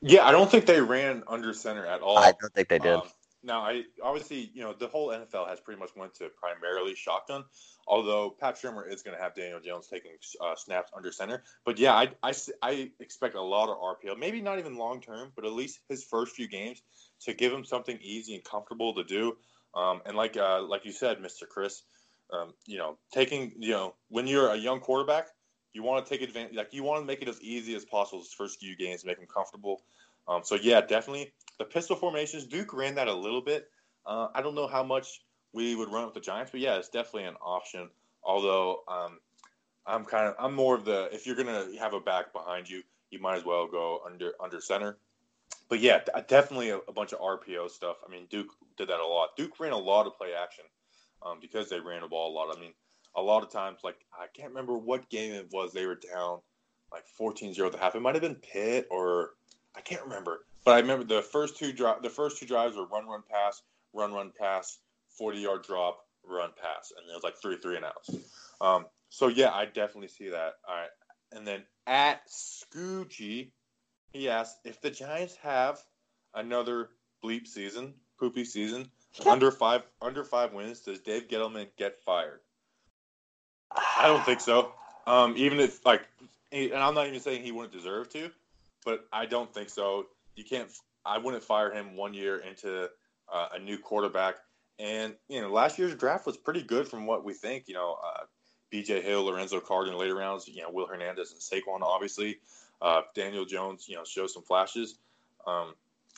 Yeah, 0.00 0.24
I 0.26 0.32
don't 0.32 0.50
think 0.50 0.66
they 0.66 0.80
ran 0.80 1.24
under 1.26 1.52
center 1.52 1.86
at 1.86 2.02
all. 2.02 2.18
I 2.18 2.32
don't 2.40 2.54
think 2.54 2.68
they 2.68 2.78
did. 2.78 2.94
Um, 2.94 3.02
now, 3.42 3.60
I 3.60 3.82
obviously, 4.02 4.50
you 4.54 4.62
know, 4.62 4.72
the 4.72 4.86
whole 4.86 5.08
NFL 5.08 5.48
has 5.48 5.60
pretty 5.60 5.78
much 5.78 5.90
went 5.96 6.14
to 6.16 6.28
primarily 6.28 6.94
shotgun. 6.94 7.44
Although 7.86 8.30
Pat 8.40 8.56
Shurmur 8.56 8.90
is 8.90 9.02
going 9.02 9.16
to 9.16 9.22
have 9.22 9.34
Daniel 9.34 9.60
Jones 9.60 9.86
taking 9.86 10.12
uh, 10.40 10.54
snaps 10.56 10.90
under 10.96 11.12
center, 11.12 11.42
but 11.66 11.78
yeah, 11.78 11.92
I, 11.92 12.08
I, 12.22 12.32
I 12.62 12.90
expect 13.00 13.34
a 13.34 13.42
lot 13.42 13.68
of 13.68 13.76
RPO. 13.76 14.18
Maybe 14.18 14.40
not 14.40 14.58
even 14.58 14.78
long 14.78 15.02
term, 15.02 15.32
but 15.36 15.44
at 15.44 15.52
least 15.52 15.80
his 15.88 16.02
first 16.04 16.34
few 16.34 16.48
games 16.48 16.80
to 17.22 17.34
give 17.34 17.52
him 17.52 17.64
something 17.64 17.98
easy 18.00 18.34
and 18.34 18.44
comfortable 18.44 18.94
to 18.94 19.04
do. 19.04 19.36
Um, 19.74 20.02
and 20.06 20.16
like 20.16 20.36
uh, 20.36 20.62
like 20.62 20.84
you 20.84 20.92
said, 20.92 21.20
Mister 21.20 21.46
Chris, 21.46 21.82
um, 22.32 22.54
you 22.66 22.78
know, 22.78 22.96
taking 23.12 23.52
you 23.58 23.70
know 23.70 23.94
when 24.08 24.26
you're 24.26 24.50
a 24.50 24.56
young 24.56 24.80
quarterback, 24.80 25.28
you 25.72 25.82
want 25.82 26.04
to 26.04 26.10
take 26.10 26.22
advantage. 26.22 26.56
Like 26.56 26.72
you 26.72 26.82
want 26.82 27.02
to 27.02 27.06
make 27.06 27.22
it 27.22 27.28
as 27.28 27.40
easy 27.42 27.74
as 27.74 27.84
possible 27.84 28.20
his 28.20 28.32
first 28.32 28.60
few 28.60 28.76
games, 28.76 29.04
make 29.04 29.18
him 29.18 29.26
comfortable. 29.26 29.82
Um, 30.28 30.42
so 30.44 30.54
yeah, 30.54 30.80
definitely 30.80 31.32
the 31.58 31.64
pistol 31.64 31.96
formations. 31.96 32.46
Duke 32.46 32.72
ran 32.72 32.94
that 32.94 33.08
a 33.08 33.14
little 33.14 33.42
bit. 33.42 33.68
Uh, 34.06 34.28
I 34.34 34.42
don't 34.42 34.54
know 34.54 34.66
how 34.66 34.82
much 34.82 35.22
we 35.52 35.74
would 35.74 35.90
run 35.90 36.04
with 36.04 36.14
the 36.14 36.20
Giants, 36.20 36.50
but 36.50 36.60
yeah, 36.60 36.76
it's 36.76 36.88
definitely 36.88 37.24
an 37.24 37.36
option. 37.40 37.88
Although 38.22 38.82
um, 38.88 39.18
I'm 39.86 40.04
kind 40.04 40.28
of 40.28 40.34
I'm 40.38 40.54
more 40.54 40.74
of 40.74 40.84
the 40.84 41.08
if 41.12 41.26
you're 41.26 41.36
gonna 41.36 41.66
have 41.78 41.94
a 41.94 42.00
back 42.00 42.32
behind 42.32 42.68
you, 42.68 42.82
you 43.10 43.20
might 43.20 43.36
as 43.36 43.44
well 43.44 43.66
go 43.66 44.00
under 44.06 44.32
under 44.42 44.60
center. 44.60 44.98
But 45.68 45.80
yeah, 45.80 46.00
definitely 46.28 46.70
a, 46.70 46.78
a 46.78 46.92
bunch 46.92 47.12
of 47.12 47.20
RPO 47.20 47.70
stuff. 47.70 47.96
I 48.06 48.10
mean, 48.10 48.26
Duke 48.30 48.50
did 48.76 48.88
that 48.88 49.00
a 49.00 49.06
lot. 49.06 49.36
Duke 49.36 49.58
ran 49.58 49.72
a 49.72 49.78
lot 49.78 50.06
of 50.06 50.16
play 50.16 50.34
action 50.34 50.64
um, 51.22 51.38
because 51.40 51.68
they 51.68 51.80
ran 51.80 52.02
the 52.02 52.08
ball 52.08 52.32
a 52.32 52.34
lot. 52.34 52.54
I 52.56 52.60
mean, 52.60 52.72
a 53.16 53.22
lot 53.22 53.42
of 53.42 53.50
times, 53.50 53.78
like 53.82 53.96
I 54.12 54.26
can't 54.34 54.50
remember 54.50 54.76
what 54.76 55.08
game 55.08 55.32
it 55.32 55.48
was. 55.52 55.72
They 55.72 55.86
were 55.86 55.94
down 55.94 56.40
like 56.92 57.04
14-0 57.18 57.66
at 57.66 57.72
the 57.72 57.78
half. 57.78 57.94
It 57.94 58.00
might 58.00 58.14
have 58.14 58.22
been 58.22 58.36
Pitt 58.36 58.86
or 58.90 59.30
I 59.74 59.80
can't 59.80 60.02
remember. 60.02 60.44
But 60.64 60.76
I 60.76 60.80
remember 60.80 61.04
the 61.04 61.22
first 61.22 61.58
two 61.58 61.72
drive 61.72 62.02
the 62.02 62.10
first 62.10 62.38
two 62.38 62.46
drives 62.46 62.76
were 62.76 62.86
run 62.86 63.06
run 63.06 63.22
pass, 63.30 63.62
run 63.92 64.12
run 64.12 64.32
pass, 64.38 64.78
40 65.18 65.38
yard 65.38 65.62
drop, 65.62 66.06
run 66.26 66.50
pass, 66.60 66.92
and 66.96 67.08
it 67.08 67.14
was 67.14 67.22
like 67.22 67.36
three 67.36 67.56
three 67.56 67.76
and 67.76 67.84
outs. 67.84 68.10
Um, 68.60 68.86
so 69.10 69.28
yeah, 69.28 69.50
I 69.52 69.66
definitely 69.66 70.08
see 70.08 70.30
that. 70.30 70.54
All 70.66 70.74
right, 70.74 70.88
and 71.32 71.46
then 71.46 71.64
at 71.86 72.26
Scoochie, 72.28 73.50
he 74.14 74.30
asked 74.30 74.60
if 74.64 74.80
the 74.80 74.90
Giants 74.90 75.36
have 75.42 75.78
another 76.32 76.88
bleep 77.22 77.46
season, 77.46 77.92
poopy 78.18 78.44
season, 78.44 78.88
under 79.26 79.50
five 79.50 79.82
under 80.00 80.24
five 80.24 80.54
wins. 80.54 80.80
Does 80.80 81.00
Dave 81.00 81.28
Gettleman 81.28 81.66
get 81.76 82.00
fired? 82.04 82.40
I 83.70 84.06
don't 84.06 84.24
think 84.24 84.40
so. 84.40 84.72
Um, 85.06 85.34
even 85.36 85.60
if 85.60 85.84
like, 85.84 86.02
and 86.52 86.74
I'm 86.74 86.94
not 86.94 87.08
even 87.08 87.20
saying 87.20 87.42
he 87.42 87.52
wouldn't 87.52 87.74
deserve 87.74 88.08
to, 88.10 88.30
but 88.84 89.06
I 89.12 89.26
don't 89.26 89.52
think 89.52 89.68
so. 89.68 90.06
You 90.36 90.44
can't. 90.44 90.70
I 91.04 91.18
wouldn't 91.18 91.42
fire 91.42 91.70
him 91.70 91.96
one 91.96 92.14
year 92.14 92.38
into 92.38 92.88
uh, 93.30 93.48
a 93.54 93.58
new 93.58 93.76
quarterback. 93.78 94.36
And 94.78 95.14
you 95.28 95.40
know, 95.40 95.50
last 95.50 95.78
year's 95.78 95.94
draft 95.94 96.24
was 96.24 96.36
pretty 96.36 96.62
good 96.62 96.88
from 96.88 97.06
what 97.06 97.24
we 97.24 97.34
think. 97.34 97.64
You 97.66 97.74
know, 97.74 97.98
uh, 98.02 98.24
B.J. 98.70 99.02
Hill, 99.02 99.24
Lorenzo 99.24 99.60
Carter 99.60 99.90
in 99.90 99.98
later 99.98 100.14
rounds. 100.14 100.46
You 100.48 100.62
know, 100.62 100.70
Will 100.70 100.86
Hernandez 100.86 101.32
and 101.32 101.40
Saquon, 101.40 101.82
obviously. 101.82 102.38
Uh, 102.84 103.00
Daniel 103.14 103.46
Jones, 103.46 103.86
you 103.88 103.96
know, 103.96 104.04
shows 104.04 104.34
some 104.34 104.42
flashes. 104.42 104.98
Um, 105.46 105.74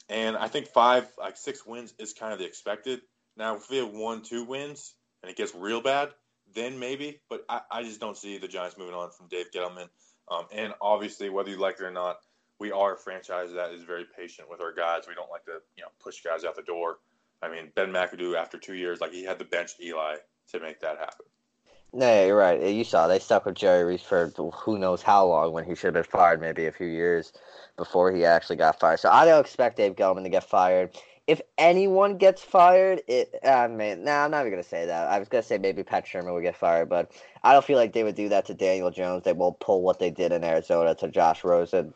and 0.08 0.36
I 0.36 0.48
think 0.48 0.66
five, 0.66 1.06
like 1.16 1.36
six 1.36 1.64
wins 1.64 1.94
is 1.98 2.12
kind 2.12 2.32
of 2.32 2.40
the 2.40 2.44
expected. 2.44 3.02
Now, 3.36 3.54
if 3.54 3.70
we 3.70 3.76
have 3.76 3.90
one, 3.90 4.22
two 4.22 4.42
wins, 4.42 4.94
and 5.22 5.30
it 5.30 5.36
gets 5.36 5.54
real 5.54 5.80
bad, 5.80 6.10
then 6.54 6.80
maybe. 6.80 7.20
But 7.30 7.44
I, 7.48 7.60
I 7.70 7.82
just 7.84 8.00
don't 8.00 8.16
see 8.16 8.38
the 8.38 8.48
Giants 8.48 8.76
moving 8.76 8.96
on 8.96 9.10
from 9.12 9.28
Dave 9.28 9.52
Gettleman. 9.54 9.88
Um, 10.28 10.46
and 10.52 10.74
obviously, 10.80 11.30
whether 11.30 11.50
you 11.50 11.56
like 11.56 11.76
it 11.76 11.84
or 11.84 11.92
not, 11.92 12.16
we 12.58 12.72
are 12.72 12.94
a 12.94 12.98
franchise 12.98 13.52
that 13.52 13.70
is 13.70 13.82
very 13.84 14.04
patient 14.18 14.50
with 14.50 14.60
our 14.60 14.72
guys. 14.72 15.02
We 15.06 15.14
don't 15.14 15.30
like 15.30 15.44
to 15.44 15.60
you 15.76 15.82
know 15.82 15.90
push 16.02 16.20
guys 16.22 16.44
out 16.44 16.56
the 16.56 16.62
door. 16.62 16.98
I 17.42 17.48
mean, 17.48 17.70
Ben 17.76 17.92
McAdoo 17.92 18.36
after 18.36 18.58
two 18.58 18.74
years, 18.74 19.00
like 19.00 19.12
he 19.12 19.24
had 19.24 19.38
to 19.38 19.44
bench 19.44 19.72
Eli 19.80 20.16
to 20.48 20.60
make 20.60 20.80
that 20.80 20.98
happen. 20.98 21.26
No, 21.92 22.26
you're 22.26 22.36
right. 22.36 22.62
You 22.62 22.84
saw 22.84 23.06
they 23.08 23.18
stuck 23.18 23.46
with 23.46 23.54
Jerry 23.54 23.84
Reese 23.84 24.02
for 24.02 24.28
who 24.52 24.78
knows 24.78 25.02
how 25.02 25.26
long 25.26 25.52
when 25.52 25.64
he 25.64 25.74
should 25.74 25.94
have 25.94 25.94
been 25.94 26.04
fired 26.04 26.40
maybe 26.40 26.66
a 26.66 26.72
few 26.72 26.86
years 26.86 27.32
before 27.76 28.12
he 28.12 28.24
actually 28.24 28.56
got 28.56 28.78
fired. 28.78 29.00
So 29.00 29.10
I 29.10 29.24
don't 29.24 29.40
expect 29.40 29.78
Dave 29.78 29.96
Gettleman 29.96 30.24
to 30.24 30.28
get 30.28 30.44
fired. 30.44 30.96
If 31.26 31.40
anyone 31.58 32.18
gets 32.18 32.42
fired, 32.42 33.02
it 33.08 33.34
uh, 33.44 33.48
I 33.48 33.68
mean, 33.68 34.04
nah, 34.04 34.24
I'm 34.24 34.30
not 34.30 34.40
even 34.40 34.52
gonna 34.52 34.62
say 34.62 34.86
that. 34.86 35.08
I 35.08 35.18
was 35.18 35.28
gonna 35.28 35.42
say 35.42 35.58
maybe 35.58 35.82
Pat 35.82 36.04
Shurmur 36.06 36.34
would 36.34 36.42
get 36.42 36.56
fired, 36.56 36.88
but 36.88 37.10
I 37.42 37.52
don't 37.52 37.64
feel 37.64 37.78
like 37.78 37.94
they 37.94 38.04
would 38.04 38.14
do 38.14 38.28
that 38.28 38.44
to 38.46 38.54
Daniel 38.54 38.90
Jones. 38.90 39.24
They 39.24 39.32
won't 39.32 39.58
pull 39.58 39.82
what 39.82 39.98
they 39.98 40.10
did 40.10 40.32
in 40.32 40.44
Arizona 40.44 40.94
to 40.96 41.08
Josh 41.08 41.44
Rosen. 41.44 41.94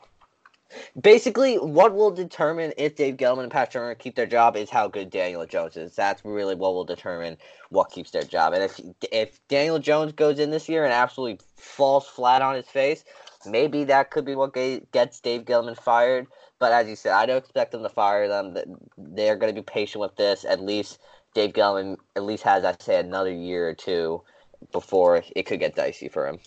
Basically, 1.01 1.57
what 1.57 1.95
will 1.95 2.11
determine 2.11 2.73
if 2.77 2.97
Dave 2.97 3.17
Gettleman 3.17 3.45
and 3.45 3.53
Pat 3.53 3.73
Shurmur 3.73 3.99
keep 3.99 4.15
their 4.15 4.27
job 4.27 4.57
is 4.57 4.71
how 4.71 4.89
good 4.89 5.11
Daniel 5.11 5.45
Jones 5.47 5.77
is. 5.77 5.95
That's 5.95 6.25
really 6.25 6.55
what 6.55 6.75
will 6.75 6.85
determine 6.85 7.37
what 7.71 7.91
keeps 7.91 8.11
their 8.11 8.23
job. 8.23 8.53
And 8.53 8.63
if 8.63 8.81
if 9.11 9.47
Daniel 9.49 9.79
Jones 9.79 10.13
goes 10.13 10.39
in 10.39 10.51
this 10.51 10.69
year 10.69 10.85
and 10.85 10.93
absolutely 10.93 11.45
falls 11.57 12.07
flat 12.07 12.43
on 12.43 12.55
his 12.55 12.67
face, 12.67 13.05
maybe 13.47 13.85
that 13.85 14.11
could 14.11 14.25
be 14.25 14.35
what 14.35 14.55
gets 14.55 15.21
Dave 15.21 15.45
Gettleman 15.45 15.77
fired. 15.77 16.27
But 16.59 16.73
as 16.73 16.89
you 16.89 16.97
said, 16.97 17.13
I 17.13 17.27
don't 17.27 17.39
expect 17.39 17.73
them 17.73 17.83
to 17.83 17.89
fire 17.89 18.29
them. 18.29 18.57
They're 18.99 19.37
going 19.37 19.55
to 19.55 19.61
be 19.61 19.65
patient 19.65 20.01
with 20.01 20.17
this. 20.17 20.45
At 20.45 20.61
least 20.61 20.99
Dave 21.35 21.53
Gettleman 21.53 21.97
at 22.17 22.25
least 22.25 22.43
has, 22.45 22.65
I 22.65 22.75
say, 22.79 23.01
another 23.01 23.33
year 23.33 23.69
or 23.69 23.75
two 23.75 24.23
before 24.73 25.23
it 25.35 25.47
could 25.47 25.61
get 25.61 25.75
dicey 25.75 26.09
for 26.09 26.29
him. 26.29 26.39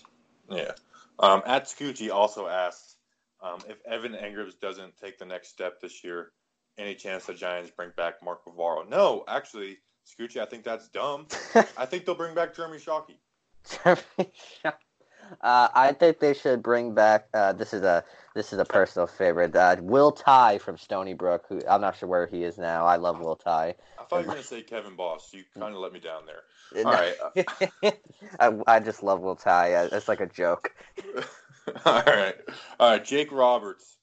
Yeah. 0.50 0.72
Um, 1.20 1.42
at 1.46 1.66
Scoochie 1.66 2.12
also 2.12 2.48
asked 2.48 2.93
um, 3.44 3.60
if 3.68 3.78
Evan 3.86 4.14
Engrams 4.14 4.60
doesn't 4.60 4.98
take 4.98 5.20
the 5.20 5.26
next 5.26 5.50
step 5.50 5.82
this 5.82 6.04
year, 6.04 6.32
any 6.78 6.96
chance 6.96 7.26
the 7.26 7.34
Giants 7.34 7.72
bring 7.76 7.92
back 7.96 8.16
Mark 8.24 8.46
Bavaro? 8.46 8.88
No, 8.90 9.24
actually, 9.28 9.78
Scoochie, 10.08 10.38
I 10.38 10.46
think 10.46 10.64
that's 10.64 10.88
dumb. 10.90 11.28
I 11.78 11.86
think 11.86 12.06
they'll 12.06 12.16
bring 12.16 12.34
back 12.34 12.56
Jeremy 12.56 12.78
Shockey. 12.78 13.18
Jeremy 13.70 14.32
Shockey. 14.64 14.74
Uh, 15.42 15.68
I 15.74 15.94
think 15.94 16.20
they 16.20 16.34
should 16.34 16.62
bring 16.62 16.94
back. 16.94 17.28
Uh, 17.34 17.54
this 17.54 17.74
is 17.74 17.82
a 17.82 18.04
this 18.36 18.52
is 18.54 18.60
a 18.60 18.66
personal 18.66 19.08
favorite. 19.08 19.56
Uh, 19.56 19.78
Will 19.80 20.12
Tye 20.12 20.58
from 20.58 20.78
Stony 20.78 21.14
Brook. 21.14 21.46
Who 21.50 21.62
I'm 21.68 21.82
not 21.82 21.98
sure 21.98 22.10
where 22.10 22.28
he 22.28 22.44
is 22.44 22.58
now. 22.58 22.86
I 22.86 22.98
love 22.98 23.20
Will 23.20 23.36
Tye. 23.36 23.76
I 24.00 24.04
thought 24.04 24.22
you 24.22 24.28
were 24.28 24.34
gonna 24.34 24.44
say 24.44 24.62
Kevin 24.62 24.96
Boss. 24.96 25.30
You 25.34 25.44
kind 25.58 25.74
of 25.74 25.80
let 25.80 25.94
me 25.94 26.00
down 26.00 26.24
there. 26.26 26.86
All 26.86 26.92
right. 26.92 27.98
I, 28.40 28.54
I 28.68 28.80
just 28.80 29.04
love 29.04 29.22
Will 29.22 29.36
Tye. 29.36 29.88
It's 29.92 30.08
like 30.08 30.22
a 30.22 30.28
joke. 30.28 30.74
All 31.86 32.04
right. 32.06 32.36
All 32.80 32.92
right. 32.92 33.04
Jake 33.04 33.32
Roberts. 33.32 33.98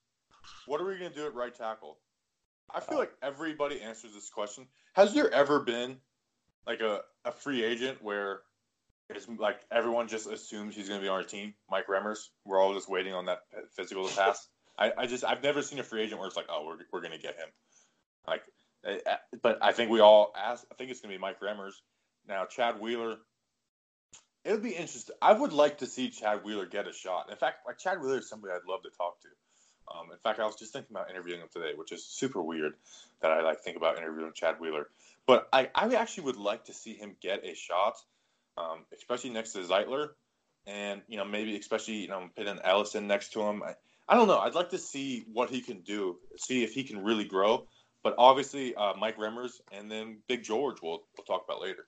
What 0.65 0.81
are 0.81 0.85
we 0.85 0.95
gonna 0.95 1.09
do 1.09 1.25
at 1.25 1.33
right 1.33 1.53
tackle? 1.53 1.97
I 2.73 2.79
feel 2.79 2.97
like 2.97 3.11
everybody 3.21 3.81
answers 3.81 4.13
this 4.13 4.29
question. 4.29 4.65
Has 4.93 5.13
there 5.13 5.29
ever 5.29 5.59
been 5.59 5.97
like 6.65 6.81
a, 6.81 7.01
a 7.25 7.31
free 7.31 7.63
agent 7.63 8.01
where 8.01 8.41
it's 9.09 9.27
like 9.37 9.59
everyone 9.71 10.07
just 10.07 10.27
assumes 10.27 10.75
he's 10.75 10.87
going 10.87 10.99
to 10.99 11.03
be 11.03 11.09
on 11.09 11.15
our 11.15 11.23
team. 11.23 11.53
Mike 11.69 11.87
Remmers, 11.87 12.29
we're 12.45 12.61
all 12.61 12.73
just 12.73 12.89
waiting 12.89 13.13
on 13.13 13.25
that 13.25 13.41
physical 13.75 14.07
to 14.07 14.15
pass. 14.15 14.47
I, 14.77 14.91
I 14.97 15.05
just 15.05 15.25
I've 15.25 15.43
never 15.43 15.61
seen 15.61 15.79
a 15.79 15.83
free 15.83 16.01
agent 16.01 16.19
where 16.19 16.27
it's 16.27 16.37
like, 16.37 16.47
oh, 16.49 16.65
we're 16.65 16.77
we're 16.91 17.01
going 17.01 17.11
to 17.11 17.21
get 17.21 17.35
him. 17.35 17.49
Like, 18.27 18.43
eh, 18.85 18.99
eh, 19.05 19.15
but 19.41 19.59
I 19.61 19.73
think 19.73 19.91
we 19.91 19.99
all 19.99 20.33
ask. 20.37 20.63
I 20.71 20.75
think 20.75 20.91
it's 20.91 21.01
going 21.01 21.11
to 21.11 21.17
be 21.17 21.21
Mike 21.21 21.41
Remmers. 21.41 21.73
Now, 22.27 22.45
Chad 22.45 22.79
Wheeler. 22.79 23.17
It 24.43 24.51
would 24.51 24.63
be 24.63 24.71
interesting. 24.71 25.15
I 25.21 25.33
would 25.33 25.53
like 25.53 25.79
to 25.79 25.85
see 25.85 26.09
Chad 26.09 26.43
Wheeler 26.43 26.65
get 26.65 26.87
a 26.87 26.93
shot. 26.93 27.29
In 27.29 27.37
fact, 27.37 27.65
like 27.67 27.77
Chad 27.77 28.01
Wheeler 28.01 28.19
is 28.19 28.29
somebody 28.29 28.53
I'd 28.53 28.67
love 28.67 28.83
to 28.83 28.89
talk 28.89 29.21
to. 29.21 29.27
Um, 29.93 30.11
in 30.11 30.17
fact, 30.19 30.39
I 30.39 30.45
was 30.45 30.55
just 30.55 30.73
thinking 30.73 30.95
about 30.95 31.09
interviewing 31.09 31.41
him 31.41 31.49
today, 31.51 31.73
which 31.75 31.91
is 31.91 32.05
super 32.05 32.41
weird 32.41 32.73
that 33.21 33.31
I 33.31 33.41
like 33.41 33.61
think 33.61 33.77
about 33.77 33.97
interviewing 33.97 34.31
Chad 34.33 34.59
Wheeler. 34.59 34.87
But 35.27 35.47
I, 35.53 35.69
I 35.75 35.93
actually 35.95 36.23
would 36.25 36.37
like 36.37 36.65
to 36.65 36.73
see 36.73 36.93
him 36.93 37.15
get 37.21 37.45
a 37.45 37.53
shot 37.53 37.97
um, 38.57 38.85
especially 38.95 39.29
next 39.29 39.53
to 39.53 39.59
Zeitler, 39.59 40.09
and 40.67 41.01
you 41.07 41.17
know 41.17 41.25
maybe 41.25 41.57
especially 41.57 41.95
you 41.95 42.07
know 42.07 42.29
pitting 42.35 42.59
Allison 42.63 43.07
next 43.07 43.33
to 43.33 43.41
him. 43.41 43.63
I, 43.63 43.75
I 44.07 44.15
don't 44.15 44.27
know. 44.27 44.39
I'd 44.39 44.55
like 44.55 44.69
to 44.71 44.77
see 44.77 45.23
what 45.31 45.49
he 45.49 45.61
can 45.61 45.81
do, 45.81 46.17
see 46.37 46.63
if 46.63 46.73
he 46.73 46.83
can 46.83 47.03
really 47.03 47.25
grow. 47.25 47.67
But 48.03 48.15
obviously, 48.17 48.73
uh, 48.75 48.93
Mike 48.95 49.17
Remmers 49.17 49.61
and 49.71 49.89
then 49.89 50.17
Big 50.27 50.43
George, 50.43 50.77
we'll 50.81 51.03
we'll 51.17 51.25
talk 51.25 51.43
about 51.47 51.61
later. 51.61 51.85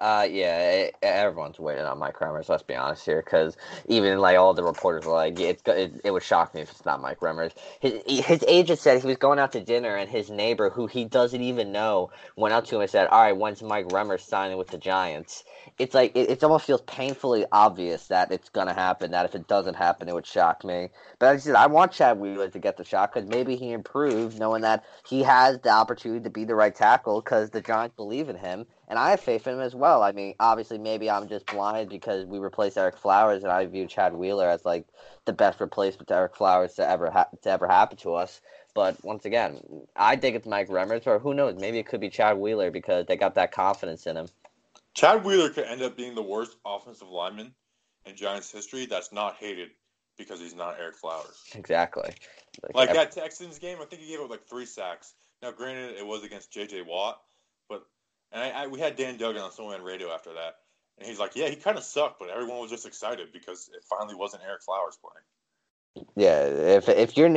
Uh, 0.00 0.26
yeah, 0.30 0.60
it, 0.70 0.96
everyone's 1.02 1.58
waiting 1.58 1.84
on 1.84 1.98
Mike 1.98 2.18
Remmers. 2.20 2.48
Let's 2.48 2.62
be 2.62 2.74
honest 2.74 3.04
here, 3.04 3.22
because 3.22 3.58
even 3.86 4.18
like 4.18 4.38
all 4.38 4.54
the 4.54 4.64
reporters 4.64 5.04
were 5.04 5.12
like, 5.12 5.38
it, 5.38 5.60
it, 5.66 6.00
it 6.04 6.10
would 6.12 6.22
shock 6.22 6.54
me 6.54 6.62
if 6.62 6.70
it's 6.70 6.86
not 6.86 7.02
Mike 7.02 7.20
Remmers. 7.20 7.52
His 7.80 8.02
his 8.06 8.44
agent 8.48 8.78
said 8.78 9.00
he 9.02 9.06
was 9.06 9.18
going 9.18 9.38
out 9.38 9.52
to 9.52 9.60
dinner, 9.60 9.96
and 9.96 10.08
his 10.08 10.30
neighbor, 10.30 10.70
who 10.70 10.86
he 10.86 11.04
doesn't 11.04 11.42
even 11.42 11.72
know, 11.72 12.12
went 12.36 12.54
up 12.54 12.64
to 12.66 12.76
him 12.76 12.82
and 12.82 12.90
said, 12.90 13.08
"All 13.08 13.20
right, 13.22 13.36
when's 13.36 13.62
Mike 13.62 13.88
Remmers 13.88 14.20
signing 14.20 14.56
with 14.56 14.68
the 14.68 14.78
Giants?" 14.78 15.44
It's 15.78 15.94
like 15.94 16.16
it, 16.16 16.30
it 16.30 16.44
almost 16.44 16.66
feels 16.66 16.82
painfully 16.82 17.44
obvious 17.52 18.06
that 18.06 18.32
it's 18.32 18.48
gonna 18.48 18.74
happen. 18.74 19.10
That 19.10 19.26
if 19.26 19.34
it 19.34 19.48
doesn't 19.48 19.74
happen, 19.76 20.08
it 20.08 20.14
would 20.14 20.26
shock 20.26 20.64
me. 20.64 20.88
But 21.18 21.28
I 21.28 21.36
said, 21.38 21.56
I 21.56 21.66
want 21.66 21.92
Chad 21.92 22.18
Wheeler 22.18 22.48
to 22.48 22.58
get 22.58 22.78
the 22.78 22.84
shot 22.84 23.12
because 23.12 23.28
maybe 23.28 23.56
he 23.56 23.72
improves, 23.72 24.38
knowing 24.38 24.62
that 24.62 24.84
he 25.06 25.24
has 25.24 25.58
the 25.60 25.70
opportunity 25.70 26.24
to 26.24 26.30
be 26.30 26.44
the 26.44 26.54
right 26.54 26.74
tackle 26.74 27.20
because 27.20 27.50
the 27.50 27.60
Giants 27.60 27.96
believe 27.96 28.30
in 28.30 28.36
him 28.36 28.66
and 28.90 28.98
I 28.98 29.10
have 29.10 29.20
faith 29.20 29.46
in 29.46 29.54
him 29.54 29.60
as 29.60 29.74
well. 29.74 30.02
I 30.02 30.10
mean, 30.10 30.34
obviously, 30.40 30.76
maybe 30.76 31.08
I'm 31.08 31.28
just 31.28 31.46
blind 31.46 31.88
because 31.88 32.26
we 32.26 32.40
replaced 32.40 32.76
Ereck 32.76 32.96
Flowers, 32.96 33.44
and 33.44 33.52
I 33.52 33.64
view 33.66 33.86
Chad 33.86 34.14
Wheeler 34.14 34.48
as 34.48 34.64
like 34.64 34.84
the 35.26 35.32
best 35.32 35.60
replacement 35.60 36.08
to 36.08 36.14
Ereck 36.14 36.34
Flowers 36.34 36.74
to 36.74 36.86
ever 36.86 37.08
ha- 37.08 37.28
to 37.42 37.50
ever 37.50 37.68
happen 37.68 37.96
to 37.98 38.14
us. 38.14 38.40
But 38.74 39.02
once 39.04 39.24
again, 39.24 39.60
I 39.94 40.16
think 40.16 40.34
it's 40.34 40.46
Mike 40.46 40.68
Remmers, 40.68 41.06
or 41.06 41.20
who 41.20 41.34
knows? 41.34 41.54
Maybe 41.58 41.78
it 41.78 41.86
could 41.86 42.00
be 42.00 42.10
Chad 42.10 42.36
Wheeler 42.36 42.72
because 42.72 43.06
they 43.06 43.16
got 43.16 43.36
that 43.36 43.52
confidence 43.52 44.06
in 44.08 44.16
him. 44.16 44.26
Chad 44.94 45.24
Wheeler 45.24 45.50
could 45.50 45.64
end 45.64 45.82
up 45.82 45.96
being 45.96 46.16
the 46.16 46.22
worst 46.22 46.56
offensive 46.66 47.08
lineman 47.08 47.54
in 48.06 48.16
Giants 48.16 48.50
history. 48.50 48.86
That's 48.86 49.12
not 49.12 49.36
hated 49.36 49.70
because 50.18 50.40
he's 50.40 50.56
not 50.56 50.80
Ereck 50.80 50.96
Flowers. 50.96 51.44
Exactly. 51.54 52.12
Like, 52.62 52.74
like 52.74 52.92
that 52.92 53.12
Texans 53.12 53.60
game, 53.60 53.78
I 53.80 53.84
think 53.84 54.02
he 54.02 54.08
gave 54.08 54.20
up 54.20 54.30
like 54.30 54.48
three 54.48 54.66
sacks. 54.66 55.14
Now, 55.42 55.52
granted, 55.52 55.96
it 55.96 56.04
was 56.04 56.24
against 56.24 56.52
J.J. 56.52 56.82
Watt, 56.82 57.20
and 58.32 58.42
I, 58.42 58.64
I, 58.64 58.66
we 58.66 58.80
had 58.80 58.96
Dan 58.96 59.16
Duggan 59.16 59.42
on 59.42 59.52
Snowman 59.52 59.82
Radio 59.82 60.10
after 60.10 60.32
that, 60.34 60.56
and 60.98 61.06
he's 61.06 61.18
like, 61.18 61.36
"Yeah, 61.36 61.48
he 61.48 61.56
kind 61.56 61.78
of 61.78 61.84
sucked, 61.84 62.18
but 62.18 62.30
everyone 62.30 62.58
was 62.58 62.70
just 62.70 62.86
excited 62.86 63.32
because 63.32 63.70
it 63.74 63.84
finally 63.88 64.14
wasn't 64.14 64.42
Ereck 64.42 64.62
Flowers 64.62 64.98
playing." 65.00 65.24
Yeah, 66.14 66.44
if 66.44 66.88
if 66.88 67.16
you're 67.16 67.28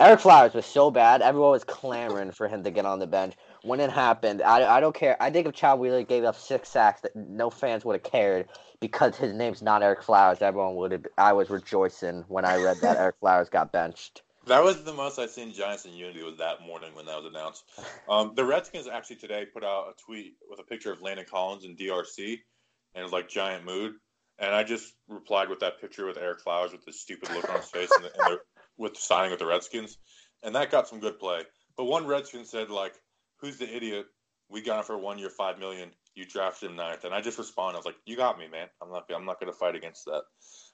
Ereck 0.00 0.20
Flowers 0.20 0.54
was 0.54 0.66
so 0.66 0.90
bad, 0.90 1.22
everyone 1.22 1.52
was 1.52 1.64
clamoring 1.64 2.32
for 2.32 2.48
him 2.48 2.64
to 2.64 2.70
get 2.70 2.84
on 2.84 2.98
the 2.98 3.06
bench. 3.06 3.34
When 3.62 3.78
it 3.78 3.90
happened, 3.90 4.42
I, 4.42 4.76
I 4.76 4.80
don't 4.80 4.94
care. 4.94 5.16
I 5.20 5.30
think 5.30 5.46
if 5.46 5.54
Chad 5.54 5.78
Wheeler 5.78 6.02
gave 6.02 6.24
up 6.24 6.36
six 6.36 6.68
sacks, 6.68 7.02
that 7.02 7.14
no 7.14 7.50
fans 7.50 7.84
would 7.84 7.94
have 7.94 8.02
cared 8.02 8.48
because 8.80 9.16
his 9.16 9.32
name's 9.32 9.62
not 9.62 9.82
Ereck 9.82 10.02
Flowers. 10.02 10.42
Everyone 10.42 10.74
would 10.76 10.92
have. 10.92 11.06
I 11.18 11.32
was 11.32 11.50
rejoicing 11.50 12.24
when 12.28 12.44
I 12.44 12.56
read 12.62 12.78
that 12.82 12.98
Ereck 12.98 13.18
Flowers 13.20 13.48
got 13.48 13.70
benched. 13.72 14.22
That 14.50 14.64
was 14.64 14.82
the 14.82 14.92
most 14.92 15.20
I've 15.20 15.30
seen 15.30 15.52
Giants 15.52 15.84
in 15.84 15.92
unity 15.92 16.24
was 16.24 16.38
that 16.38 16.60
morning 16.60 16.92
when 16.96 17.06
that 17.06 17.22
was 17.22 17.26
announced. 17.26 17.64
Um, 18.08 18.32
the 18.34 18.44
Redskins 18.44 18.88
actually 18.88 19.16
today 19.16 19.46
put 19.46 19.62
out 19.62 19.94
a 19.94 20.02
tweet 20.04 20.34
with 20.48 20.58
a 20.58 20.64
picture 20.64 20.90
of 20.90 21.00
Landon 21.00 21.26
Collins 21.30 21.64
and 21.64 21.78
DRC, 21.78 22.18
and 22.26 23.00
it 23.00 23.02
was 23.04 23.12
like 23.12 23.28
giant 23.28 23.64
mood. 23.64 23.92
And 24.40 24.52
I 24.52 24.64
just 24.64 24.94
replied 25.08 25.48
with 25.48 25.60
that 25.60 25.80
picture 25.80 26.06
with 26.06 26.16
Ereck 26.16 26.40
Flowers 26.40 26.72
with 26.72 26.84
the 26.84 26.92
stupid 26.92 27.30
look 27.30 27.48
on 27.48 27.58
his 27.58 27.70
face 27.70 27.90
and, 27.94 28.04
the, 28.04 28.10
and 28.18 28.32
the, 28.32 28.38
with 28.78 28.96
signing 28.96 29.30
with 29.30 29.38
the 29.38 29.46
Redskins, 29.46 29.96
and 30.42 30.56
that 30.56 30.72
got 30.72 30.88
some 30.88 30.98
good 30.98 31.20
play. 31.20 31.42
But 31.76 31.84
one 31.84 32.04
Redskin 32.04 32.44
said 32.44 32.68
like, 32.68 32.94
"Who's 33.38 33.58
the 33.58 33.72
idiot? 33.72 34.06
We 34.48 34.60
got 34.60 34.78
him 34.78 34.84
for 34.84 34.98
one 34.98 35.18
year, 35.18 35.30
five 35.30 35.60
million. 35.60 35.90
You 36.20 36.26
drafted 36.26 36.70
him 36.70 36.76
ninth." 36.76 37.04
And 37.04 37.14
I 37.14 37.20
just 37.20 37.38
responded, 37.38 37.76
I 37.76 37.78
was 37.78 37.86
like, 37.86 37.98
"You 38.04 38.16
got 38.16 38.38
me, 38.38 38.46
man. 38.46 38.68
I'm 38.82 38.90
not. 38.90 39.10
I'm 39.14 39.24
not 39.24 39.40
going 39.40 39.52
to 39.52 39.58
fight 39.58 39.74
against 39.74 40.04
that." 40.04 40.22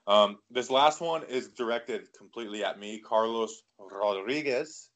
Um, 0.07 0.39
this 0.51 0.71
last 0.71 1.01
one 1.01 1.23
is 1.25 1.49
directed 1.49 2.13
completely 2.17 2.65
at 2.65 2.79
me, 2.79 3.01
Carlos 3.01 3.63
Rodriguez. 3.79 4.91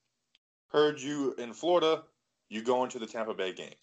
Heard 0.69 1.01
you 1.01 1.35
in 1.39 1.53
Florida. 1.53 2.03
You 2.49 2.63
going 2.63 2.91
to 2.91 2.99
the 2.99 3.07
Tampa 3.07 3.35
Bay 3.35 3.53
game? 3.53 3.75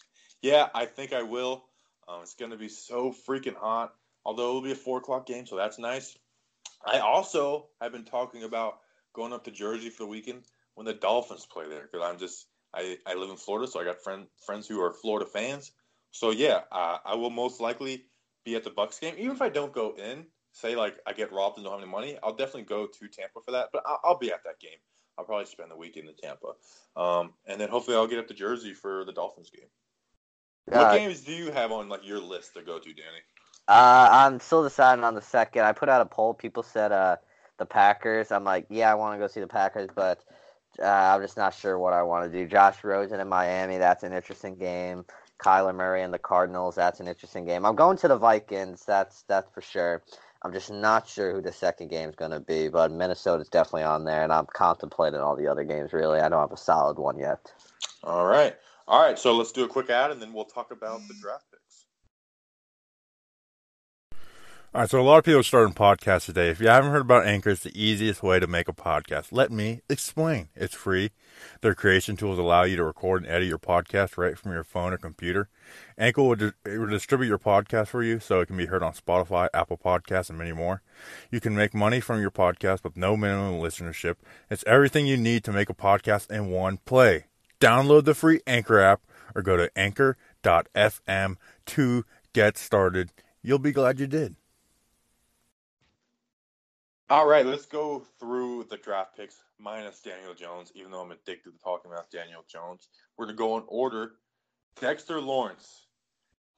Yeah, 0.42 0.68
I 0.76 0.86
think 0.86 1.14
I 1.14 1.24
will. 1.24 1.66
Um, 2.08 2.22
it's 2.22 2.36
going 2.36 2.52
to 2.52 2.58
be 2.58 2.70
so 2.70 3.14
freaking 3.28 3.56
hot. 3.56 3.94
Although 4.26 4.50
it'll 4.50 4.62
be 4.62 4.74
a 4.74 4.76
four 4.76 4.98
o'clock 4.98 5.26
game, 5.26 5.46
so 5.46 5.56
that's 5.56 5.80
nice. 5.80 6.18
I 6.86 7.00
also 7.00 7.68
have 7.82 7.94
been 7.94 8.04
talking 8.04 8.44
about 8.44 8.80
going 9.14 9.34
up 9.34 9.46
to 9.46 9.52
Jersey 9.52 9.90
for 9.90 10.04
the 10.04 10.10
weekend 10.10 10.44
when 10.76 10.86
the 10.86 10.94
Dolphins 10.94 11.46
play 11.46 11.68
there 11.68 11.88
because 11.90 12.06
I'm 12.06 12.20
just 12.20 12.46
I, 12.74 12.98
I 13.06 13.16
live 13.16 13.30
in 13.30 13.38
Florida, 13.38 13.70
so 13.70 13.80
I 13.80 13.86
got 13.86 14.04
friend, 14.04 14.28
friends 14.46 14.68
who 14.68 14.82
are 14.82 14.92
Florida 14.92 15.26
fans. 15.26 15.72
So 16.18 16.32
yeah, 16.32 16.62
uh, 16.72 16.98
I 17.06 17.14
will 17.14 17.30
most 17.30 17.62
likely 17.62 18.06
be 18.44 18.56
at 18.56 18.64
the 18.64 18.72
Bucs 18.72 19.00
game, 19.00 19.14
even 19.20 19.36
if 19.36 19.42
I 19.44 19.50
don't 19.50 19.72
go 19.72 19.94
in 19.96 20.26
say 20.52 20.76
like 20.76 20.98
I 21.06 21.14
get 21.14 21.32
robbed 21.32 21.58
and 21.58 21.66
don't 21.66 21.74
have 21.74 21.84
any 21.84 21.92
money, 21.92 22.18
I'll 22.24 22.34
definitely 22.34 22.64
go 22.64 22.88
to 22.88 23.08
Tampa 23.08 23.40
for 23.46 23.52
that. 23.52 23.70
But 23.72 23.84
I'll, 23.86 24.00
I'll 24.04 24.18
be 24.18 24.32
at 24.32 24.44
that 24.44 24.60
game. 24.60 24.80
I'll 25.16 25.26
probably 25.26 25.46
spend 25.46 25.70
the 25.70 25.76
weekend 25.76 26.10
in 26.10 26.16
Tampa, 26.16 26.54
um, 27.00 27.34
and 27.46 27.62
then 27.62 27.70
hopefully 27.70 27.96
I'll 27.96 28.08
get 28.08 28.18
up 28.18 28.28
to 28.30 28.34
Jersey 28.34 28.74
for 28.74 29.06
the 29.06 29.12
Dolphins 29.12 29.52
game. 29.52 29.70
Uh, 30.72 30.80
what 30.80 30.98
games 30.98 31.22
do 31.22 31.34
you 31.34 31.52
have 31.52 31.72
on 31.72 31.88
like 31.88 32.04
your 32.04 32.20
list 32.20 32.56
to 32.56 32.64
go 32.64 32.80
to, 32.80 32.94
Danny? 32.94 33.22
Uh, 33.68 34.10
I'm 34.12 34.40
still 34.40 34.64
deciding 34.64 35.04
on 35.04 35.14
the 35.14 35.22
second. 35.22 35.66
I 35.66 35.72
put 35.72 35.88
out 35.88 36.02
a 36.02 36.06
poll. 36.06 36.34
People 36.34 36.64
said 36.64 36.92
uh, 36.92 37.18
the 37.60 37.66
Packers. 37.68 38.32
I'm 38.32 38.44
like, 38.44 38.66
yeah, 38.70 38.92
I 38.92 38.96
want 38.96 39.14
to 39.14 39.20
go 39.20 39.28
see 39.28 39.40
the 39.40 39.48
Packers, 39.48 39.90
but 39.94 40.24
uh, 40.82 40.86
I'm 40.86 41.22
just 41.22 41.38
not 41.38 41.54
sure 41.54 41.78
what 41.78 41.94
I 41.94 42.02
want 42.02 42.32
to 42.32 42.36
do. 42.36 42.48
Josh 42.48 42.84
Rosen 42.84 43.20
in 43.20 43.28
Miami. 43.28 43.78
That's 43.78 44.04
an 44.04 44.14
interesting 44.14 44.56
game. 44.56 45.06
Kyler 45.40 45.76
Murray 45.76 46.02
and 46.02 46.14
the 46.14 46.20
Cardinals. 46.20 46.76
That's 46.76 47.00
an 47.00 47.08
interesting 47.08 47.46
game. 47.46 47.66
I'm 47.66 47.76
going 47.76 47.98
to 47.98 48.08
the 48.08 48.18
Vikings. 48.18 48.84
That's 48.86 49.24
that's 49.28 49.50
for 49.54 49.62
sure. 49.62 50.04
I'm 50.44 50.54
just 50.54 50.72
not 50.72 51.08
sure 51.08 51.34
who 51.34 51.42
the 51.42 51.52
second 51.52 51.90
game 51.90 52.10
is 52.10 52.16
going 52.16 52.32
to 52.32 52.40
be, 52.40 52.70
but 52.70 52.92
Minnesota's 52.92 53.50
definitely 53.50 53.84
on 53.84 54.06
there, 54.06 54.24
and 54.24 54.32
I'm 54.32 54.46
contemplating 54.46 55.20
all 55.20 55.36
the 55.36 55.48
other 55.48 55.64
games. 55.64 55.94
Really, 55.94 56.20
I 56.20 56.30
don't 56.30 56.40
have 56.40 56.52
a 56.52 56.58
solid 56.58 57.00
one 57.00 57.18
yet. 57.18 57.52
All 58.04 58.26
right, 58.26 58.56
all 58.88 59.02
right. 59.02 59.18
So 59.18 59.36
let's 59.36 59.52
do 59.52 59.64
a 59.64 59.68
quick 59.68 59.90
ad, 59.90 60.12
and 60.12 60.22
then 60.22 60.34
we'll 60.34 60.46
talk 60.46 60.72
about 60.72 61.08
the 61.08 61.16
draft 61.22 61.46
All 64.76 64.82
right, 64.82 64.90
so 64.90 65.00
a 65.00 65.02
lot 65.02 65.18
of 65.18 65.24
people 65.24 65.40
are 65.40 65.44
starting 65.44 65.74
podcasts 65.74 66.26
today. 66.26 66.50
If 66.50 66.60
you 66.60 66.68
haven't 66.68 66.92
heard 66.92 67.02
about 67.02 67.26
Anchor, 67.26 67.52
it's 67.52 67.64
the 67.64 67.82
easiest 67.82 68.22
way 68.22 68.40
to 68.40 68.48
make 68.48 68.68
a 68.68 68.74
podcast. 68.74 69.30
Let 69.32 69.50
me 69.50 69.82
explain. 69.90 70.50
It's 70.56 70.76
free. 70.76 71.12
Their 71.62 71.74
creation 71.74 72.18
tools 72.18 72.38
allow 72.38 72.64
you 72.64 72.76
to 72.76 72.84
record 72.84 73.24
and 73.24 73.32
edit 73.32 73.48
your 73.48 73.58
podcast 73.58 74.18
right 74.18 74.38
from 74.38 74.52
your 74.52 74.66
phone 74.66 74.94
or 74.94 74.98
computer. 74.98 75.50
Anchor 75.98 76.22
will, 76.22 76.36
di- 76.36 76.52
will 76.66 76.90
distribute 76.90 77.30
your 77.30 77.40
podcast 77.40 77.88
for 77.88 78.04
you 78.04 78.20
so 78.20 78.42
it 78.42 78.48
can 78.48 78.58
be 78.58 78.66
heard 78.66 78.84
on 78.84 78.92
Spotify, 78.94 79.48
Apple 79.54 79.78
Podcasts, 79.78 80.30
and 80.30 80.38
many 80.38 80.52
more. 80.52 80.84
You 81.32 81.40
can 81.40 81.56
make 81.56 81.74
money 81.74 82.02
from 82.02 82.20
your 82.20 82.30
podcast 82.30 82.84
with 82.84 82.98
no 82.98 83.16
minimum 83.18 83.62
listenership. 83.62 84.18
It's 84.50 84.66
everything 84.68 85.08
you 85.08 85.18
need 85.18 85.46
to 85.46 85.54
make 85.54 85.70
a 85.70 85.74
podcast 85.74 86.30
in 86.30 86.50
one 86.50 86.78
play. 86.86 87.28
Download 87.62 88.04
the 88.04 88.14
free 88.14 88.42
Anchor 88.46 88.80
app 88.80 89.02
or 89.34 89.42
go 89.42 89.56
to 89.58 89.72
anchor.fm 89.78 91.38
to 91.68 92.06
get 92.34 92.58
started. 92.58 93.12
You'll 93.42 93.60
be 93.60 93.72
glad 93.72 94.00
you 94.00 94.08
did. 94.08 94.36
All 97.10 97.26
right, 97.26 97.46
let's 97.46 97.66
go 97.66 98.04
through 98.20 98.66
the 98.70 98.76
draft 98.76 99.16
picks 99.16 99.36
minus 99.58 100.02
Daniel 100.02 100.34
Jones, 100.34 100.74
even 100.76 100.92
though 100.92 101.00
I'm 101.00 101.12
addicted 101.12 101.52
to 101.52 101.58
talking 101.64 101.90
about 101.90 102.12
Daniel 102.12 102.44
Jones. 102.50 102.90
We're 103.18 103.28
going 103.28 103.38
to 103.38 103.40
go 103.40 103.58
in 103.58 103.64
order. 103.70 104.12
Dexter 104.82 105.22
Lawrence. 105.22 105.86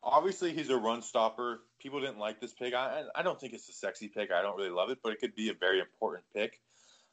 Obviously, 0.01 0.51
he's 0.51 0.71
a 0.71 0.77
run 0.77 1.03
stopper. 1.03 1.59
People 1.79 1.99
didn't 1.99 2.17
like 2.17 2.41
this 2.41 2.51
pick. 2.51 2.73
I, 2.73 3.03
I 3.13 3.21
don't 3.21 3.39
think 3.39 3.53
it's 3.53 3.69
a 3.69 3.73
sexy 3.73 4.07
pick. 4.07 4.31
I 4.31 4.41
don't 4.41 4.57
really 4.57 4.71
love 4.71 4.89
it, 4.89 4.97
but 5.03 5.13
it 5.13 5.19
could 5.19 5.35
be 5.35 5.49
a 5.49 5.53
very 5.53 5.79
important 5.79 6.23
pick. 6.35 6.59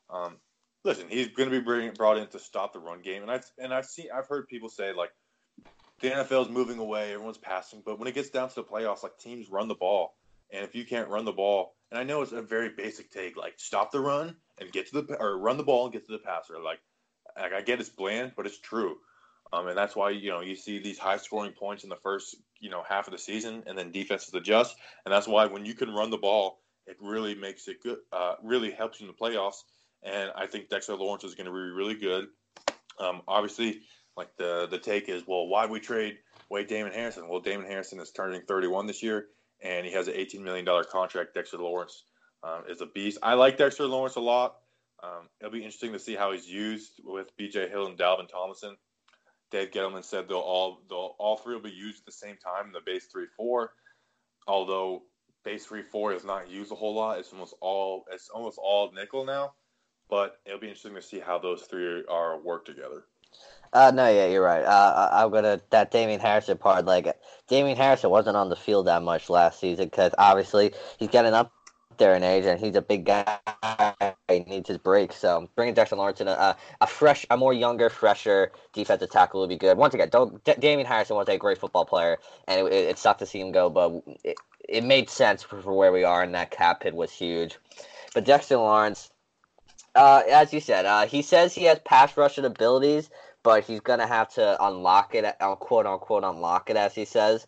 Um, 0.08 0.38
listen, 0.82 1.06
he's 1.10 1.28
going 1.28 1.50
to 1.50 1.58
be 1.58 1.62
bring, 1.62 1.92
brought 1.92 2.16
in 2.16 2.28
to 2.28 2.38
stop 2.38 2.72
the 2.72 2.78
run 2.78 3.02
game, 3.02 3.20
and 3.20 3.30
I've 3.30 3.44
and 3.58 3.74
I've 3.74 3.84
seen 3.84 4.06
I've 4.14 4.28
heard 4.28 4.48
people 4.48 4.70
say 4.70 4.94
like 4.94 5.10
the 6.00 6.08
NFL 6.08 6.46
is 6.46 6.48
moving 6.48 6.78
away, 6.78 7.12
everyone's 7.12 7.36
passing, 7.36 7.82
but 7.84 7.98
when 7.98 8.08
it 8.08 8.14
gets 8.14 8.30
down 8.30 8.48
to 8.48 8.54
the 8.54 8.64
playoffs, 8.64 9.02
like 9.02 9.18
teams 9.18 9.50
run 9.50 9.68
the 9.68 9.74
ball, 9.74 10.14
and 10.50 10.64
if 10.64 10.74
you 10.74 10.86
can't 10.86 11.08
run 11.08 11.26
the 11.26 11.32
ball, 11.32 11.75
and 11.90 12.00
I 12.00 12.04
know 12.04 12.22
it's 12.22 12.32
a 12.32 12.42
very 12.42 12.70
basic 12.70 13.10
take, 13.10 13.36
like 13.36 13.54
stop 13.56 13.92
the 13.92 14.00
run 14.00 14.36
and 14.58 14.72
get 14.72 14.88
to 14.90 15.02
the 15.02 15.16
or 15.16 15.38
run 15.38 15.56
the 15.56 15.62
ball 15.62 15.84
and 15.84 15.92
get 15.92 16.06
to 16.06 16.12
the 16.12 16.18
passer. 16.18 16.60
Like, 16.60 16.80
like 17.36 17.52
I 17.52 17.60
get 17.60 17.80
it's 17.80 17.88
bland, 17.88 18.32
but 18.36 18.46
it's 18.46 18.58
true. 18.58 18.96
Um, 19.52 19.68
and 19.68 19.78
that's 19.78 19.94
why 19.94 20.10
you 20.10 20.30
know 20.30 20.40
you 20.40 20.56
see 20.56 20.78
these 20.78 20.98
high 20.98 21.18
scoring 21.18 21.52
points 21.52 21.84
in 21.84 21.88
the 21.88 21.96
first 21.96 22.36
you 22.60 22.70
know 22.70 22.82
half 22.88 23.06
of 23.06 23.12
the 23.12 23.18
season, 23.18 23.62
and 23.66 23.78
then 23.78 23.92
defenses 23.92 24.34
adjust, 24.34 24.76
and 25.04 25.12
that's 25.12 25.28
why 25.28 25.46
when 25.46 25.64
you 25.64 25.74
can 25.74 25.90
run 25.90 26.10
the 26.10 26.16
ball, 26.16 26.58
it 26.86 26.96
really 27.00 27.34
makes 27.34 27.68
it 27.68 27.82
good. 27.82 27.98
Uh, 28.12 28.34
really 28.42 28.70
helps 28.70 29.00
you 29.00 29.06
in 29.06 29.12
the 29.12 29.24
playoffs. 29.24 29.62
And 30.02 30.30
I 30.36 30.46
think 30.46 30.68
Dexter 30.68 30.94
Lawrence 30.94 31.24
is 31.24 31.34
going 31.34 31.46
to 31.46 31.52
be 31.52 31.58
really 31.58 31.94
good. 31.94 32.28
Um, 32.98 33.22
obviously, 33.26 33.80
like 34.16 34.28
the 34.36 34.66
the 34.70 34.78
take 34.78 35.08
is, 35.08 35.26
well, 35.26 35.48
why 35.48 35.66
we 35.66 35.80
trade 35.80 36.18
Wade 36.48 36.68
Damon 36.68 36.92
Harrison? 36.92 37.28
Well, 37.28 37.40
Damon 37.40 37.66
Harrison 37.66 38.00
is 38.00 38.10
turning 38.12 38.42
31 38.42 38.86
this 38.86 39.02
year, 39.02 39.26
and 39.62 39.86
he 39.86 39.92
has 39.92 40.08
an 40.08 40.14
18 40.16 40.42
million 40.42 40.64
dollar 40.64 40.84
contract. 40.84 41.34
Dexter 41.34 41.58
Lawrence 41.58 42.04
um, 42.42 42.64
is 42.68 42.80
a 42.80 42.86
beast. 42.86 43.18
I 43.22 43.34
like 43.34 43.56
Dexter 43.56 43.86
Lawrence 43.86 44.16
a 44.16 44.20
lot. 44.20 44.56
Um, 45.02 45.28
it'll 45.40 45.52
be 45.52 45.58
interesting 45.58 45.92
to 45.92 45.98
see 45.98 46.14
how 46.14 46.32
he's 46.32 46.48
used 46.48 47.00
with 47.04 47.36
B.J. 47.36 47.68
Hill 47.68 47.86
and 47.86 47.98
Dalvin 47.98 48.28
Tomlinson. 48.28 48.76
Dave 49.50 49.70
Gettleman 49.70 50.04
said 50.04 50.28
they'll 50.28 50.38
all 50.38 50.82
they'll 50.88 51.14
all 51.18 51.36
three 51.36 51.54
will 51.54 51.62
be 51.62 51.70
used 51.70 52.00
at 52.00 52.06
the 52.06 52.12
same 52.12 52.36
time 52.36 52.66
in 52.66 52.72
the 52.72 52.80
base 52.84 53.06
three 53.06 53.26
four. 53.36 53.72
Although 54.48 55.02
base 55.44 55.66
three 55.66 55.82
four 55.82 56.12
is 56.12 56.24
not 56.24 56.50
used 56.50 56.72
a 56.72 56.74
whole 56.74 56.94
lot, 56.94 57.18
it's 57.18 57.32
almost 57.32 57.54
all 57.60 58.04
it's 58.10 58.28
almost 58.28 58.58
all 58.60 58.90
nickel 58.92 59.24
now. 59.24 59.52
But 60.08 60.38
it'll 60.44 60.60
be 60.60 60.68
interesting 60.68 60.94
to 60.94 61.02
see 61.02 61.20
how 61.20 61.38
those 61.38 61.62
three 61.62 62.04
are 62.08 62.40
work 62.40 62.64
together. 62.64 63.04
Uh, 63.72 63.90
no, 63.94 64.08
yeah, 64.08 64.26
you're 64.26 64.42
right. 64.44 64.64
Uh, 64.64 65.10
I- 65.12 65.22
I'm 65.22 65.30
gonna 65.30 65.60
that 65.70 65.90
Damien 65.90 66.20
Harrison 66.20 66.56
part. 66.56 66.86
Like, 66.86 67.14
Damien 67.48 67.76
Harrison 67.76 68.10
wasn't 68.10 68.36
on 68.36 68.48
the 68.48 68.56
field 68.56 68.86
that 68.86 69.02
much 69.02 69.28
last 69.28 69.60
season 69.60 69.86
because 69.86 70.12
obviously 70.18 70.72
he's 70.98 71.10
getting 71.10 71.34
up 71.34 71.52
there 71.98 72.14
in 72.14 72.22
age 72.22 72.44
and 72.44 72.60
he's 72.60 72.74
a 72.74 72.82
big 72.82 73.04
guy. 73.04 73.38
He 74.28 74.40
needs 74.40 74.68
his 74.68 74.78
break. 74.78 75.12
So 75.12 75.48
bringing 75.56 75.74
Dexter 75.74 75.96
Lawrence 75.96 76.20
in 76.20 76.28
a, 76.28 76.32
a, 76.32 76.56
a 76.80 76.86
fresh, 76.86 77.26
a 77.30 77.36
more 77.36 77.52
younger, 77.52 77.88
fresher 77.88 78.52
defensive 78.72 79.10
tackle 79.10 79.40
would 79.40 79.48
be 79.48 79.56
good. 79.56 79.78
Once 79.78 79.94
again, 79.94 80.08
don't 80.10 80.42
D- 80.44 80.54
Damien 80.58 80.86
Harrison 80.86 81.16
was 81.16 81.28
a 81.28 81.38
great 81.38 81.58
football 81.58 81.84
player, 81.84 82.18
and 82.48 82.66
it, 82.66 82.72
it, 82.72 82.88
it 82.90 82.98
sucked 82.98 83.20
to 83.20 83.26
see 83.26 83.40
him 83.40 83.52
go, 83.52 83.70
but 83.70 84.02
it, 84.24 84.36
it 84.68 84.84
made 84.84 85.08
sense 85.08 85.42
for, 85.42 85.60
for 85.62 85.72
where 85.72 85.92
we 85.92 86.04
are, 86.04 86.22
and 86.22 86.34
that 86.34 86.50
cap 86.50 86.82
hit 86.82 86.94
was 86.94 87.12
huge. 87.12 87.58
But 88.14 88.24
Dexter 88.24 88.56
Lawrence, 88.56 89.10
uh, 89.94 90.22
as 90.30 90.52
you 90.52 90.60
said, 90.60 90.86
uh, 90.86 91.06
he 91.06 91.22
says 91.22 91.54
he 91.54 91.64
has 91.64 91.78
pass 91.80 92.16
rushing 92.16 92.44
abilities, 92.44 93.10
but 93.46 93.62
he's 93.62 93.78
gonna 93.78 94.08
have 94.08 94.28
to 94.28 94.66
unlock 94.66 95.14
it, 95.14 95.24
uh, 95.40 95.54
quote 95.54 95.86
unquote, 95.86 96.24
unlock 96.24 96.68
it, 96.68 96.76
as 96.76 96.96
he 96.96 97.04
says. 97.04 97.46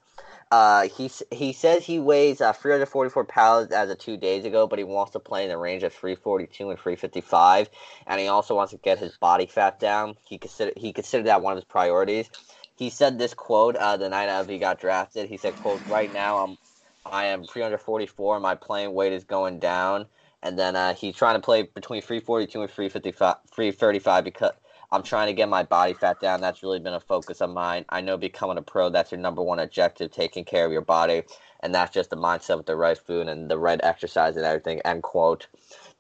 Uh, 0.49 0.87
he 0.87 1.11
he 1.33 1.53
says 1.53 1.85
he 1.85 1.99
weighs 1.99 2.41
uh, 2.41 2.53
344 2.53 3.25
pounds 3.25 3.73
as 3.73 3.91
of 3.91 3.99
two 3.99 4.17
days 4.17 4.45
ago, 4.45 4.69
but 4.69 4.79
he 4.79 4.85
wants 4.85 5.11
to 5.11 5.19
play 5.19 5.43
in 5.43 5.49
the 5.49 5.57
range 5.57 5.83
of 5.83 5.93
342 5.93 6.71
and 6.71 6.79
355, 6.79 7.69
and 8.07 8.21
he 8.21 8.29
also 8.29 8.55
wants 8.55 8.71
to 8.71 8.79
get 8.79 9.01
his 9.01 9.17
body 9.17 9.47
fat 9.47 9.81
down. 9.81 10.15
He 10.25 10.39
consider 10.39 10.71
he 10.77 10.93
considered 10.93 11.27
that 11.27 11.43
one 11.43 11.55
of 11.55 11.57
his 11.57 11.65
priorities. 11.65 12.31
He 12.77 12.91
said 12.91 13.19
this 13.19 13.35
quote 13.35 13.75
uh, 13.75 13.97
the 13.97 14.09
night 14.09 14.29
of 14.29 14.49
he 14.49 14.59
got 14.59 14.81
drafted. 14.81 15.29
He 15.29 15.37
said, 15.37 15.57
"quote 15.57 15.85
Right 15.89 16.15
now, 16.15 16.39
I'm 16.39 16.59
I 17.07 17.25
am 17.27 17.43
344. 17.43 18.39
My 18.39 18.55
playing 18.55 18.95
weight 18.95 19.13
is 19.13 19.25
going 19.25 19.59
down." 19.59 20.07
And 20.45 20.57
then 20.57 20.77
uh, 20.77 20.95
he's 20.95 21.17
trying 21.17 21.35
to 21.35 21.41
play 21.41 21.63
between 21.63 22.03
342 22.03 22.63
and 22.63 22.71
355, 22.71 23.37
335 23.53 24.23
because 24.23 24.53
I'm 24.91 25.03
trying 25.03 25.27
to 25.27 25.35
get 25.35 25.49
my 25.49 25.63
body 25.63 25.93
fat 25.93 26.21
down. 26.21 26.41
That's 26.41 26.63
really 26.63 26.79
been 26.79 26.95
a 26.95 27.01
focus 27.01 27.41
of 27.41 27.51
mine. 27.51 27.85
I 27.91 28.01
know 28.01 28.17
becoming 28.17 28.57
a 28.57 28.63
pro, 28.63 28.89
that's 28.89 29.13
your 29.13 29.21
number 29.21 29.43
one 29.43 29.59
objective, 29.59 30.11
taking 30.11 30.45
care 30.45 30.65
of 30.65 30.73
your 30.73 30.81
body. 30.81 31.23
And 31.61 31.75
that's 31.75 31.93
just 31.93 32.11
the 32.11 32.17
mindset 32.17 32.57
with 32.57 32.67
the 32.67 32.77
right 32.77 32.97
food 32.97 33.29
and 33.29 33.51
the 33.51 33.59
right 33.59 33.81
exercise 33.83 34.37
and 34.37 34.47
everything, 34.47 34.81
end 34.85 35.03
quote. 35.03 35.47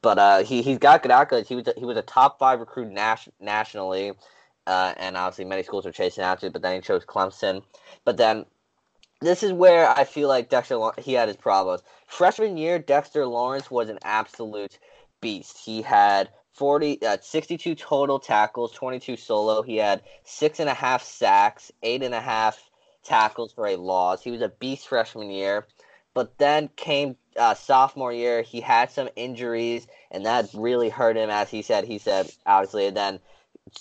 But 0.00 0.18
uh, 0.18 0.42
he, 0.44 0.62
he's 0.62 0.78
got 0.78 1.02
good 1.02 1.10
accolades. 1.10 1.48
He 1.48 1.56
was 1.56 1.66
a, 1.66 1.74
he 1.76 1.84
was 1.84 1.96
a 1.96 2.02
top 2.02 2.38
five 2.38 2.60
recruit 2.60 2.90
nas- 2.90 3.28
nationally. 3.40 4.12
Uh, 4.66 4.94
and 4.96 5.16
obviously, 5.16 5.44
many 5.44 5.62
schools 5.62 5.84
were 5.84 5.92
chasing 5.92 6.22
after 6.22 6.46
it, 6.46 6.52
but 6.52 6.62
then 6.62 6.74
he 6.74 6.80
chose 6.80 7.04
Clemson. 7.04 7.62
But 8.04 8.16
then 8.16 8.44
this 9.20 9.42
is 9.42 9.52
where 9.52 9.90
I 9.90 10.04
feel 10.04 10.28
like 10.28 10.48
Dexter 10.48 10.78
he 10.98 11.14
had 11.14 11.28
his 11.28 11.36
problems. 11.36 11.82
Freshman 12.06 12.56
year, 12.56 12.78
Dexter 12.78 13.26
Lawrence 13.26 13.70
was 13.70 13.88
an 13.88 13.98
absolute 14.04 14.78
beast. 15.20 15.58
He 15.58 15.82
had 15.82 16.28
40, 16.58 17.06
uh, 17.06 17.16
62 17.22 17.76
total 17.76 18.18
tackles, 18.18 18.72
22 18.72 19.16
solo. 19.16 19.62
He 19.62 19.76
had 19.76 20.02
six 20.24 20.58
and 20.58 20.68
a 20.68 20.74
half 20.74 21.04
sacks, 21.04 21.70
eight 21.82 22.02
and 22.02 22.14
a 22.14 22.20
half 22.20 22.60
tackles 23.04 23.52
for 23.52 23.66
a 23.66 23.76
loss. 23.76 24.22
He 24.22 24.32
was 24.32 24.42
a 24.42 24.48
beast 24.48 24.88
freshman 24.88 25.30
year. 25.30 25.66
But 26.14 26.36
then 26.38 26.68
came 26.74 27.16
uh, 27.36 27.54
sophomore 27.54 28.12
year, 28.12 28.42
he 28.42 28.60
had 28.60 28.90
some 28.90 29.08
injuries, 29.14 29.86
and 30.10 30.26
that 30.26 30.50
really 30.52 30.88
hurt 30.88 31.16
him, 31.16 31.30
as 31.30 31.48
he 31.48 31.62
said. 31.62 31.84
He 31.84 31.98
said, 31.98 32.28
obviously, 32.44 32.86
and 32.86 32.96
then 32.96 33.20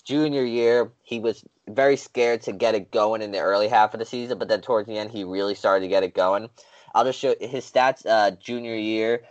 junior 0.03 0.43
year, 0.43 0.91
he 1.01 1.19
was 1.19 1.43
very 1.67 1.97
scared 1.97 2.43
to 2.43 2.51
get 2.51 2.75
it 2.75 2.91
going 2.91 3.23
in 3.23 3.31
the 3.31 3.39
early 3.39 3.67
half 3.67 3.95
of 3.95 3.99
the 3.99 4.05
season, 4.05 4.37
but 4.37 4.49
then 4.49 4.61
towards 4.61 4.87
the 4.87 4.99
end, 4.99 5.09
he 5.09 5.23
really 5.23 5.55
started 5.55 5.81
to 5.81 5.87
get 5.87 6.03
it 6.03 6.13
going. 6.13 6.49
I'll 6.93 7.05
just 7.05 7.19
show 7.19 7.33
his 7.39 7.69
stats 7.69 8.05
uh, 8.05 8.31
junior 8.31 8.75
year 8.75 9.23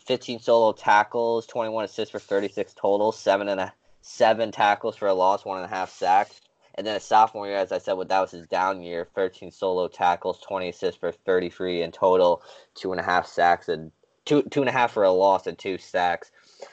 15 0.00 0.40
solo 0.40 0.72
tackles, 0.72 1.46
21 1.46 1.84
assists 1.84 2.12
for 2.12 2.18
36 2.18 2.74
total, 2.74 3.12
seven 3.12 3.48
and 3.48 3.60
a 3.60 3.72
seven 4.02 4.50
tackles 4.50 4.96
for 4.96 5.08
a 5.08 5.14
loss, 5.14 5.44
one 5.44 5.58
and 5.58 5.64
a 5.64 5.74
half 5.74 5.90
sacks. 5.90 6.40
And 6.74 6.86
then 6.86 6.96
a 6.96 7.00
sophomore 7.00 7.46
year, 7.46 7.56
as 7.56 7.70
I 7.70 7.78
said, 7.78 7.94
well, 7.94 8.06
that 8.06 8.20
was 8.20 8.30
his 8.30 8.46
down 8.46 8.82
year 8.82 9.06
13 9.14 9.50
solo 9.50 9.88
tackles, 9.88 10.40
20 10.40 10.70
assists 10.70 10.98
for 10.98 11.12
33 11.12 11.82
in 11.82 11.92
total, 11.92 12.42
two 12.74 12.92
and 12.92 13.00
a 13.00 13.04
half 13.04 13.26
sacks, 13.26 13.68
and 13.68 13.92
two, 14.24 14.42
two 14.42 14.60
and 14.60 14.68
a 14.68 14.72
half 14.72 14.92
for 14.92 15.04
a 15.04 15.12
loss, 15.12 15.46
and 15.46 15.58
two 15.58 15.78
sacks. 15.78 16.30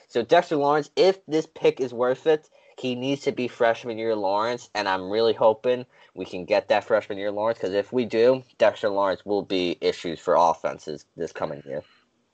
So, 0.08 0.24
Dexter 0.24 0.56
Lawrence, 0.56 0.90
if 0.96 1.24
this 1.26 1.48
pick 1.54 1.82
is 1.82 1.94
worth 1.94 2.28
it, 2.28 2.50
he 2.80 2.96
needs 2.96 3.24
to 3.24 3.34
be 3.34 3.50
freshman 3.50 3.98
year 3.98 4.16
Lawrence, 4.16 4.70
and 4.74 4.88
I'm 4.88 5.10
really 5.10 5.34
hoping 5.34 5.86
we 6.14 6.26
can 6.26 6.46
get 6.46 6.70
that 6.70 6.86
freshman 6.86 7.18
year 7.18 7.32
Lawrence 7.32 7.60
because 7.60 7.74
if 7.74 7.92
we 7.92 8.06
do, 8.06 8.44
Dexter 8.58 8.90
Lawrence 8.90 9.26
will 9.26 9.42
be 9.42 9.78
issues 9.82 10.20
for 10.20 10.36
offenses 10.36 11.06
this 11.18 11.34
coming 11.34 11.62
year. 11.66 11.84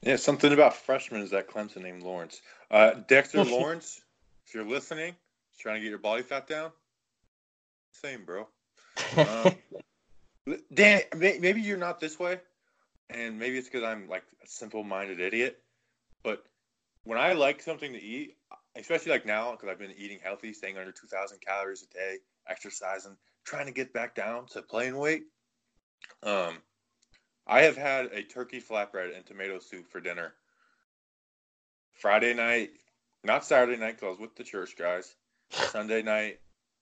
Yeah, 0.06 0.18
something 0.18 0.54
about 0.54 0.76
freshmen 0.76 1.22
is 1.22 1.32
that 1.32 1.50
Clemson 1.50 1.82
named 1.82 2.04
Lawrence. 2.04 2.40
Uh, 2.70 2.92
Dexter 3.08 3.44
Lawrence, 3.44 4.02
if 4.46 4.54
you're 4.54 4.64
listening, 4.64 5.16
trying 5.60 5.76
to 5.76 5.82
get 5.82 5.90
your 5.90 5.98
body 5.98 6.22
fat 6.22 6.48
down, 6.48 6.72
same, 7.92 8.24
bro. 8.24 8.48
Um, 9.18 9.56
Dan, 10.74 11.02
maybe 11.18 11.60
you're 11.60 11.78
not 11.78 12.00
this 12.00 12.20
way, 12.20 12.40
and 13.10 13.40
maybe 13.40 13.58
it's 13.58 13.68
because 13.68 13.84
I'm 13.84 14.08
like 14.08 14.24
a 14.44 14.48
simple-minded 14.48 15.20
idiot, 15.20 15.60
but 16.24 16.46
when 17.04 17.18
I 17.18 17.34
like 17.34 17.64
something 17.64 17.92
to 17.94 18.02
eat, 18.02 18.36
especially 18.76 19.12
like 19.12 19.26
now 19.26 19.52
because 19.54 19.70
I've 19.70 19.80
been 19.80 19.94
eating 19.98 20.20
healthy, 20.22 20.54
staying 20.54 20.78
under 20.78 20.92
2,000 20.92 21.40
calories 21.42 21.82
a 21.82 21.92
day, 21.92 22.18
exercising, 22.48 23.18
trying 23.44 23.66
to 23.66 23.72
get 23.72 23.92
back 23.92 24.14
down 24.14 24.46
to 24.48 24.62
playing 24.62 24.98
weight. 24.98 25.24
Um, 26.22 26.58
I 27.48 27.62
have 27.62 27.78
had 27.78 28.08
a 28.08 28.24
turkey 28.24 28.62
flatbread 28.62 29.16
and 29.16 29.26
tomato 29.26 29.60
soup 29.60 29.88
for 29.90 30.00
dinner. 30.00 30.34
Friday 31.94 32.34
night, 32.34 32.72
not 33.24 33.46
Saturday 33.46 33.80
night 33.80 34.00
because 34.00 34.20
with 34.20 34.36
the 34.36 34.44
church 34.44 34.76
guys. 34.78 35.16
Sunday 35.52 36.02
night, 36.02 36.40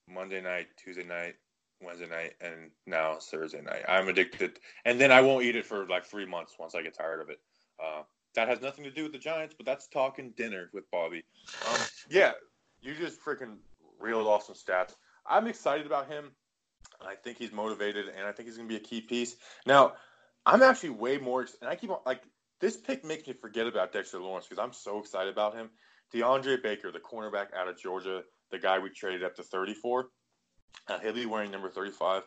Monday 0.08 0.42
night, 0.42 0.68
Tuesday 0.78 1.04
night, 1.04 1.36
Wednesday 1.82 2.08
night, 2.08 2.34
and 2.42 2.72
now 2.86 3.16
Thursday 3.16 3.62
night. 3.62 3.84
I'm 3.88 4.08
addicted, 4.08 4.60
and 4.86 5.00
then 5.00 5.12
I 5.12 5.22
won't 5.22 5.44
eat 5.46 5.56
it 5.56 5.66
for 5.66 5.86
like 5.88 6.06
three 6.06 6.26
months 6.26 6.56
once 6.58 6.76
I 6.76 6.82
get 6.82 6.98
tired 6.98 7.22
of 7.22 7.30
it. 7.30 7.40
Uh, 7.84 8.04
that 8.36 8.48
has 8.48 8.62
nothing 8.62 8.84
to 8.86 8.92
do 8.92 9.04
with 9.04 9.12
the 9.12 9.20
Giants, 9.20 9.54
but 9.56 9.66
that's 9.66 9.88
talking 9.88 10.34
dinner 10.36 10.70
with 10.74 10.90
Bobby. 10.92 11.24
Um, 11.70 11.80
yeah, 12.10 12.32
you 12.82 12.96
just 12.96 13.24
freaking 13.24 13.58
reeled 14.00 14.28
off 14.28 14.46
some 14.46 14.56
stats. 14.56 14.96
I'm 15.28 15.48
excited 15.48 15.86
about 15.86 16.08
him. 16.08 16.32
I 17.02 17.16
think 17.16 17.38
he's 17.38 17.52
motivated, 17.52 18.08
and 18.08 18.26
I 18.26 18.32
think 18.32 18.48
he's 18.48 18.58
going 18.58 18.68
to 18.68 18.74
be 18.74 18.82
a 18.82 18.84
key 18.84 19.02
piece. 19.02 19.36
Now, 19.66 19.94
I'm 20.46 20.62
actually 20.62 20.92
way 20.92 21.18
more, 21.18 21.42
and 21.62 21.70
I 21.70 21.76
keep 21.76 21.90
on 21.90 22.00
like 22.06 22.22
this 22.60 22.78
pick 22.78 23.04
makes 23.04 23.28
me 23.28 23.34
forget 23.34 23.68
about 23.68 23.92
Dexter 23.94 24.20
Lawrence 24.20 24.46
because 24.48 24.64
I'm 24.64 24.74
so 24.74 25.00
excited 25.00 25.32
about 25.32 25.56
him. 25.56 25.70
DeAndre 26.14 26.62
Baker, 26.62 26.92
the 26.92 27.00
cornerback 27.00 27.54
out 27.54 27.68
of 27.68 27.78
Georgia, 27.78 28.24
the 28.52 28.60
guy 28.60 28.80
we 28.80 28.90
traded 28.90 29.24
up 29.24 29.36
to 29.36 29.44
34. 29.44 30.08
Uh, 30.88 31.00
he'll 31.00 31.14
be 31.14 31.26
wearing 31.26 31.52
number 31.52 31.70
35. 31.70 32.24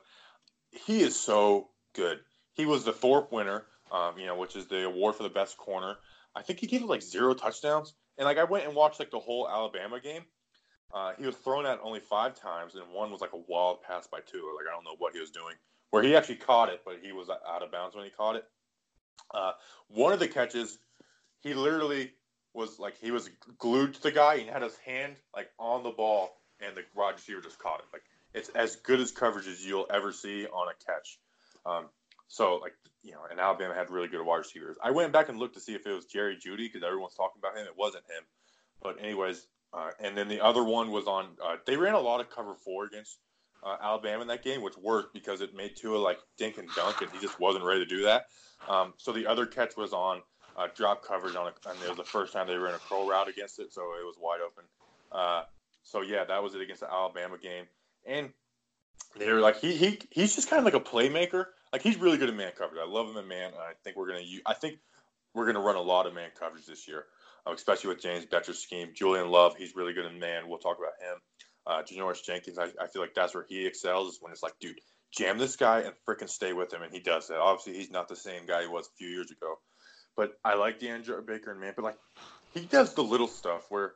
He 0.71 1.01
is 1.01 1.19
so 1.19 1.69
good. 1.95 2.19
He 2.55 2.67
was 2.67 2.85
the 2.85 2.93
Thorpe 2.93 3.33
winner, 3.33 3.65
um, 3.93 4.19
you 4.19 4.27
know, 4.27 4.37
which 4.37 4.57
is 4.57 4.67
the 4.67 4.85
award 4.87 5.15
for 5.15 5.23
the 5.23 5.29
best 5.29 5.57
corner. 5.57 5.97
I 6.35 6.43
think 6.43 6.59
he 6.59 6.67
gave 6.67 6.83
like 6.83 7.03
zero 7.03 7.35
touchdowns. 7.35 7.95
And 8.19 8.27
like 8.27 8.39
I 8.39 8.45
went 8.45 8.67
and 8.67 8.75
watched 8.75 8.99
like 8.99 9.11
the 9.11 9.19
whole 9.19 9.49
Alabama 9.49 10.01
game. 10.01 10.25
Uh, 10.93 11.13
he 11.19 11.27
was 11.27 11.37
thrown 11.37 11.67
at 11.67 11.81
only 11.83 12.01
five 12.01 12.41
times, 12.41 12.75
and 12.75 12.85
one 12.93 13.11
was 13.11 13.21
like 13.21 13.33
a 13.33 13.43
wild 13.49 13.83
pass 13.83 14.07
by 14.07 14.21
two. 14.21 14.55
Like 14.57 14.67
I 14.69 14.75
don't 14.75 14.85
know 14.85 14.97
what 14.99 15.13
he 15.13 15.21
was 15.21 15.31
doing. 15.31 15.55
Where 15.91 16.03
he 16.03 16.17
actually 16.17 16.37
caught 16.37 16.69
it, 16.69 16.83
but 16.85 16.97
he 17.03 17.13
was 17.13 17.29
out 17.31 17.63
of 17.63 17.71
bounds 17.71 17.95
when 17.95 18.05
he 18.05 18.11
caught 18.11 18.37
it. 18.37 18.45
Uh, 19.33 19.53
one 19.89 20.13
of 20.13 20.19
the 20.19 20.29
catches, 20.29 20.79
he 21.41 21.55
literally 21.55 22.13
was 22.55 22.79
like 22.79 22.99
he 22.99 23.11
was 23.11 23.31
glued 23.59 23.95
to 23.95 24.03
the 24.03 24.11
guy 24.11 24.37
and 24.37 24.49
had 24.49 24.63
his 24.63 24.77
hand 24.79 25.15
like 25.35 25.49
on 25.59 25.83
the 25.83 25.91
ball, 25.91 26.41
and 26.61 26.77
the 26.77 26.83
wide 26.95 27.15
receiver 27.15 27.41
just 27.41 27.59
caught 27.59 27.81
it. 27.81 27.87
Like 27.93 28.03
it's 28.35 28.49
as 28.51 28.77
good 28.77 29.01
as 29.01 29.13
coverage 29.13 29.47
as 29.47 29.65
you'll 29.65 29.87
ever 29.93 30.13
see 30.13 30.47
on 30.47 30.69
a 30.69 30.85
catch. 30.85 31.19
Um, 31.65 31.87
so 32.29 32.57
like 32.57 32.75
you 33.03 33.13
know, 33.13 33.21
and 33.31 33.39
Alabama 33.39 33.75
had 33.75 33.91
really 33.91 34.09
good 34.09 34.25
wide 34.25 34.39
receivers. 34.39 34.77
I 34.83 34.91
went 34.91 35.13
back 35.13 35.29
and 35.29 35.39
looked 35.39 35.55
to 35.55 35.61
see 35.61 35.75
if 35.75 35.87
it 35.87 35.93
was 35.93 36.07
Jerry 36.07 36.37
Jeudy 36.37 36.67
because 36.67 36.83
everyone's 36.83 37.15
talking 37.15 37.39
about 37.39 37.57
him. 37.57 37.67
It 37.67 37.77
wasn't 37.77 38.05
him, 38.05 38.25
but 38.83 39.01
anyways. 39.01 39.47
Uh, 39.73 39.91
and 40.01 40.17
then 40.17 40.29
the 40.29 40.43
other 40.43 40.65
one 40.65 40.91
was 40.91 41.07
on. 41.07 41.27
Uh, 41.45 41.57
they 41.67 41.77
ran 41.77 41.95
a 41.95 42.01
lot 42.01 42.21
of 42.21 42.31
cover 42.31 42.55
four 42.55 42.87
against 42.87 43.19
uh, 43.63 43.77
Alabama 43.83 44.23
in 44.23 44.29
that 44.29 44.45
game, 44.45 44.63
which 44.63 44.77
worked 44.77 45.13
because 45.13 45.41
it 45.41 45.55
made 45.55 45.77
Tua 45.77 45.99
like 45.99 46.19
dink 46.39 46.59
and 46.59 46.69
dunk, 46.75 47.03
and 47.03 47.11
he 47.11 47.19
just 47.19 47.39
wasn't 47.41 47.65
ready 47.65 47.81
to 47.81 47.87
do 47.87 48.03
that. 48.05 48.27
Um, 48.69 48.95
so 48.97 49.13
the 49.13 49.27
other 49.27 49.47
catch 49.47 49.77
was 49.77 49.93
on 49.93 50.23
uh, 50.57 50.69
drop 50.75 51.05
coverage 51.05 51.37
on, 51.37 51.47
a, 51.47 51.71
and 51.71 51.79
it 51.83 51.89
was 51.89 51.99
the 51.99 52.05
first 52.05 52.33
time 52.33 52.47
they 52.47 52.57
were 52.57 52.69
in 52.69 52.75
a 52.75 52.79
curl 52.79 53.09
route 53.09 53.29
against 53.29 53.59
it, 53.59 53.73
so 53.73 53.83
it 54.01 54.05
was 54.05 54.17
wide 54.21 54.41
open. 54.41 54.65
Uh, 55.13 55.43
so 55.83 56.01
yeah, 56.01 56.25
that 56.25 56.43
was 56.43 56.55
it 56.55 56.61
against 56.61 56.81
the 56.81 56.91
Alabama 56.91 57.39
game, 57.39 57.67
and 58.05 58.31
they 59.19 59.31
were 59.31 59.41
like 59.41 59.61
he 59.61 59.75
he 59.75 60.01
he's 60.11 60.35
just 60.35 60.51
kind 60.51 60.59
of 60.59 60.65
like 60.65 60.75
a 60.75 60.85
playmaker. 60.85 61.47
Like 61.73 61.83
he's 61.83 61.99
really 61.99 62.17
good 62.17 62.29
at 62.29 62.35
man 62.35 62.53
coverage. 62.57 62.81
I 62.83 62.89
love 62.89 63.09
him 63.09 63.17
in 63.17 63.29
man. 63.29 63.53
I 63.59 63.73
think 63.85 63.97
we're 63.97 64.09
gonna 64.09 64.21
use, 64.21 64.43
I 64.47 64.55
think 64.55 64.79
we're 65.35 65.47
gonna 65.47 65.61
run 65.61 65.77
a 65.77 65.83
lot 65.83 66.07
of 66.07 66.15
man 66.15 66.31
coverage 66.39 66.67
this 66.67 66.89
year, 66.89 67.05
uh, 67.47 67.53
especially 67.53 67.89
with 67.89 68.01
James 68.01 68.25
Bettcher's 68.27 68.59
scheme. 68.59 68.91
Julian 68.95 69.29
Love, 69.29 69.57
he's 69.57 69.77
really 69.77 69.93
good 69.93 70.07
in 70.07 70.19
man. 70.19 70.49
We'll 70.49 70.59
talk 70.59 70.79
about 70.79 70.93
him. 71.01 71.21
Uh, 71.67 71.83
Janoris 71.83 72.23
Jenkins, 72.25 72.59
I, 72.59 72.69
I 72.81 72.87
feel 72.87 73.03
like 73.03 73.15
that's 73.15 73.35
where 73.35 73.45
he 73.49 73.67
excels 73.67 74.15
is 74.15 74.19
when 74.21 74.33
it's 74.33 74.43
like, 74.43 74.59
dude, 74.61 74.81
jam 75.11 75.39
this 75.39 75.57
guy 75.57 75.81
and 75.81 75.95
freaking 76.07 76.29
stay 76.29 76.53
with 76.53 76.73
him, 76.73 76.83
and 76.83 76.93
he 76.93 77.01
does 77.01 77.29
that. 77.29 77.39
Obviously, 77.39 77.75
he's 77.75 77.91
not 77.91 78.09
the 78.09 78.17
same 78.17 78.47
guy 78.47 78.63
he 78.63 78.69
was 78.69 78.87
a 78.87 78.97
few 78.97 79.09
years 79.09 79.31
ago, 79.31 79.59
but 80.17 80.39
I 80.45 80.55
like 80.55 80.79
DeAndre 80.79 81.27
Baker 81.27 81.51
and 81.51 81.61
man, 81.61 81.73
but 81.75 81.85
like 81.85 81.99
he 82.55 82.61
does 82.61 82.95
the 82.95 83.03
little 83.03 83.27
stuff 83.27 83.67
where 83.69 83.95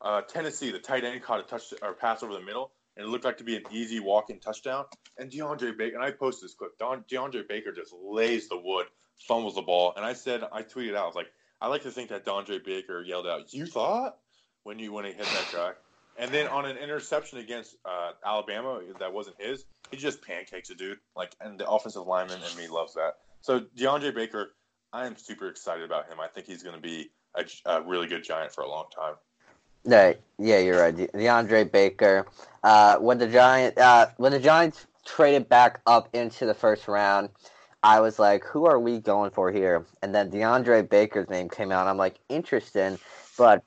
uh, 0.00 0.22
Tennessee, 0.22 0.70
the 0.70 0.78
tight 0.78 1.04
end 1.04 1.22
caught 1.22 1.40
a 1.40 1.42
touch 1.42 1.74
or 1.82 1.92
pass 1.92 2.22
over 2.22 2.32
the 2.32 2.40
middle, 2.40 2.72
and 2.96 3.06
it 3.06 3.10
looked 3.10 3.24
like 3.24 3.38
to 3.38 3.44
be 3.44 3.56
an 3.56 3.64
easy 3.70 4.00
walk-in 4.00 4.38
touchdown. 4.38 4.86
And 5.18 5.30
DeAndre 5.30 5.76
Baker, 5.76 5.96
and 5.96 6.04
I 6.04 6.10
posted 6.10 6.48
this 6.48 6.54
clip. 6.54 6.78
Don, 6.78 7.04
DeAndre 7.10 7.46
Baker 7.46 7.72
just 7.72 7.92
lays 8.02 8.48
the 8.48 8.56
wood, 8.56 8.86
fumbles 9.28 9.56
the 9.56 9.62
ball, 9.62 9.92
and 9.96 10.04
I 10.04 10.14
said, 10.14 10.42
I 10.50 10.62
tweeted 10.62 10.96
out, 10.96 11.04
I 11.04 11.06
was 11.06 11.16
like, 11.16 11.30
I 11.60 11.66
like 11.68 11.82
to 11.82 11.90
think 11.90 12.08
that 12.08 12.24
DeAndre 12.24 12.64
Baker 12.64 13.02
yelled 13.02 13.26
out, 13.26 13.52
"You 13.52 13.66
thought?" 13.66 14.16
when 14.62 14.78
you 14.78 14.92
when 14.92 15.04
he 15.04 15.12
hit 15.12 15.24
that 15.24 15.48
guy. 15.52 15.72
And 16.20 16.30
then 16.30 16.48
on 16.48 16.66
an 16.66 16.76
interception 16.76 17.38
against 17.38 17.76
uh, 17.86 18.10
Alabama 18.24 18.80
that 18.98 19.10
wasn't 19.10 19.36
his, 19.40 19.64
he 19.90 19.96
just 19.96 20.20
pancakes 20.20 20.68
a 20.68 20.74
dude. 20.74 20.98
Like, 21.16 21.34
and 21.40 21.58
the 21.58 21.66
offensive 21.66 22.06
lineman 22.06 22.38
and 22.46 22.56
me 22.58 22.68
loves 22.68 22.92
that. 22.94 23.14
So 23.40 23.60
DeAndre 23.60 24.14
Baker, 24.14 24.52
I 24.92 25.06
am 25.06 25.16
super 25.16 25.48
excited 25.48 25.82
about 25.82 26.08
him. 26.08 26.20
I 26.20 26.28
think 26.28 26.46
he's 26.46 26.62
going 26.62 26.76
to 26.76 26.82
be 26.82 27.10
a, 27.34 27.46
a, 27.64 27.82
really 27.82 28.06
good 28.06 28.22
giant 28.22 28.52
for 28.52 28.60
a 28.60 28.68
long 28.68 28.84
time. 28.94 29.14
Yeah, 29.84 30.12
yeah, 30.38 30.58
you're 30.58 30.78
right. 30.78 30.94
De- 30.94 31.08
DeAndre 31.08 31.72
Baker. 31.72 32.26
Uh, 32.62 32.98
when 32.98 33.16
the 33.16 33.26
giant, 33.26 33.78
uh, 33.78 34.08
when 34.18 34.32
the 34.32 34.40
Giants 34.40 34.86
traded 35.06 35.48
back 35.48 35.80
up 35.86 36.10
into 36.12 36.44
the 36.44 36.52
first 36.52 36.86
round, 36.86 37.30
I 37.82 38.00
was 38.00 38.18
like, 38.18 38.44
"Who 38.44 38.66
are 38.66 38.78
we 38.78 39.00
going 39.00 39.30
for 39.30 39.50
here?" 39.50 39.86
And 40.02 40.14
then 40.14 40.30
DeAndre 40.30 40.86
Baker's 40.86 41.30
name 41.30 41.48
came 41.48 41.72
out. 41.72 41.86
I'm 41.86 41.96
like, 41.96 42.18
"Interesting," 42.28 42.98
but 43.38 43.64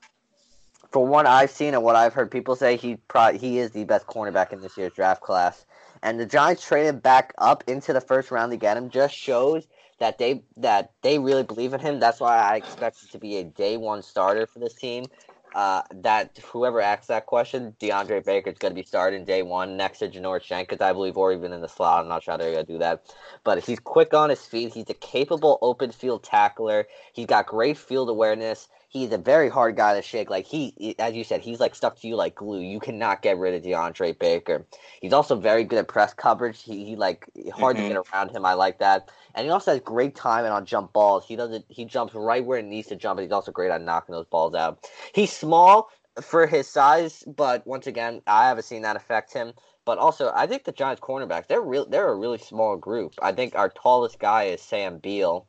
from 0.94 1.08
what 1.08 1.26
I've 1.26 1.50
seen 1.50 1.74
and 1.74 1.82
what 1.82 1.96
I've 1.96 2.14
heard 2.14 2.30
people 2.30 2.54
say, 2.54 2.76
he 2.76 2.96
he 3.34 3.58
is 3.58 3.72
the 3.72 3.82
best 3.82 4.06
cornerback 4.06 4.52
in 4.52 4.60
this 4.60 4.76
year's 4.76 4.92
draft 4.92 5.20
class. 5.20 5.66
And 6.04 6.20
the 6.20 6.24
Giants 6.24 6.64
traded 6.64 7.02
back 7.02 7.34
up 7.36 7.64
into 7.66 7.92
the 7.92 8.00
first 8.00 8.30
round 8.30 8.52
to 8.52 8.56
get 8.56 8.76
him 8.76 8.90
just 8.90 9.12
shows 9.12 9.66
that 9.98 10.18
they 10.18 10.44
that 10.58 10.92
they 11.02 11.18
really 11.18 11.42
believe 11.42 11.74
in 11.74 11.80
him. 11.80 11.98
That's 11.98 12.20
why 12.20 12.36
I 12.36 12.54
expect 12.54 13.02
it 13.02 13.10
to 13.10 13.18
be 13.18 13.38
a 13.38 13.42
day 13.42 13.76
one 13.76 14.02
starter 14.02 14.46
for 14.46 14.60
this 14.60 14.74
team. 14.74 15.06
Uh, 15.52 15.82
that 15.94 16.38
whoever 16.44 16.80
asks 16.80 17.08
that 17.08 17.26
question, 17.26 17.74
DeAndre 17.80 18.24
Baker 18.24 18.50
is 18.50 18.58
going 18.58 18.72
to 18.72 18.80
be 18.80 18.86
starting 18.86 19.24
day 19.24 19.42
one 19.42 19.76
next 19.76 19.98
to 19.98 20.08
Janoris 20.08 20.44
Jenkins, 20.44 20.80
I 20.80 20.92
believe, 20.92 21.16
or 21.16 21.32
even 21.32 21.52
in 21.52 21.60
the 21.60 21.68
slot. 21.68 22.02
I'm 22.02 22.08
not 22.08 22.22
sure 22.22 22.36
they're 22.38 22.52
going 22.52 22.66
to 22.66 22.72
do 22.72 22.78
that. 22.78 23.12
But 23.42 23.64
he's 23.64 23.80
quick 23.80 24.14
on 24.14 24.30
his 24.30 24.44
feet. 24.44 24.74
He's 24.74 24.90
a 24.90 24.94
capable 24.94 25.58
open 25.60 25.90
field 25.90 26.22
tackler. 26.22 26.86
He's 27.12 27.26
got 27.26 27.46
great 27.46 27.78
field 27.78 28.08
awareness 28.08 28.68
he's 28.94 29.10
a 29.10 29.18
very 29.18 29.48
hard 29.50 29.76
guy 29.76 29.94
to 29.94 30.00
shake. 30.00 30.30
Like 30.30 30.46
he, 30.46 30.94
as 30.98 31.14
you 31.14 31.24
said, 31.24 31.42
he's 31.42 31.60
like 31.60 31.74
stuck 31.74 32.00
to 32.00 32.08
you 32.08 32.14
like 32.14 32.36
glue. 32.36 32.60
You 32.60 32.78
cannot 32.80 33.22
get 33.22 33.36
rid 33.36 33.54
of 33.54 33.62
DeAndre 33.62 34.18
Baker. 34.18 34.64
He's 35.02 35.12
also 35.12 35.34
very 35.34 35.64
good 35.64 35.80
at 35.80 35.88
press 35.88 36.14
coverage. 36.14 36.62
He, 36.62 36.84
he 36.86 36.96
like 36.96 37.28
hard 37.52 37.76
mm-hmm. 37.76 37.88
to 37.88 37.94
get 37.94 38.06
around 38.14 38.30
him. 38.30 38.46
I 38.46 38.54
like 38.54 38.78
that. 38.78 39.10
And 39.34 39.44
he 39.44 39.50
also 39.50 39.72
has 39.72 39.80
great 39.80 40.14
timing 40.14 40.52
on 40.52 40.64
jump 40.64 40.92
balls. 40.92 41.26
He 41.26 41.36
doesn't. 41.36 41.66
He 41.68 41.84
jumps 41.84 42.14
right 42.14 42.44
where 42.44 42.58
it 42.58 42.64
needs 42.64 42.88
to 42.88 42.96
jump. 42.96 43.18
But 43.18 43.22
he's 43.22 43.32
also 43.32 43.52
great 43.52 43.70
at 43.70 43.82
knocking 43.82 44.14
those 44.14 44.26
balls 44.26 44.54
out. 44.54 44.88
He's 45.12 45.32
small 45.32 45.90
for 46.22 46.46
his 46.46 46.68
size, 46.68 47.24
but 47.26 47.66
once 47.66 47.88
again, 47.88 48.22
I 48.28 48.46
haven't 48.46 48.62
seen 48.62 48.82
that 48.82 48.94
affect 48.94 49.32
him. 49.32 49.52
But 49.84 49.98
also, 49.98 50.30
I 50.34 50.46
think 50.46 50.64
the 50.64 50.72
Giants 50.72 51.00
cornerbacks 51.00 51.48
they're 51.48 51.60
real. 51.60 51.84
They're 51.84 52.08
a 52.08 52.16
really 52.16 52.38
small 52.38 52.76
group. 52.76 53.14
I 53.20 53.32
think 53.32 53.56
our 53.56 53.68
tallest 53.68 54.20
guy 54.20 54.44
is 54.44 54.62
Sam 54.62 54.98
Beal 54.98 55.46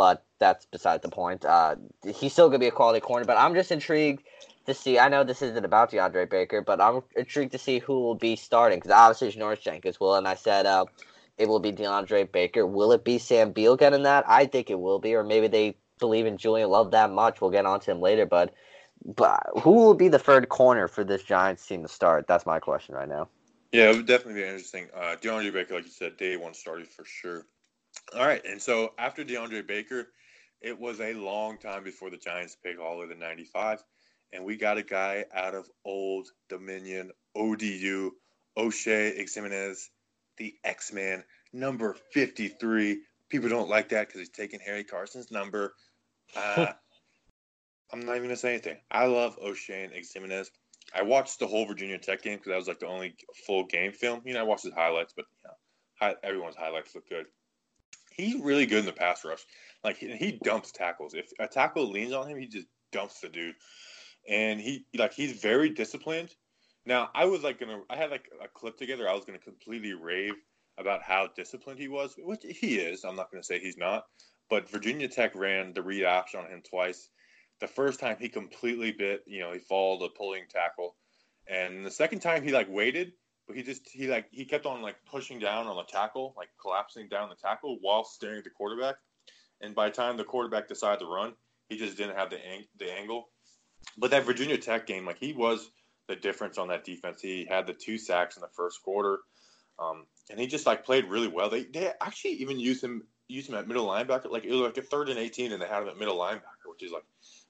but 0.00 0.24
that's 0.38 0.64
beside 0.64 1.02
the 1.02 1.10
point. 1.10 1.44
Uh, 1.44 1.76
he's 2.02 2.32
still 2.32 2.48
gonna 2.48 2.58
be 2.58 2.68
a 2.68 2.70
quality 2.70 3.00
corner, 3.00 3.26
but 3.26 3.36
I'm 3.36 3.52
just 3.52 3.70
intrigued 3.70 4.22
to 4.64 4.72
see. 4.72 4.98
I 4.98 5.10
know 5.10 5.24
this 5.24 5.42
isn't 5.42 5.62
about 5.62 5.90
DeAndre 5.90 6.30
Baker, 6.30 6.62
but 6.62 6.80
I'm 6.80 7.02
intrigued 7.14 7.52
to 7.52 7.58
see 7.58 7.80
who 7.80 8.00
will 8.00 8.14
be 8.14 8.34
starting 8.34 8.78
because 8.78 8.92
obviously 8.92 9.30
Janoris 9.38 9.60
Jenkins 9.60 10.00
will, 10.00 10.14
and 10.14 10.26
I 10.26 10.36
said 10.36 10.64
uh, 10.64 10.86
it 11.36 11.50
will 11.50 11.60
be 11.60 11.70
DeAndre 11.70 12.32
Baker. 12.32 12.66
Will 12.66 12.92
it 12.92 13.04
be 13.04 13.18
Sam 13.18 13.52
Beal 13.52 13.76
getting 13.76 14.04
that? 14.04 14.24
I 14.26 14.46
think 14.46 14.70
it 14.70 14.80
will 14.80 15.00
be, 15.00 15.14
or 15.14 15.22
maybe 15.22 15.48
they 15.48 15.76
believe 15.98 16.24
in 16.24 16.38
Julian 16.38 16.70
Love 16.70 16.92
that 16.92 17.10
much. 17.10 17.42
We'll 17.42 17.50
get 17.50 17.66
on 17.66 17.80
to 17.80 17.90
him 17.90 18.00
later, 18.00 18.24
but 18.24 18.54
but 19.04 19.42
who 19.60 19.72
will 19.72 19.92
be 19.92 20.08
the 20.08 20.18
third 20.18 20.48
corner 20.48 20.88
for 20.88 21.04
this 21.04 21.22
Giants 21.22 21.66
team 21.66 21.82
to 21.82 21.88
start? 21.88 22.26
That's 22.26 22.46
my 22.46 22.58
question 22.58 22.94
right 22.94 23.06
now. 23.06 23.28
Yeah, 23.70 23.90
it 23.90 23.96
would 23.96 24.06
definitely 24.06 24.40
be 24.40 24.48
interesting. 24.48 24.88
Uh, 24.94 25.16
DeAndre 25.20 25.52
Baker, 25.52 25.74
like 25.74 25.84
you 25.84 25.90
said, 25.90 26.16
day 26.16 26.38
one 26.38 26.54
started 26.54 26.88
for 26.88 27.04
sure. 27.04 27.44
All 28.16 28.26
right, 28.26 28.44
and 28.44 28.60
so 28.60 28.92
after 28.98 29.24
DeAndre 29.24 29.64
Baker, 29.66 30.08
it 30.60 30.78
was 30.78 31.00
a 31.00 31.14
long 31.14 31.58
time 31.58 31.84
before 31.84 32.10
the 32.10 32.16
Giants 32.16 32.56
picked 32.56 32.80
all 32.80 33.00
of 33.00 33.08
the 33.08 33.14
95, 33.14 33.84
and 34.32 34.44
we 34.44 34.56
got 34.56 34.78
a 34.78 34.82
guy 34.82 35.24
out 35.32 35.54
of 35.54 35.68
Old 35.84 36.28
Dominion, 36.48 37.12
ODU, 37.36 38.10
Oshane 38.58 39.16
Ximines, 39.20 39.90
the 40.38 40.54
X-Man, 40.64 41.22
number 41.52 41.96
53. 42.12 43.00
People 43.28 43.48
don't 43.48 43.68
like 43.68 43.90
that 43.90 44.08
because 44.08 44.20
he's 44.20 44.28
taking 44.28 44.58
Harry 44.58 44.82
Carson's 44.82 45.30
number. 45.30 45.74
Uh, 46.36 46.66
I'm 47.92 48.00
not 48.00 48.16
even 48.16 48.24
gonna 48.24 48.36
say 48.36 48.54
anything. 48.54 48.78
I 48.90 49.06
love 49.06 49.38
Oshane 49.38 49.96
Ximines. 49.96 50.50
I 50.92 51.02
watched 51.02 51.38
the 51.38 51.46
whole 51.46 51.64
Virginia 51.64 51.98
Tech 51.98 52.22
game 52.22 52.38
because 52.38 52.50
that 52.50 52.56
was 52.56 52.66
like 52.66 52.80
the 52.80 52.86
only 52.86 53.14
full 53.46 53.66
game 53.66 53.92
film. 53.92 54.22
You 54.24 54.34
know, 54.34 54.40
I 54.40 54.44
watched 54.44 54.64
his 54.64 54.74
highlights, 54.74 55.12
but 55.14 55.26
you 55.44 55.48
know, 55.48 55.54
hi- 56.00 56.16
everyone's 56.24 56.56
highlights 56.56 56.94
look 56.96 57.08
good 57.08 57.26
he's 58.20 58.40
really 58.40 58.66
good 58.66 58.80
in 58.80 58.86
the 58.86 58.92
pass 58.92 59.24
rush. 59.24 59.44
Like 59.84 59.96
he, 59.96 60.14
he 60.16 60.38
dumps 60.42 60.72
tackles. 60.72 61.14
If 61.14 61.30
a 61.38 61.46
tackle 61.46 61.90
leans 61.90 62.12
on 62.12 62.28
him, 62.28 62.38
he 62.38 62.46
just 62.46 62.66
dumps 62.92 63.20
the 63.20 63.28
dude. 63.28 63.54
And 64.28 64.60
he 64.60 64.84
like 64.96 65.12
he's 65.12 65.40
very 65.40 65.70
disciplined. 65.70 66.34
Now 66.86 67.10
I 67.14 67.24
was 67.24 67.42
like 67.42 67.58
gonna 67.58 67.80
I 67.88 67.96
had 67.96 68.10
like 68.10 68.28
a 68.42 68.48
clip 68.48 68.76
together. 68.76 69.08
I 69.08 69.14
was 69.14 69.24
gonna 69.24 69.38
completely 69.38 69.94
rave 69.94 70.34
about 70.78 71.02
how 71.02 71.28
disciplined 71.36 71.78
he 71.78 71.88
was, 71.88 72.14
which 72.18 72.42
he 72.44 72.76
is. 72.76 73.04
I'm 73.04 73.16
not 73.16 73.30
gonna 73.30 73.42
say 73.44 73.58
he's 73.58 73.78
not. 73.78 74.04
But 74.48 74.68
Virginia 74.68 75.08
Tech 75.08 75.34
ran 75.34 75.72
the 75.72 75.82
read 75.82 76.04
option 76.04 76.40
on 76.40 76.50
him 76.50 76.62
twice. 76.68 77.08
The 77.60 77.68
first 77.68 78.00
time 78.00 78.16
he 78.18 78.28
completely 78.28 78.90
bit, 78.90 79.22
you 79.26 79.40
know, 79.40 79.52
he 79.52 79.58
followed 79.58 80.04
a 80.04 80.08
pulling 80.08 80.44
tackle, 80.48 80.96
and 81.46 81.84
the 81.84 81.90
second 81.90 82.20
time 82.20 82.42
he 82.42 82.52
like 82.52 82.68
waited, 82.70 83.12
but 83.50 83.56
he 83.56 83.64
just 83.64 83.88
he 83.88 84.06
like 84.06 84.26
he 84.30 84.44
kept 84.44 84.64
on 84.64 84.80
like 84.80 84.94
pushing 85.10 85.40
down 85.40 85.66
on 85.66 85.76
the 85.76 85.82
tackle, 85.82 86.34
like 86.36 86.50
collapsing 86.62 87.08
down 87.08 87.28
the 87.28 87.34
tackle 87.34 87.78
while 87.80 88.04
staring 88.04 88.38
at 88.38 88.44
the 88.44 88.50
quarterback. 88.50 88.94
And 89.60 89.74
by 89.74 89.88
the 89.88 89.94
time 89.94 90.16
the 90.16 90.22
quarterback 90.24 90.68
decided 90.68 91.00
to 91.00 91.06
run, 91.06 91.32
he 91.68 91.76
just 91.76 91.96
didn't 91.96 92.16
have 92.16 92.30
the 92.30 92.38
ang- 92.46 92.68
the 92.78 92.92
angle. 92.92 93.28
But 93.98 94.12
that 94.12 94.24
Virginia 94.24 94.56
Tech 94.56 94.86
game, 94.86 95.04
like 95.04 95.18
he 95.18 95.32
was 95.32 95.72
the 96.06 96.14
difference 96.14 96.58
on 96.58 96.68
that 96.68 96.84
defense. 96.84 97.20
He 97.20 97.44
had 97.44 97.66
the 97.66 97.72
two 97.72 97.98
sacks 97.98 98.36
in 98.36 98.40
the 98.40 98.48
first 98.54 98.82
quarter, 98.82 99.18
um, 99.80 100.06
and 100.30 100.38
he 100.38 100.46
just 100.46 100.66
like 100.66 100.84
played 100.84 101.06
really 101.06 101.28
well. 101.28 101.50
They 101.50 101.64
they 101.64 101.90
actually 102.00 102.34
even 102.34 102.60
used 102.60 102.84
him 102.84 103.02
used 103.26 103.48
him 103.48 103.56
at 103.56 103.66
middle 103.66 103.88
linebacker. 103.88 104.30
Like 104.30 104.44
it 104.44 104.52
was 104.52 104.60
like 104.60 104.78
a 104.78 104.82
third 104.82 105.08
and 105.08 105.18
eighteen, 105.18 105.50
and 105.50 105.60
they 105.60 105.66
had 105.66 105.82
him 105.82 105.88
at 105.88 105.98
middle 105.98 106.18
linebacker, 106.18 106.70
which 106.70 106.84
is 106.84 106.92
like, 106.92 107.04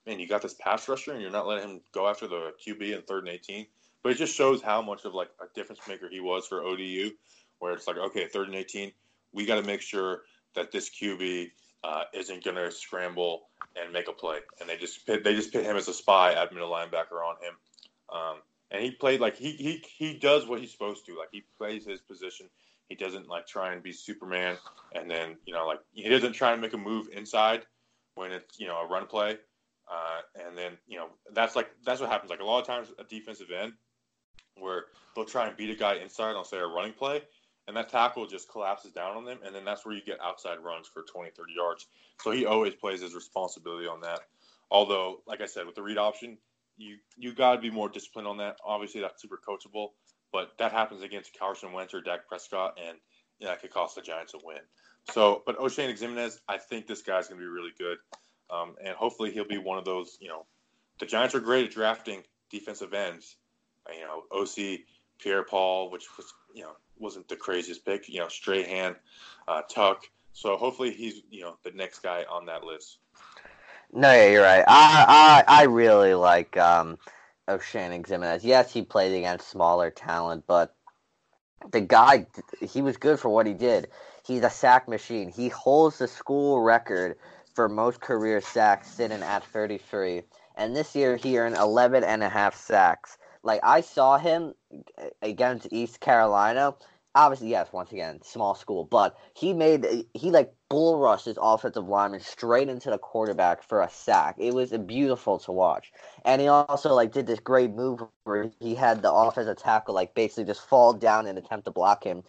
man, 0.07 0.19
you 0.19 0.27
got 0.27 0.41
this 0.41 0.55
pass 0.55 0.89
rusher, 0.89 1.13
and 1.13 1.21
you're 1.21 1.31
not 1.31 1.47
letting 1.47 1.69
him 1.69 1.81
go 1.93 2.09
after 2.09 2.27
the 2.27 2.55
QB 2.67 2.95
in 2.95 3.03
third 3.03 3.27
and 3.27 3.35
eighteen. 3.35 3.67
But 4.03 4.13
it 4.13 4.19
just 4.19 4.35
shows 4.35 4.63
how 4.63 4.81
much 4.81 5.05
of 5.05 5.15
like 5.15 5.31
a 5.41 5.47
difference 5.55 5.81
maker 5.87 6.09
he 6.11 6.21
was 6.21 6.47
for 6.47 6.63
ODU, 6.63 7.11
where 7.59 7.73
it's 7.73 7.87
like, 7.87 7.97
okay, 7.97 8.27
third 8.27 8.49
and 8.49 8.57
eighteen, 8.57 8.93
we 9.33 9.45
got 9.47 9.57
to 9.57 9.67
make 9.67 9.83
sure 9.83 10.23
that 10.55 10.73
this 10.73 10.91
QB 10.91 11.51
uh, 11.85 12.05
isn't 12.15 12.45
going 12.45 12.57
to 12.57 12.71
scramble 12.71 13.49
and 13.77 13.93
make 13.93 14.09
a 14.09 14.13
play, 14.13 14.39
and 14.61 14.69
they 14.69 14.77
just 14.77 15.07
pit, 15.07 15.25
they 15.25 15.35
just 15.35 15.53
put 15.53 15.65
him 15.65 15.77
as 15.77 15.89
a 15.89 15.95
spy 15.95 16.33
at 16.33 16.53
middle 16.53 16.71
linebacker 16.71 17.23
on 17.25 17.37
him. 17.43 17.55
Um, 18.13 18.37
and 18.71 18.83
he 18.83 18.91
played 18.91 19.21
like 19.21 19.37
he 19.37 19.53
he 19.53 19.85
he 19.97 20.19
does 20.19 20.47
what 20.47 20.61
he's 20.61 20.73
supposed 20.73 21.07
to. 21.07 21.17
Like 21.17 21.29
he 21.33 21.45
plays 21.59 21.87
his 21.87 22.01
position. 22.01 22.47
He 22.89 22.95
doesn't 22.97 23.29
like 23.29 23.47
try 23.47 23.73
and 23.73 23.83
be 23.83 23.93
Superman, 23.93 24.57
and 24.95 25.11
then 25.11 25.37
you 25.45 25.53
know 25.55 25.67
like 25.67 25.81
he 25.93 26.09
doesn't 26.09 26.33
try 26.33 26.53
and 26.53 26.61
make 26.61 26.73
a 26.73 26.79
move 26.79 27.09
inside 27.13 27.63
when 28.15 28.33
it's 28.33 28.59
you 28.59 28.67
know 28.67 28.79
a 28.81 28.87
run 28.87 29.07
play, 29.07 29.39
uh, 29.91 30.45
and 30.47 30.57
then 30.57 30.73
you 30.87 30.99
know 30.99 31.09
that's 31.33 31.57
like 31.57 31.71
that's 31.85 32.01
what 32.01 32.11
happens. 32.11 32.31
Like 32.31 32.41
a 32.41 32.45
lot 32.45 32.61
of 32.61 32.67
times 32.67 32.89
a 32.99 33.05
defensive 33.05 33.49
end 33.51 33.73
where 34.61 34.85
they'll 35.15 35.25
try 35.25 35.49
and 35.49 35.57
beat 35.57 35.71
a 35.71 35.75
guy 35.75 35.97
inside 35.97 36.35
on 36.35 36.45
say 36.45 36.59
a 36.59 36.67
running 36.67 36.93
play, 36.93 37.23
and 37.67 37.77
that 37.77 37.89
tackle 37.89 38.27
just 38.27 38.51
collapses 38.51 38.93
down 38.93 39.17
on 39.17 39.25
them, 39.25 39.39
and 39.45 39.55
then 39.55 39.65
that's 39.65 39.85
where 39.85 39.95
you 39.95 40.03
get 40.03 40.21
outside 40.21 40.59
runs 40.63 40.89
for 40.89 41.03
20, 41.03 41.31
30 41.31 41.53
yards. 41.53 41.87
So 42.23 42.31
he 42.31 42.47
always 42.47 42.75
plays 42.75 43.01
his 43.01 43.15
responsibility 43.15 43.87
on 43.87 44.01
that. 44.03 44.21
Although, 44.71 45.23
like 45.27 45.41
I 45.41 45.47
said, 45.47 45.67
with 45.67 45.75
the 45.75 45.83
read 45.83 45.99
option, 45.99 46.39
you 46.77 46.97
you 47.17 47.35
got 47.35 47.57
to 47.57 47.61
be 47.61 47.71
more 47.71 47.89
disciplined 47.89 48.29
on 48.29 48.39
that. 48.39 48.57
Obviously, 48.65 49.01
that's 49.01 49.21
super 49.21 49.39
coachable. 49.47 49.89
But 50.33 50.53
that 50.59 50.71
happens 50.71 51.03
against 51.03 51.37
Carson 51.37 51.73
Wentz 51.73 51.93
or 51.93 52.01
Dak 52.01 52.29
Prescott, 52.29 52.79
and 52.79 52.97
know, 53.47 53.49
that 53.49 53.61
could 53.61 53.71
cost 53.71 53.95
the 53.95 54.03
Giants 54.03 54.35
a 54.35 54.39
win. 54.43 54.61
So, 55.13 55.43
but 55.47 55.59
Oshane 55.59 55.97
Ximines, 55.99 56.39
I 56.49 56.59
think 56.59 56.87
this 56.87 57.03
guy's 57.03 57.29
going 57.29 57.41
to 57.41 57.45
be 57.45 57.51
really 57.51 57.73
good, 57.79 57.99
um, 58.51 58.77
and 58.85 58.95
hopefully 58.95 59.33
he'll 59.33 59.47
be 59.47 59.59
one 59.59 59.79
of 59.79 59.85
those. 59.85 60.19
You 60.21 60.29
know, 60.29 60.47
the 60.99 61.07
Giants 61.07 61.35
are 61.35 61.41
great 61.41 61.67
at 61.67 61.73
drafting 61.73 62.23
defensive 62.51 62.93
ends. 62.93 63.37
You 63.93 64.03
know, 64.03 64.25
OC 64.31 64.81
Pierre 65.19 65.45
Paul, 65.45 65.91
which 65.91 66.07
was 66.17 66.33
you 66.55 66.63
know 66.63 66.73
wasn't 66.99 67.29
the 67.29 67.37
craziest 67.37 67.85
pick. 67.85 68.09
You 68.09 68.21
know, 68.21 68.29
Strahan, 68.29 68.97
uh, 69.49 69.63
Tuck. 69.69 70.05
So 70.33 70.57
hopefully 70.57 70.93
he's 70.93 71.23
you 71.31 71.43
know 71.43 71.57
the 71.65 71.73
next 71.73 72.01
guy 72.01 72.25
on 72.31 72.47
that 72.47 72.65
list. 72.65 72.99
No, 73.93 74.13
yeah, 74.13 74.31
you're 74.31 74.43
right. 74.43 74.65
I 74.67 75.45
I, 75.49 75.63
I 75.63 75.63
really 75.65 76.15
like 76.15 76.57
um, 76.57 76.99
Oshane 77.49 78.07
Ximines. 78.07 78.45
Yes, 78.45 78.73
he 78.73 78.83
played 78.83 79.17
against 79.17 79.49
smaller 79.49 79.91
talent, 79.91 80.45
but 80.47 80.75
the 81.73 81.81
guy, 81.81 82.27
he 82.61 82.83
was 82.83 82.97
good 82.97 83.19
for 83.19 83.29
what 83.29 83.47
he 83.47 83.55
did. 83.55 83.89
He's 84.27 84.43
a 84.43 84.51
sack 84.51 84.89
machine. 84.89 85.31
He 85.31 85.49
holds 85.49 85.99
the 85.99 86.09
school 86.09 86.61
record 86.61 87.17
for 87.55 87.69
most 87.69 88.01
career 88.01 88.41
sacks, 88.41 88.89
sitting 88.89 89.23
at 89.23 89.45
33. 89.45 90.23
And 90.57 90.75
this 90.77 90.95
year, 90.95 91.17
he 91.17 91.39
earned 91.39 91.57
11 91.57 92.05
and 92.05 92.23
a 92.23 92.29
half 92.29 92.57
sacks. 92.57 93.19
Like, 93.43 93.61
I 93.63 93.81
saw 93.81 94.19
him 94.19 94.55
against 95.23 95.69
East 95.71 96.01
Carolina 96.01 96.75
obviously 97.15 97.49
yes 97.49 97.73
once 97.73 97.91
again 97.91 98.21
small 98.23 98.55
school 98.55 98.85
but 98.85 99.19
he 99.35 99.53
made 99.53 99.85
he 100.15 100.31
like 100.31 100.53
bull 100.69 100.99
rushed 100.99 101.25
his 101.25 101.39
offensive 101.43 101.89
lineman 101.89 102.21
straight 102.21 102.69
into 102.69 102.89
the 102.89 102.99
quarterback 102.99 103.63
for 103.63 103.83
a 103.83 103.91
sack 103.91 104.37
it 104.39 104.55
was 104.55 104.71
beautiful 104.87 105.39
to 105.39 105.51
watch 105.51 105.93
and 106.25 106.41
he 106.41 106.47
also 106.47 106.95
like 106.95 107.11
did 107.11 107.27
this 107.27 107.41
great 107.41 107.73
move 107.73 108.01
where 108.25 108.51
he 108.61 108.77
had 108.77 109.03
the 109.03 109.13
offensive 109.13 109.57
tackle 109.57 109.95
like 109.95 110.15
basically 110.15 110.45
just 110.45 110.61
fall 110.61 110.93
down 110.93 111.27
and 111.27 111.37
attempt 111.37 111.65
to 111.65 111.71
block 111.73 112.05
him 112.05 112.23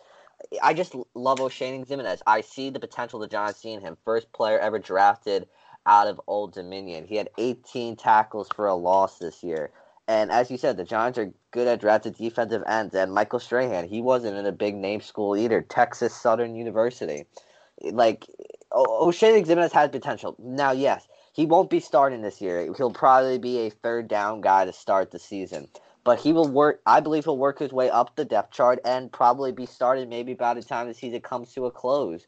i 0.63 0.73
just 0.73 0.95
love 1.13 1.37
Oshane 1.37 1.85
Ximines. 1.87 2.21
i 2.25 2.41
see 2.41 2.71
the 2.71 2.79
potential 2.79 3.19
that 3.19 3.29
Giants 3.29 3.61
see 3.61 3.73
in 3.73 3.81
him 3.81 3.97
first 4.03 4.31
player 4.33 4.57
ever 4.57 4.79
drafted 4.79 5.47
out 5.87 6.07
of 6.07 6.21
Old 6.27 6.53
Dominion. 6.53 7.05
He 7.05 7.15
had 7.15 7.29
18 7.39 7.95
tackles 7.95 8.47
for 8.55 8.67
a 8.67 8.75
loss 8.75 9.17
this 9.17 9.43
year. 9.43 9.71
And 10.07 10.31
as 10.31 10.51
you 10.51 10.57
said, 10.57 10.77
the 10.77 10.83
Giants 10.83 11.17
are 11.17 11.31
good 11.51 11.67
at 11.67 11.79
drafted 11.79 12.15
defensive 12.15 12.63
ends. 12.67 12.95
And 12.95 13.13
Michael 13.13 13.39
Strahan, 13.39 13.87
he 13.87 14.01
wasn't 14.01 14.37
in 14.37 14.45
a 14.45 14.51
big 14.51 14.75
name 14.75 15.01
school 15.01 15.37
either. 15.37 15.61
Texas 15.61 16.13
Southern 16.13 16.55
University. 16.55 17.25
Like, 17.83 18.27
Oshane 18.71 19.45
Ximines 19.45 19.71
has 19.71 19.89
potential. 19.89 20.35
Now, 20.39 20.71
yes, 20.71 21.07
he 21.33 21.45
won't 21.45 21.69
be 21.69 21.79
starting 21.79 22.21
this 22.21 22.41
year. 22.41 22.73
He'll 22.75 22.91
probably 22.91 23.37
be 23.37 23.59
a 23.59 23.69
third 23.69 24.07
down 24.07 24.41
guy 24.41 24.65
to 24.65 24.73
start 24.73 25.11
the 25.11 25.19
season. 25.19 25.67
But 26.03 26.19
he 26.19 26.33
will 26.33 26.47
work. 26.47 26.81
I 26.85 26.99
believe 26.99 27.25
he'll 27.25 27.37
work 27.37 27.59
his 27.59 27.71
way 27.71 27.89
up 27.89 28.15
the 28.15 28.25
depth 28.25 28.53
chart 28.53 28.79
and 28.83 29.11
probably 29.11 29.51
be 29.51 29.67
started 29.67 30.09
maybe 30.09 30.33
by 30.33 30.55
the 30.55 30.63
time 30.63 30.87
the 30.87 30.93
season 30.93 31.21
comes 31.21 31.53
to 31.53 31.67
a 31.67 31.71
close. 31.71 32.25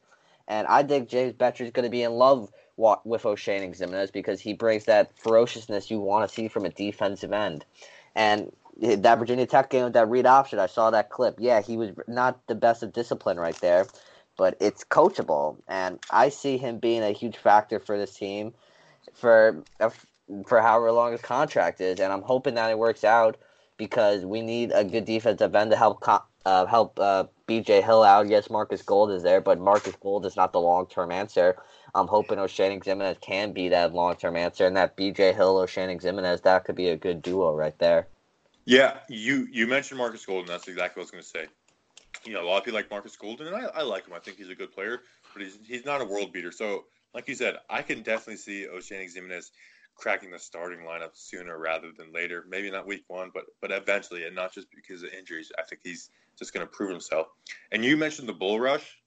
And 0.47 0.67
I 0.67 0.83
think 0.83 1.09
James 1.09 1.33
Bettcher 1.33 1.61
is 1.61 1.71
going 1.71 1.85
to 1.85 1.89
be 1.89 2.03
in 2.03 2.11
love 2.11 2.51
with 2.77 3.23
Oshane 3.23 3.77
Ximines 3.77 4.11
because 4.11 4.41
he 4.41 4.53
brings 4.53 4.85
that 4.85 5.11
ferociousness 5.17 5.91
you 5.91 5.99
want 5.99 6.27
to 6.27 6.33
see 6.33 6.47
from 6.47 6.65
a 6.65 6.69
defensive 6.69 7.31
end. 7.31 7.65
And 8.15 8.51
that 8.81 9.19
Virginia 9.19 9.45
Tech 9.45 9.69
game 9.69 9.85
with 9.85 9.93
that 9.93 10.09
read 10.09 10.25
option, 10.25 10.59
I 10.59 10.65
saw 10.65 10.89
that 10.91 11.09
clip. 11.09 11.35
Yeah, 11.39 11.61
he 11.61 11.77
was 11.77 11.91
not 12.07 12.45
the 12.47 12.55
best 12.55 12.81
of 12.81 12.93
discipline 12.93 13.39
right 13.39 13.59
there, 13.61 13.85
but 14.37 14.57
it's 14.59 14.83
coachable, 14.83 15.57
and 15.67 15.99
I 16.09 16.29
see 16.29 16.57
him 16.57 16.79
being 16.79 17.03
a 17.03 17.11
huge 17.11 17.37
factor 17.37 17.79
for 17.79 17.97
this 17.97 18.15
team 18.15 18.53
for 19.13 19.63
for 20.47 20.61
however 20.61 20.91
long 20.91 21.11
his 21.11 21.21
contract 21.21 21.81
is, 21.81 21.99
and 21.99 22.11
I'm 22.11 22.21
hoping 22.21 22.55
that 22.55 22.71
it 22.71 22.79
works 22.79 23.03
out 23.03 23.37
because 23.77 24.25
we 24.25 24.41
need 24.41 24.71
a 24.73 24.83
good 24.83 25.05
defensive 25.05 25.53
end 25.53 25.71
to 25.71 25.77
help 25.77 26.03
uh, 26.45 26.65
help 26.65 26.99
uh, 26.99 27.25
B.J. 27.45 27.81
Hill 27.81 28.03
out. 28.03 28.27
Yes, 28.27 28.49
Marcus 28.49 28.81
Golden 28.81 29.15
is 29.15 29.23
there, 29.23 29.41
but 29.41 29.59
Marcus 29.59 29.95
Golden 30.01 30.27
is 30.27 30.35
not 30.35 30.53
the 30.53 30.59
long 30.59 30.87
term 30.87 31.11
answer. 31.11 31.57
I'm 31.95 32.07
hoping 32.07 32.39
Oshane 32.39 32.83
Ximines 32.83 33.21
can 33.21 33.51
be 33.51 33.69
that 33.69 33.93
long 33.93 34.15
term 34.15 34.35
answer, 34.35 34.65
and 34.65 34.75
that 34.77 34.97
BJ 34.97 35.33
Hill 35.33 35.55
Oshane 35.55 36.01
Ximines 36.01 36.41
that 36.41 36.65
could 36.65 36.75
be 36.75 36.89
a 36.89 36.97
good 36.97 37.21
duo 37.21 37.53
right 37.53 37.77
there. 37.77 38.07
Yeah, 38.65 38.97
you 39.09 39.47
you 39.51 39.67
mentioned 39.67 39.97
Marcus 39.97 40.25
Golden. 40.25 40.47
That's 40.47 40.67
exactly 40.67 41.01
what 41.01 41.03
I 41.03 41.05
was 41.05 41.11
going 41.11 41.23
to 41.23 41.29
say. 41.29 41.45
You 42.25 42.33
know, 42.33 42.43
a 42.43 42.47
lot 42.47 42.59
of 42.59 42.63
people 42.63 42.79
like 42.79 42.89
Marcus 42.89 43.15
Golden, 43.15 43.47
and 43.47 43.55
I, 43.55 43.65
I 43.75 43.81
like 43.83 44.07
him. 44.07 44.13
I 44.13 44.19
think 44.19 44.37
he's 44.37 44.49
a 44.49 44.55
good 44.55 44.71
player, 44.71 45.01
but 45.33 45.41
he's 45.43 45.59
he's 45.67 45.85
not 45.85 46.01
a 46.01 46.05
world 46.05 46.31
beater. 46.31 46.51
So, 46.51 46.85
like 47.13 47.27
you 47.27 47.35
said, 47.35 47.57
I 47.69 47.81
can 47.81 48.01
definitely 48.01 48.37
see 48.37 48.67
Oshane 48.73 49.13
Ximines 49.13 49.51
cracking 49.95 50.31
the 50.31 50.39
starting 50.39 50.79
lineup 50.79 51.11
sooner 51.13 51.57
rather 51.59 51.91
than 51.95 52.11
later. 52.11 52.45
Maybe 52.49 52.71
not 52.71 52.87
week 52.87 53.03
one, 53.07 53.31
but 53.33 53.45
but 53.61 53.71
eventually, 53.71 54.25
and 54.25 54.35
not 54.35 54.53
just 54.53 54.67
because 54.73 55.03
of 55.03 55.09
injuries. 55.09 55.51
I 55.59 55.63
think 55.63 55.81
he's 55.83 56.09
just 56.39 56.53
going 56.53 56.65
to 56.65 56.71
prove 56.71 56.89
himself. 56.89 57.27
And 57.71 57.83
you 57.83 57.97
mentioned 57.97 58.27
the 58.27 58.33
bull 58.33 58.59
rush. 58.59 58.97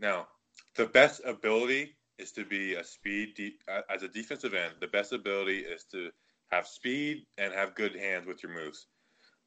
Now, 0.00 0.26
the 0.76 0.86
best 0.86 1.20
ability 1.24 1.96
is 2.18 2.32
to 2.32 2.44
be 2.44 2.74
a 2.74 2.84
speed 2.84 3.34
de- 3.34 3.58
as 3.90 4.02
a 4.02 4.08
defensive 4.08 4.54
end. 4.54 4.74
The 4.80 4.88
best 4.88 5.12
ability 5.12 5.58
is 5.58 5.84
to 5.92 6.10
have 6.50 6.66
speed 6.66 7.24
and 7.38 7.52
have 7.52 7.74
good 7.74 7.94
hands 7.94 8.26
with 8.26 8.42
your 8.42 8.52
moves. 8.52 8.86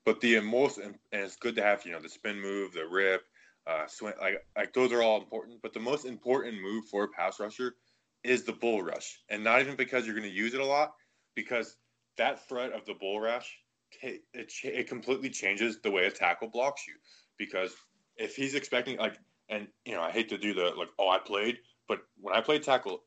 But 0.06 0.22
the 0.22 0.40
most 0.40 0.78
and 0.78 0.96
it's 1.12 1.36
good 1.36 1.56
to 1.56 1.64
have 1.64 1.86
you 1.86 1.92
know 1.92 2.02
the 2.02 2.10
spin 2.10 2.40
move, 2.40 2.74
the 2.74 2.86
rip, 2.86 3.24
uh, 3.66 3.88
swing, 3.88 4.14
like 4.22 4.46
like 4.56 4.74
those 4.74 4.92
are 4.92 5.02
all 5.02 5.18
important. 5.18 5.62
But 5.62 5.74
the 5.74 5.80
most 5.80 6.06
important 6.06 6.62
move 6.62 6.86
for 6.86 7.04
a 7.04 7.08
pass 7.08 7.40
rusher 7.40 7.76
is 8.24 8.44
the 8.44 8.54
bull 8.54 8.84
rush, 8.84 9.20
and 9.30 9.44
not 9.44 9.62
even 9.62 9.76
because 9.76 10.06
you're 10.06 10.16
going 10.16 10.30
to 10.30 10.36
use 10.36 10.54
it 10.54 10.60
a 10.60 10.66
lot, 10.66 10.94
because 11.36 11.78
that 12.18 12.48
threat 12.48 12.72
of 12.74 12.86
the 12.86 12.94
bull 12.94 13.20
rush 13.20 13.58
it, 14.02 14.22
it 14.64 14.88
completely 14.88 15.30
changes 15.30 15.80
the 15.82 15.92
way 15.92 16.06
a 16.06 16.12
tackle 16.12 16.50
blocks 16.50 16.88
you. 16.88 16.96
Because 17.38 17.74
if 18.18 18.36
he's 18.36 18.56
expecting 18.56 18.98
like 18.98 19.18
and 19.50 19.68
you 19.86 19.94
know, 19.94 20.02
I 20.02 20.12
hate 20.12 20.30
to 20.30 20.38
do 20.38 20.54
the 20.54 20.74
like, 20.78 20.90
oh, 21.00 21.10
I 21.10 21.20
played, 21.20 21.58
but 21.88 22.00
when 22.20 22.36
I 22.36 22.42
played 22.42 22.64
tackle, 22.64 23.02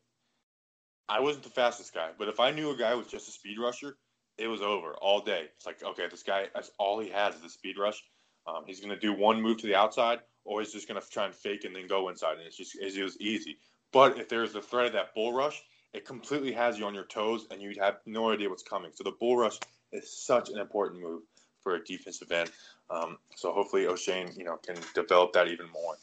I 1.07 1.19
wasn't 1.19 1.43
the 1.43 1.49
fastest 1.49 1.93
guy. 1.93 2.09
But 2.17 2.27
if 2.27 2.39
I 2.39 2.51
knew 2.51 2.71
a 2.71 2.77
guy 2.77 2.93
was 2.95 3.07
just 3.07 3.27
a 3.27 3.31
speed 3.31 3.57
rusher, 3.59 3.97
it 4.37 4.47
was 4.47 4.61
over 4.61 4.93
all 5.01 5.21
day. 5.21 5.45
It's 5.55 5.65
like, 5.65 5.83
okay, 5.83 6.07
this 6.09 6.23
guy, 6.23 6.47
that's 6.53 6.71
all 6.77 6.99
he 6.99 7.09
has 7.09 7.35
is 7.35 7.41
the 7.41 7.49
speed 7.49 7.77
rush. 7.77 8.01
Um, 8.47 8.63
he's 8.65 8.79
going 8.79 8.93
to 8.93 8.99
do 8.99 9.13
one 9.13 9.41
move 9.41 9.57
to 9.57 9.67
the 9.67 9.75
outside, 9.75 10.19
or 10.45 10.61
he's 10.61 10.71
just 10.71 10.87
going 10.87 10.99
to 10.99 11.07
try 11.09 11.25
and 11.25 11.35
fake 11.35 11.65
and 11.65 11.75
then 11.75 11.87
go 11.87 12.09
inside, 12.09 12.37
and 12.37 12.47
it's 12.47 12.57
just 12.57 12.77
it's 12.79 12.95
just 12.95 13.19
easy. 13.21 13.57
But 13.91 14.17
if 14.17 14.29
there's 14.29 14.53
the 14.53 14.61
threat 14.61 14.87
of 14.87 14.93
that 14.93 15.13
bull 15.13 15.33
rush, 15.33 15.61
it 15.93 16.05
completely 16.05 16.51
has 16.53 16.77
you 16.77 16.85
on 16.85 16.93
your 16.93 17.05
toes, 17.05 17.47
and 17.51 17.61
you 17.61 17.73
have 17.79 17.97
no 18.05 18.31
idea 18.31 18.49
what's 18.49 18.63
coming. 18.63 18.91
So 18.93 19.03
the 19.03 19.15
bull 19.19 19.37
rush 19.37 19.57
is 19.91 20.15
such 20.25 20.49
an 20.49 20.57
important 20.57 21.01
move 21.01 21.23
for 21.61 21.75
a 21.75 21.83
defensive 21.83 22.31
end. 22.31 22.51
Um, 22.89 23.17
so 23.35 23.51
hopefully 23.51 23.83
Oshane, 23.83 24.35
you 24.37 24.45
know, 24.45 24.57
can 24.57 24.77
develop 24.95 25.33
that 25.33 25.47
even 25.47 25.69
more. 25.69 25.95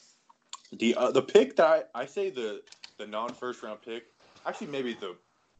The 0.72 0.94
uh, 0.94 1.10
the 1.10 1.22
pick 1.22 1.56
that 1.56 1.88
I, 1.94 2.02
I 2.02 2.06
say 2.06 2.30
the 2.30 2.62
the 2.98 3.06
non 3.06 3.32
first 3.32 3.62
round 3.62 3.82
pick, 3.82 4.04
actually 4.44 4.68
maybe 4.68 4.94
the 4.94 5.16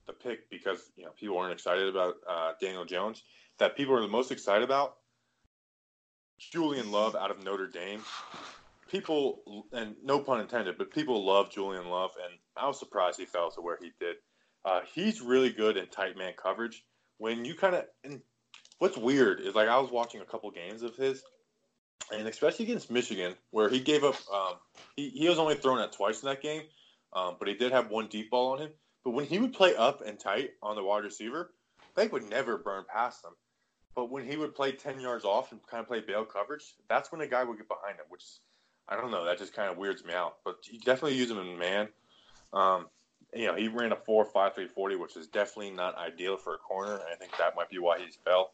the 0.07 0.13
pick 0.13 0.49
because 0.51 0.91
you 0.97 1.05
know 1.05 1.11
people 1.19 1.39
aren't 1.39 1.53
excited 1.53 1.89
about 1.89 2.17
uh, 2.29 2.53
Daniel 2.61 2.85
Jones. 2.85 3.23
That 3.59 3.77
people 3.77 3.95
are 3.95 4.03
the 4.03 4.09
most 4.09 4.31
excited 4.31 4.63
about 4.63 4.97
Julian 6.39 6.91
Love 6.91 7.17
out 7.17 7.31
of 7.31 7.43
Notre 7.45 7.67
Dame. 7.67 8.01
People 8.91 9.65
and 9.73 9.97
no 10.03 10.21
pun 10.21 10.41
intended, 10.41 10.79
but 10.79 10.93
people 10.93 11.25
love 11.25 11.51
Julian 11.51 11.89
Love, 11.89 12.13
and 12.25 12.39
I 12.57 12.67
was 12.67 12.79
surprised 12.79 13.19
he 13.19 13.27
fell 13.27 13.51
to 13.53 13.61
where 13.61 13.79
he 13.81 13.93
did. 13.99 14.17
Uh, 14.65 14.81
he's 14.95 15.21
really 15.21 15.51
good 15.51 15.77
in 15.77 15.87
tight 15.89 16.17
man 16.17 16.35
coverage. 16.41 16.85
When 17.19 17.45
you 17.45 17.55
kind 17.55 17.75
of 17.75 17.87
and 18.05 18.21
what's 18.79 18.97
weird 18.97 19.41
is 19.41 19.55
like 19.55 19.69
I 19.69 19.79
was 19.79 19.91
watching 19.91 20.21
a 20.21 20.25
couple 20.25 20.51
games 20.51 20.83
of 20.83 20.97
his, 20.97 21.23
and 22.13 22.29
especially 22.29 22.67
against 22.67 22.91
Michigan, 22.91 23.35
where 23.51 23.69
he 23.69 23.81
gave 23.81 24.05
up. 24.05 24.17
Um, 24.33 24.55
he 24.97 25.11
he 25.11 25.29
was 25.29 25.39
only 25.39 25.55
thrown 25.55 25.81
at 25.81 25.93
twice 25.93 26.23
in 26.23 26.29
that 26.29 26.43
game, 26.43 26.63
um, 27.13 27.37
but 27.39 27.49
he 27.49 27.55
did 27.55 27.73
have 27.73 27.91
one 27.91 28.07
deep 28.09 28.31
ball 28.31 28.53
on 28.53 28.59
him. 28.59 28.71
But 29.05 29.11
when 29.13 29.27
he 29.27 29.39
would 29.39 29.53
play 29.53 29.75
up 29.77 30.03
and 30.05 30.19
tight 30.19 30.51
on 30.63 30.77
the 30.77 30.83
wide 30.83 31.05
receiver, 31.05 31.53
they 31.95 32.09
would 32.09 32.29
never 32.29 32.59
burn 32.59 32.85
past 32.93 33.25
him. 33.25 33.33
But 33.95 34.11
when 34.11 34.27
he 34.27 34.37
would 34.37 34.55
play 34.55 34.73
ten 34.73 35.01
yards 35.01 35.25
off 35.25 35.53
and 35.53 35.61
kind 35.67 35.81
of 35.81 35.89
play 35.89 36.01
bail 36.01 36.25
coverage, 36.25 36.75
that's 36.89 37.11
when 37.11 37.21
a 37.21 37.27
guy 37.27 37.45
would 37.45 37.57
get 37.57 37.69
behind 37.69 37.97
him, 37.97 38.07
which 38.09 38.25
I 38.89 38.97
don't 38.97 39.11
know. 39.11 39.25
That 39.25 39.39
just 39.39 39.55
kind 39.55 39.71
of 39.71 39.79
weirds 39.79 40.05
me 40.05 40.13
out. 40.13 40.37
But 40.45 40.57
you 40.71 40.79
definitely 40.81 41.17
use 41.17 41.31
him 41.31 41.39
in 41.39 41.59
man. 41.59 41.89
Um, 42.53 42.87
you 43.35 43.47
know, 43.47 43.55
he 43.55 43.69
ran 43.69 43.93
a 43.93 43.97
four 43.97 44.25
five 44.25 44.55
three 44.55 44.69
forty, 44.69 44.97
which 44.97 45.17
is 45.17 45.27
definitely 45.27 45.71
not 45.71 45.97
ideal 45.97 46.37
for 46.37 46.55
a 46.55 46.59
corner. 46.59 47.01
I 47.11 47.17
think 47.17 47.37
that 47.39 47.57
might 47.57 47.71
be 47.71 47.79
why 47.79 47.99
he 47.99 48.07
fell. 48.25 48.53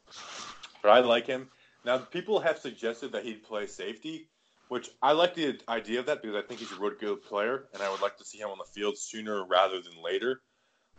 But 0.82 0.90
I 0.90 1.01
like 1.01 1.26
him. 1.26 1.49
Now, 1.85 1.99
people 1.99 2.41
have 2.41 2.59
suggested 2.59 3.12
that 3.12 3.24
he'd 3.24 3.43
play 3.43 3.66
safety, 3.66 4.28
which 4.68 4.91
I 5.03 5.12
like 5.12 5.35
the 5.35 5.59
idea 5.68 6.01
of 6.01 6.07
that 6.07 6.22
because 6.22 6.37
I 6.37 6.47
think 6.47 6.61
he's 6.61 6.72
a 6.72 6.80
really 6.80 6.97
good 7.01 7.22
player, 7.22 7.64
and 7.74 7.83
I 7.83 7.91
would 7.91 8.01
like 8.01 8.16
to 8.18 8.24
see 8.24 8.39
him 8.39 8.51
on 8.51 8.59
the 8.59 8.72
field 8.72 8.97
sooner 8.97 9.45
rather 9.47 9.80
than 9.80 10.03
later. 10.03 10.43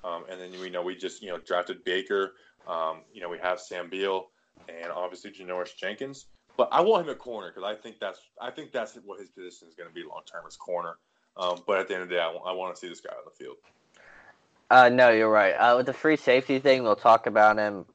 Um, 0.03 0.25
and 0.29 0.39
then 0.39 0.51
we 0.59 0.69
know 0.69 0.81
we 0.81 0.95
just 0.95 1.21
you 1.21 1.29
know 1.29 1.37
drafted 1.37 1.83
Baker. 1.83 2.33
Um, 2.67 3.01
you 3.13 3.21
know 3.21 3.29
we 3.29 3.37
have 3.39 3.59
Sam 3.59 3.89
Beal 3.89 4.27
and 4.69 4.91
obviously 4.91 5.31
Janoris 5.31 5.75
Jenkins. 5.77 6.27
But 6.55 6.69
I 6.71 6.81
want 6.81 7.05
him 7.05 7.11
at 7.11 7.19
corner 7.19 7.49
because 7.49 7.63
I 7.63 7.75
think 7.75 7.99
that's 7.99 8.19
I 8.41 8.51
think 8.51 8.71
that's 8.71 8.97
what 9.05 9.19
his 9.19 9.29
position 9.29 9.67
is 9.67 9.75
going 9.75 9.89
to 9.89 9.93
be 9.93 10.03
long 10.03 10.21
term 10.31 10.45
is 10.47 10.55
corner. 10.55 10.97
Um, 11.35 11.63
but 11.65 11.79
at 11.79 11.87
the 11.87 11.95
end 11.95 12.03
of 12.03 12.09
the 12.09 12.15
day, 12.15 12.21
I, 12.21 12.31
w- 12.31 12.43
I 12.45 12.51
want 12.51 12.75
to 12.75 12.79
see 12.79 12.87
this 12.87 13.01
guy 13.01 13.09
on 13.09 13.23
the 13.25 13.43
field. 13.43 13.55
Uh, 14.69 14.89
no, 14.89 15.09
you're 15.09 15.31
right. 15.31 15.53
Uh, 15.53 15.77
with 15.77 15.87
the 15.87 15.93
free 15.93 16.15
safety 16.15 16.59
thing, 16.59 16.83
we'll 16.83 16.95
talk 16.95 17.25
about 17.25 17.57
him 17.57 17.85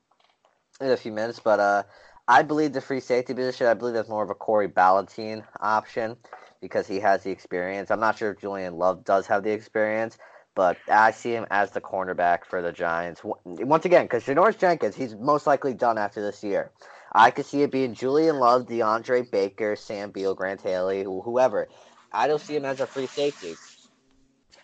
in 0.81 0.91
a 0.91 0.97
few 0.97 1.13
minutes. 1.13 1.39
But 1.39 1.61
uh, 1.61 1.83
I 2.29 2.43
believe 2.43 2.75
the 2.75 2.83
free 2.83 3.01
safety 3.01 3.33
position, 3.33 3.67
I 3.67 3.75
believe 3.75 3.95
that's 3.95 4.11
more 4.11 4.23
of 4.23 4.29
a 4.29 4.35
Corey 4.35 4.69
Ballentine 4.69 5.45
option 5.61 6.15
because 6.61 6.87
he 6.87 7.01
has 7.01 7.23
the 7.23 7.31
experience. 7.31 7.91
I'm 7.91 8.01
not 8.01 8.19
sure 8.19 8.33
if 8.33 8.41
Julian 8.41 8.75
Love 8.75 9.03
does 9.03 9.27
have 9.29 9.43
the 9.43 9.51
experience, 9.51 10.19
but 10.55 10.77
I 10.91 11.11
see 11.13 11.33
him 11.33 11.47
as 11.51 11.71
the 11.71 11.81
cornerback 11.81 12.45
for 12.45 12.61
the 12.61 12.71
Giants. 12.71 13.23
Once 13.45 13.87
again, 13.87 14.05
because 14.05 14.25
Janoris 14.25 14.59
Jenkins, 14.59 14.95
he's 14.95 15.15
most 15.17 15.47
likely 15.47 15.73
done 15.73 15.97
after 15.97 16.21
this 16.21 16.45
year. 16.45 16.71
I 17.13 17.31
could 17.31 17.47
see 17.47 17.63
it 17.63 17.73
being 17.73 17.95
Julian 17.95 18.39
Love, 18.39 18.67
DeAndre 18.67 19.31
Baker, 19.31 19.75
Sam 19.75 20.11
Beal, 20.11 20.35
Grant 20.35 20.61
Haley, 20.61 21.05
whoever. 21.05 21.69
I 22.13 22.27
don't 22.27 22.43
see 22.43 22.57
him 22.57 22.67
as 22.67 22.81
a 22.81 22.87
free 22.87 23.07
safety. 23.07 23.55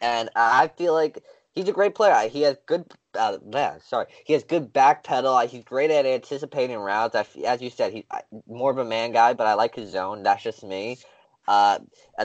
And 0.03 0.29
I 0.37 0.69
feel 0.69 0.93
like 0.93 1.23
he's 1.55 1.69
a 1.69 1.73
great 1.73 1.95
player. 1.95 2.29
He 2.29 2.43
has 2.43 2.57
good, 2.67 2.85
uh, 3.19 3.39
man, 3.45 3.81
sorry, 3.81 4.07
he 4.25 4.33
has 4.33 4.45
good 4.45 4.73
back 4.73 5.05
pedal. 5.05 5.39
He's 5.41 5.65
great 5.65 5.91
at 5.91 6.07
anticipating 6.07 6.79
routes. 6.79 7.15
as 7.45 7.63
you 7.63 7.71
said, 7.71 7.93
he's 7.93 8.05
more 8.47 8.71
of 8.71 8.79
a 8.79 8.85
man 8.85 9.13
guy, 9.13 9.35
but 9.35 9.47
I 9.47 9.55
like 9.55 9.75
his 9.75 9.91
zone. 9.91 10.23
That's 10.23 10.43
just 10.43 10.63
me. 10.65 10.99
Uh, 11.47 11.79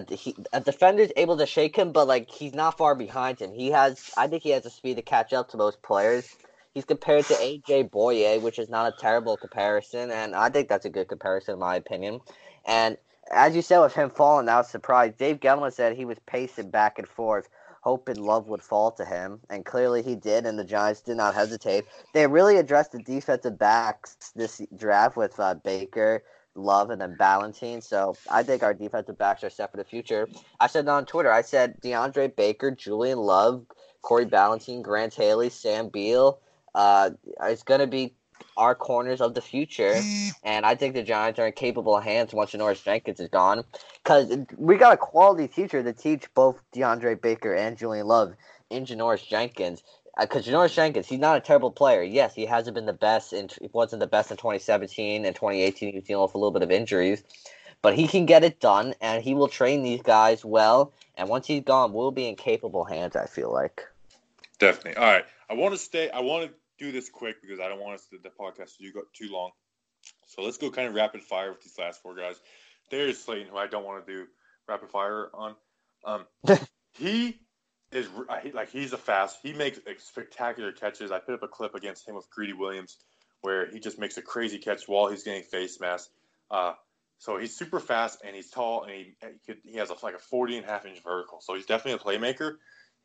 he, 0.10 0.36
a 0.54 0.62
defender's 0.62 1.12
able 1.18 1.38
to 1.38 1.46
shake 1.46 1.76
him, 1.76 1.92
but 1.92 2.08
like 2.08 2.30
he's 2.30 2.54
not 2.54 2.78
far 2.78 2.96
behind 2.96 3.40
him. 3.40 3.52
He 3.52 3.72
has, 3.72 4.12
I 4.16 4.28
think, 4.28 4.44
he 4.44 4.52
has 4.52 4.64
the 4.64 4.70
speed 4.70 4.96
to 4.96 5.02
catch 5.02 5.34
up 5.34 5.50
to 5.50 5.58
most 5.58 5.82
players. 5.82 6.36
He's 6.74 6.86
compared 6.86 7.26
to 7.26 7.34
AJ 7.34 7.90
Bouye, 7.90 8.42
which 8.42 8.60
is 8.60 8.70
not 8.70 8.94
a 8.94 8.98
terrible 8.98 9.36
comparison, 9.36 10.12
and 10.12 10.36
I 10.36 10.50
think 10.50 10.70
that's 10.70 10.86
a 10.86 10.90
good 10.90 11.10
comparison 11.10 11.56
in 11.56 11.60
my 11.60 11.76
opinion. 11.76 12.22
And 12.66 12.98
as 13.32 13.56
you 13.56 13.62
said 13.62 13.80
with 13.80 13.94
him 13.94 14.10
falling, 14.10 14.48
I 14.48 14.58
was 14.58 14.70
surprised. 14.70 15.18
Dave 15.18 15.40
Gettleman 15.40 15.74
said 15.74 15.96
he 15.96 16.06
was 16.06 16.18
pacing 16.26 16.70
back 16.70 16.98
and 16.98 17.08
forth 17.08 17.50
hoping 17.82 18.18
Love 18.18 18.48
would 18.48 18.62
fall 18.62 18.92
to 18.92 19.06
him, 19.06 19.40
and 19.50 19.66
clearly 19.66 20.02
he 20.02 20.16
did, 20.16 20.46
and 20.46 20.58
the 20.58 20.64
Giants 20.64 21.02
did 21.02 21.18
not 21.18 21.36
hesitate. 21.36 21.86
They 22.14 22.28
really 22.28 22.58
addressed 22.58 22.92
the 22.92 23.00
defensive 23.00 23.58
backs 23.58 24.32
this 24.36 24.62
draft 24.76 25.16
with 25.18 25.40
uh, 25.40 25.56
Baker, 25.56 26.24
Love, 26.56 26.90
and 26.90 27.02
then 27.02 27.16
Ballentine. 27.20 27.82
So 27.82 28.16
I 28.30 28.44
think 28.44 28.64
our 28.64 28.74
defensive 28.74 29.18
backs 29.18 29.44
are 29.44 29.50
set 29.50 29.72
for 29.72 29.78
the 29.78 29.84
future. 29.84 30.28
I 30.60 30.68
said 30.68 30.88
on 30.88 31.06
Twitter, 31.06 31.32
I 31.32 31.42
said 31.42 31.80
DeAndre 31.82 32.36
Baker, 32.36 32.72
Julian 32.72 33.20
Love, 33.20 33.66
Corey 34.02 34.26
Ballentine, 34.26 34.82
Grant 34.82 35.14
Haley, 35.14 35.50
Sam 35.50 35.90
Beal. 35.90 36.40
Uh, 36.76 37.12
it's 37.44 37.64
going 37.64 37.80
to 37.80 37.88
be 37.88 38.14
our 38.60 38.76
corners 38.76 39.22
of 39.22 39.34
the 39.34 39.42
future, 39.42 39.96
and 40.44 40.66
I 40.66 40.76
think 40.76 40.94
the 40.94 41.02
Giants 41.02 41.40
are 41.40 41.48
in 41.48 41.54
capable 41.54 41.98
hands 41.98 42.34
once 42.34 42.52
Janoris 42.52 42.84
Jenkins 42.84 43.22
is 43.22 43.30
gone. 43.30 43.64
Because 44.04 44.46
we 44.58 44.76
got 44.76 44.94
a 44.94 44.98
quality 44.98 45.48
teacher 45.48 45.82
to 45.82 45.94
teach 45.94 46.32
both 46.36 46.62
DeAndre 46.76 47.20
Baker 47.20 47.56
and 47.56 47.78
Julian 47.78 48.06
Love 48.06 48.36
in 48.70 48.86
Janoris 48.86 49.26
Jenkins. 49.26 49.82
Because 50.20 50.46
uh, 50.46 50.52
Janoris 50.52 50.74
Jenkins, 50.74 51.08
he's 51.08 51.20
not 51.20 51.38
a 51.38 51.40
terrible 51.40 51.72
player. 51.72 52.04
Yes, 52.04 52.36
he 52.36 52.46
hasn't 52.46 52.76
been 52.76 52.86
the 52.86 52.92
best. 52.94 53.32
In, 53.32 53.50
he 53.62 53.70
wasn't 53.72 54.02
the 54.02 54.08
best 54.08 54.30
in 54.30 54.38
2017 54.38 55.24
and 55.24 55.34
2018. 55.34 55.92
He 55.92 55.96
was 55.96 56.04
dealing 56.04 56.24
with 56.24 56.36
a 56.36 56.38
little 56.38 56.52
bit 56.52 56.62
of 56.62 56.70
injuries, 56.70 57.24
but 57.82 57.96
he 57.96 58.10
can 58.10 58.26
get 58.26 58.44
it 58.44 58.60
done, 58.60 58.94
and 59.00 59.24
he 59.24 59.34
will 59.34 59.48
train 59.48 59.84
these 59.84 60.02
guys 60.02 60.44
well. 60.44 60.92
And 61.16 61.30
once 61.30 61.48
he's 61.48 61.64
gone, 61.64 61.94
we'll 61.94 62.12
be 62.12 62.28
in 62.28 62.36
capable 62.36 62.84
hands. 62.84 63.16
I 63.16 63.26
feel 63.26 63.54
like. 63.54 63.88
Definitely. 64.60 65.02
All 65.02 65.14
right. 65.14 65.26
I 65.50 65.54
want 65.54 65.74
to 65.74 65.78
stay. 65.78 66.10
I 66.10 66.20
want 66.20 66.50
to 66.50 66.54
do 66.80 66.92
this 66.92 67.10
quick 67.10 67.42
because 67.42 67.60
I 67.60 67.68
don't 67.68 67.80
want 67.80 67.96
us 67.96 68.08
to, 68.08 68.18
the 68.22 68.30
podcast 68.30 68.78
to 68.78 68.92
go 68.92 69.02
too 69.14 69.32
long. 69.32 69.52
So 70.28 70.42
let's 70.42 70.58
go 70.58 70.70
kind 70.72 70.88
of 70.88 70.96
rapid 70.96 71.24
fire 71.24 71.52
with 71.52 71.62
these 71.62 71.78
last 71.78 72.02
four 72.02 72.16
guys. 72.16 72.36
There's 72.90 73.18
Slayton, 73.20 73.48
who 73.48 73.58
I 73.58 73.68
don't 73.68 73.86
want 73.86 74.06
to 74.06 74.14
do 74.14 74.26
rapid 74.68 74.90
fire 74.90 75.30
on. 75.34 75.56
Um, 76.06 76.26
he 76.94 77.40
is 77.92 78.08
like 78.54 78.72
he's 78.72 78.94
a 78.94 78.98
fast. 78.98 79.40
He 79.44 79.54
makes 79.54 79.80
spectacular 80.00 80.72
catches. 80.72 81.12
I 81.12 81.20
put 81.20 81.36
up 81.36 81.44
a 81.44 81.48
clip 81.48 81.76
against 81.76 82.08
him 82.08 82.16
with 82.16 82.30
Greedy 82.30 82.54
Williams 82.54 82.98
where 83.42 83.70
he 83.70 83.80
just 83.80 84.00
makes 84.00 84.18
a 84.18 84.22
crazy 84.22 84.58
catch 84.58 84.88
while 84.88 85.08
he's 85.08 85.24
getting 85.24 85.44
face 85.44 85.80
mask. 85.80 86.10
Uh, 86.52 86.74
so 87.20 87.38
he's 87.38 87.56
super 87.56 87.80
fast 87.80 88.20
and 88.26 88.36
he's 88.36 88.50
tall 88.50 88.84
and 88.84 88.92
he 88.92 89.16
he, 89.22 89.40
could, 89.46 89.58
he 89.66 89.78
has 89.78 89.90
a, 89.90 89.96
like 90.04 90.16
a 90.16 90.20
40 90.20 90.58
and 90.58 90.66
a 90.66 90.70
half 90.70 90.86
inch 90.86 91.00
vertical. 91.04 91.40
So 91.42 91.56
he's 91.56 91.66
definitely 91.66 91.94
a 91.94 92.18
playmaker. 92.18 92.56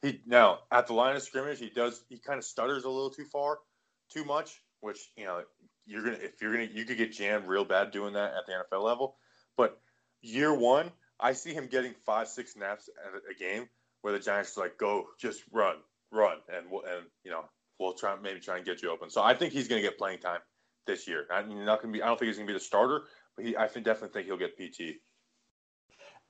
He 0.05 0.21
now 0.27 0.59
at 0.71 0.87
the 0.87 0.93
line 0.93 1.17
of 1.17 1.23
scrimmage, 1.23 1.59
he 1.59 1.71
does 1.71 2.05
he 2.11 2.19
kind 2.19 2.39
of 2.39 2.45
stutters 2.45 2.85
a 2.85 2.91
little 2.91 3.09
too 3.09 3.25
far, 3.25 3.61
too 4.13 4.23
much, 4.23 4.61
which 4.81 4.99
you 5.17 5.25
know 5.25 5.43
you're 5.87 6.03
gonna 6.03 6.19
if 6.21 6.43
you're 6.43 6.53
gonna 6.53 6.69
you 6.71 6.85
could 6.85 6.99
get 6.99 7.11
jammed 7.11 7.47
real 7.47 7.65
bad 7.65 7.91
doing 7.91 8.13
that 8.13 8.35
at 8.35 8.45
the 8.47 8.53
NFL 8.53 8.85
level. 8.85 9.17
But 9.57 9.81
year 10.21 10.53
one, 10.53 10.93
I 11.19 11.33
see 11.33 11.55
him 11.55 11.69
getting 11.69 11.95
five 12.05 12.29
six 12.29 12.53
snaps 12.53 12.91
at 13.03 13.15
a 13.31 13.35
game 13.35 13.67
where 14.03 14.13
the 14.13 14.19
Giants 14.19 14.59
are 14.59 14.61
like 14.61 14.77
go 14.77 15.07
just 15.19 15.43
run 15.51 15.77
run 16.13 16.37
and 16.55 16.71
we'll, 16.71 16.83
and 16.83 17.07
you 17.25 17.31
know 17.31 17.47
we'll 17.81 17.95
try 17.95 18.15
maybe 18.23 18.41
try 18.41 18.59
and 18.59 18.67
get 18.67 18.83
you 18.83 18.91
open. 18.91 19.09
So 19.09 19.23
I 19.23 19.33
think 19.33 19.55
he's 19.55 19.69
gonna 19.69 19.81
get 19.81 19.97
playing 19.97 20.19
time 20.19 20.41
this 20.87 21.09
year. 21.09 21.27
I'm 21.33 21.65
not 21.65 21.81
gonna 21.81 21.95
be 21.95 22.03
I 22.03 22.09
don't 22.09 22.19
think 22.19 22.27
he's 22.27 22.37
gonna 22.37 22.47
be 22.47 22.53
the 22.53 22.61
starter, 22.61 23.05
but 23.37 23.47
he 23.47 23.57
I 23.57 23.69
think, 23.69 23.87
definitely 23.87 24.13
think 24.13 24.27
he'll 24.27 24.37
get 24.37 24.59
PT. 24.59 25.01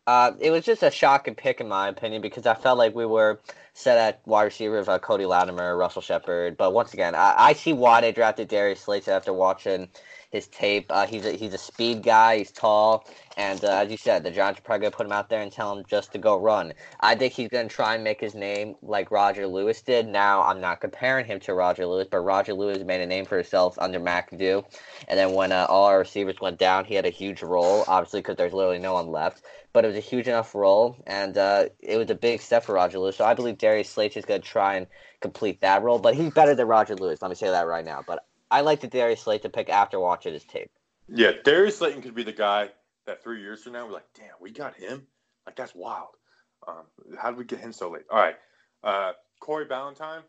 Uh, 0.07 0.33
it 0.39 0.51
was 0.51 0.65
just 0.65 0.83
a 0.83 0.91
shocking 0.91 1.35
pick 1.35 1.61
in 1.61 1.69
my 1.69 1.89
opinion 1.89 2.21
because 2.21 2.45
I 2.45 2.55
felt 2.55 2.77
like 2.77 2.95
we 2.95 3.07
were 3.07 3.41
set 3.73 3.97
at 3.97 4.21
wide 4.27 4.45
receiver 4.45 4.79
of 4.79 4.89
uh, 4.89 4.99
Cody 4.99 5.25
Latimer, 5.25 5.77
Russell 5.77 6.03
Shepard. 6.03 6.59
But 6.59 6.75
once 6.75 6.93
again, 6.93 7.15
I, 7.15 7.35
I 7.37 7.53
see 7.55 7.73
why 7.73 8.03
they 8.03 8.13
drafted 8.13 8.49
Darius 8.49 8.83
Slayton 8.83 9.15
after 9.15 9.33
watching 9.33 9.89
his 10.31 10.47
tape. 10.49 10.87
Uh, 10.91 11.07
he's 11.07 11.25
a, 11.25 11.33
he's 11.33 11.55
a 11.55 11.59
speed 11.59 12.03
guy. 12.03 12.39
He's 12.39 12.51
tall, 12.51 13.07
and 13.39 13.65
uh, 13.65 13.79
as 13.79 13.91
you 13.91 13.97
said, 13.97 14.25
the 14.25 14.31
Giants 14.31 14.59
are 14.59 14.63
probably 14.63 14.83
gonna 14.83 14.97
put 14.97 15.07
him 15.07 15.13
out 15.13 15.31
there 15.31 15.41
and 15.41 15.51
tell 15.51 15.75
him 15.75 15.85
just 15.89 16.13
to 16.13 16.19
go 16.19 16.37
run. 16.39 16.75
I 17.01 17.15
think 17.15 17.33
he's 17.33 17.49
gonna 17.49 17.69
try 17.69 17.95
and 17.95 18.05
make 18.05 18.21
his 18.21 18.35
name 18.35 18.75
like 18.83 19.11
Roger 19.11 19.47
Lewis 19.47 19.81
did. 19.81 20.07
Now 20.07 20.43
I'm 20.43 20.61
not 20.61 20.81
comparing 20.81 21.25
him 21.25 21.41
to 21.41 21.55
Roger 21.55 21.87
Lewis, 21.87 22.09
but 22.11 22.19
Roger 22.19 22.53
Lewis 22.53 22.83
made 22.85 23.01
a 23.01 23.07
name 23.07 23.25
for 23.25 23.37
himself 23.37 23.79
under 23.79 24.01
McAdoo. 24.01 24.65
And 25.09 25.19
then 25.19 25.33
when 25.33 25.53
uh, 25.53 25.67
all 25.71 25.85
our 25.85 26.01
receivers 26.01 26.41
went 26.41 26.59
down, 26.59 26.85
he 26.85 26.95
had 26.95 27.07
a 27.07 27.11
huge 27.11 27.43
role, 27.43 27.85
obviously 27.87 28.21
because 28.21 28.37
there's 28.37 28.53
literally 28.53 28.81
no 28.81 28.95
one 28.95 29.07
left. 29.07 29.43
But 29.75 29.85
it 29.85 29.89
was 29.89 29.97
a 29.97 30.01
huge 30.01 30.29
enough 30.29 30.55
role, 30.55 30.97
and 31.07 31.37
uh, 31.37 31.67
it 31.81 31.99
was 31.99 32.09
a 32.09 32.15
big 32.15 32.41
step 32.41 32.65
for 32.65 32.75
Roger 32.75 32.99
Lewis. 32.99 33.17
So 33.17 33.25
I 33.25 33.35
believe 33.35 33.59
Darius 33.59 33.91
Slayton 33.91 34.21
is 34.21 34.25
gonna 34.25 34.41
try 34.41 34.77
and 34.77 34.87
complete 35.21 35.61
that 35.61 35.83
role, 35.83 35.99
but 35.99 36.15
he's 36.15 36.33
better 36.33 36.55
than 36.55 36.67
Roger 36.67 36.95
Lewis. 36.95 37.21
Let 37.21 37.29
me 37.29 37.35
say 37.35 37.51
that 37.51 37.67
right 37.67 37.85
now. 37.85 38.03
But 38.07 38.25
I 38.51 38.63
like 38.63 38.81
the 38.81 38.87
Darius 38.87 39.21
Slayton 39.21 39.51
pick 39.51 39.69
after 39.69 40.01
watching 40.01 40.33
his 40.33 40.45
tape. 40.45 40.71
Yeah, 41.09 41.33
Darius 41.45 41.79
Slayton 41.79 42.03
could 42.03 42.15
be 42.15 42.23
the 42.23 42.33
guy 42.33 42.71
that 43.07 43.23
three 43.23 43.41
years 43.41 43.63
from 43.63 43.75
now 43.75 43.85
we're 43.85 43.93
like, 43.93 44.07
damn, 44.15 44.29
we 44.41 44.51
got 44.51 44.75
him. 44.75 45.07
Like 45.45 45.57
that's 45.57 45.75
wild. 45.75 46.17
Um, 46.67 46.85
how 47.19 47.31
did 47.31 47.39
we 47.39 47.45
get 47.45 47.59
him 47.59 47.73
so 47.73 47.91
late? 47.91 48.05
All 48.11 48.19
right, 48.19 48.37
uh, 48.83 49.13
Corey 49.41 49.67
Ballentine. 49.67 50.23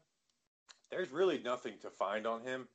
There's 0.91 1.11
really 1.11 1.39
nothing 1.39 1.73
to 1.83 1.89
find 1.89 2.27
on 2.27 2.41
him. 2.41 2.67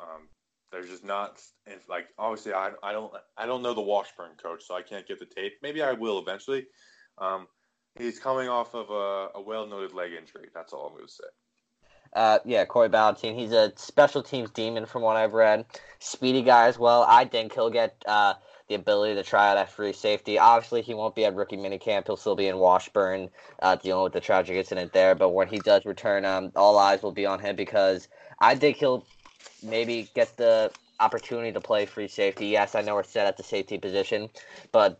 Um, 0.00 0.28
there's 0.72 0.88
just 0.88 1.04
not. 1.04 1.40
Like 1.88 2.06
obviously 2.18 2.52
I, 2.52 2.70
I 2.82 2.92
don't 2.92 3.12
I 3.36 3.46
don't 3.46 3.62
know 3.62 3.74
the 3.74 3.80
Washburn 3.80 4.32
coach, 4.42 4.64
so 4.66 4.74
I 4.74 4.82
can't 4.82 5.06
get 5.06 5.18
the 5.18 5.26
tape. 5.26 5.54
Maybe 5.62 5.82
I 5.82 5.92
will 5.92 6.18
eventually. 6.18 6.66
Um, 7.18 7.46
he's 7.98 8.18
coming 8.18 8.48
off 8.48 8.74
of 8.74 8.90
a, 8.90 9.38
a 9.38 9.42
well-noted 9.42 9.92
leg 9.92 10.12
injury. 10.12 10.48
That's 10.54 10.72
all 10.72 10.86
I'm 10.86 10.94
going 10.94 11.06
to 11.06 11.12
say. 11.12 11.24
Uh, 12.12 12.38
yeah, 12.44 12.64
Corey 12.64 12.88
Ballentine. 12.88 13.38
He's 13.38 13.52
a 13.52 13.72
special 13.76 14.22
teams 14.22 14.50
demon 14.50 14.86
from 14.86 15.02
what 15.02 15.16
I've 15.16 15.32
read. 15.32 15.64
Speedy 16.00 16.42
guy 16.42 16.66
as 16.66 16.78
well. 16.78 17.04
I 17.08 17.24
think 17.24 17.54
he'll 17.54 17.70
get 17.70 18.02
uh, 18.06 18.34
the 18.68 18.74
ability 18.74 19.14
to 19.14 19.22
try 19.22 19.50
out 19.50 19.58
at 19.58 19.70
free 19.70 19.92
safety. 19.92 20.38
Obviously, 20.38 20.82
he 20.82 20.94
won't 20.94 21.14
be 21.14 21.24
at 21.24 21.34
rookie 21.34 21.56
minicamp. 21.56 22.06
He'll 22.06 22.16
still 22.16 22.34
be 22.34 22.48
in 22.48 22.58
Washburn 22.58 23.28
uh, 23.62 23.76
dealing 23.76 24.02
with 24.02 24.12
the 24.12 24.20
tragic 24.20 24.56
incident 24.56 24.92
there. 24.92 25.14
But 25.14 25.30
when 25.30 25.46
he 25.46 25.58
does 25.58 25.84
return, 25.84 26.24
um, 26.24 26.50
all 26.56 26.78
eyes 26.78 27.02
will 27.02 27.12
be 27.12 27.26
on 27.26 27.38
him 27.38 27.54
because 27.54 28.08
I 28.40 28.56
think 28.56 28.78
he'll 28.78 29.06
maybe 29.62 30.08
get 30.14 30.36
the 30.36 30.70
opportunity 31.00 31.50
to 31.50 31.60
play 31.60 31.86
free 31.86 32.08
safety. 32.08 32.48
Yes, 32.48 32.74
I 32.74 32.82
know 32.82 32.94
we're 32.94 33.02
set 33.02 33.26
at 33.26 33.36
the 33.36 33.42
safety 33.42 33.78
position, 33.78 34.28
but 34.70 34.98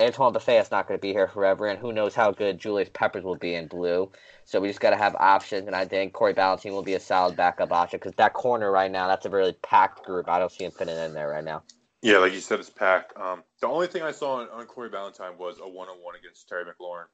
Antoine 0.00 0.32
Bethea 0.32 0.60
is 0.60 0.70
not 0.70 0.88
going 0.88 0.98
to 0.98 1.02
be 1.02 1.12
here 1.12 1.28
forever, 1.28 1.66
and 1.66 1.78
who 1.78 1.92
knows 1.92 2.14
how 2.14 2.30
good 2.30 2.58
Julius 2.58 2.88
Peppers 2.92 3.24
will 3.24 3.36
be 3.36 3.54
in 3.54 3.66
blue. 3.66 4.10
So 4.46 4.60
we 4.60 4.68
just 4.68 4.80
got 4.80 4.90
to 4.90 4.96
have 4.96 5.14
options, 5.16 5.66
and 5.66 5.76
I 5.76 5.84
think 5.84 6.12
Corey 6.12 6.34
Ballentine 6.34 6.72
will 6.72 6.82
be 6.82 6.94
a 6.94 7.00
solid 7.00 7.36
backup 7.36 7.72
option 7.72 7.98
because 7.98 8.14
that 8.14 8.32
corner 8.32 8.70
right 8.70 8.90
now, 8.90 9.06
that's 9.06 9.26
a 9.26 9.30
really 9.30 9.52
packed 9.52 10.04
group. 10.04 10.28
I 10.28 10.38
don't 10.38 10.52
see 10.52 10.64
him 10.64 10.70
fitting 10.70 10.96
in 10.96 11.12
there 11.14 11.28
right 11.28 11.44
now. 11.44 11.62
Yeah, 12.02 12.18
like 12.18 12.34
you 12.34 12.40
said, 12.40 12.60
it's 12.60 12.68
packed. 12.68 13.16
Um, 13.18 13.42
the 13.62 13.66
only 13.66 13.86
thing 13.86 14.02
I 14.02 14.12
saw 14.12 14.42
on, 14.42 14.48
on 14.50 14.66
Corey 14.66 14.90
Ballentine 14.90 15.38
was 15.38 15.56
a 15.62 15.68
one-on-one 15.68 16.14
against 16.14 16.46
Terry 16.46 16.64
McLaurin 16.64 17.06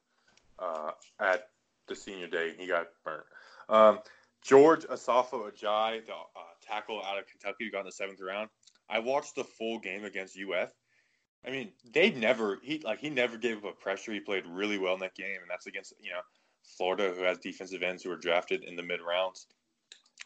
uh, 0.59 0.91
at 1.17 1.47
the 1.87 1.95
senior 1.95 2.27
day. 2.27 2.49
And 2.49 2.59
he 2.59 2.67
got 2.67 2.87
burnt. 3.05 3.23
Um, 3.69 3.99
George 4.41 4.81
Asafo-Adjei, 4.81 6.05
the 6.05 6.11
uh, 6.11 6.50
tackle 6.71 7.01
out 7.03 7.17
of 7.17 7.27
Kentucky, 7.27 7.65
who 7.65 7.71
got 7.71 7.81
in 7.81 7.85
the 7.85 7.91
seventh 7.91 8.19
round. 8.21 8.49
I 8.89 8.99
watched 8.99 9.35
the 9.35 9.43
full 9.43 9.79
game 9.79 10.03
against 10.03 10.37
UF. 10.37 10.71
I 11.45 11.49
mean, 11.49 11.71
they 11.91 12.11
never 12.11 12.59
he 12.61 12.79
like 12.79 12.99
he 12.99 13.09
never 13.09 13.37
gave 13.37 13.57
up 13.57 13.71
a 13.71 13.73
pressure. 13.73 14.11
He 14.11 14.19
played 14.19 14.45
really 14.45 14.77
well 14.77 14.93
in 14.93 14.99
that 14.99 15.15
game, 15.15 15.41
and 15.41 15.49
that's 15.49 15.67
against 15.67 15.93
you 15.99 16.11
know 16.11 16.21
Florida, 16.77 17.13
who 17.15 17.23
has 17.23 17.37
defensive 17.39 17.81
ends 17.81 18.03
who 18.03 18.11
are 18.11 18.17
drafted 18.17 18.63
in 18.63 18.75
the 18.75 18.83
mid 18.83 19.01
rounds. 19.01 19.47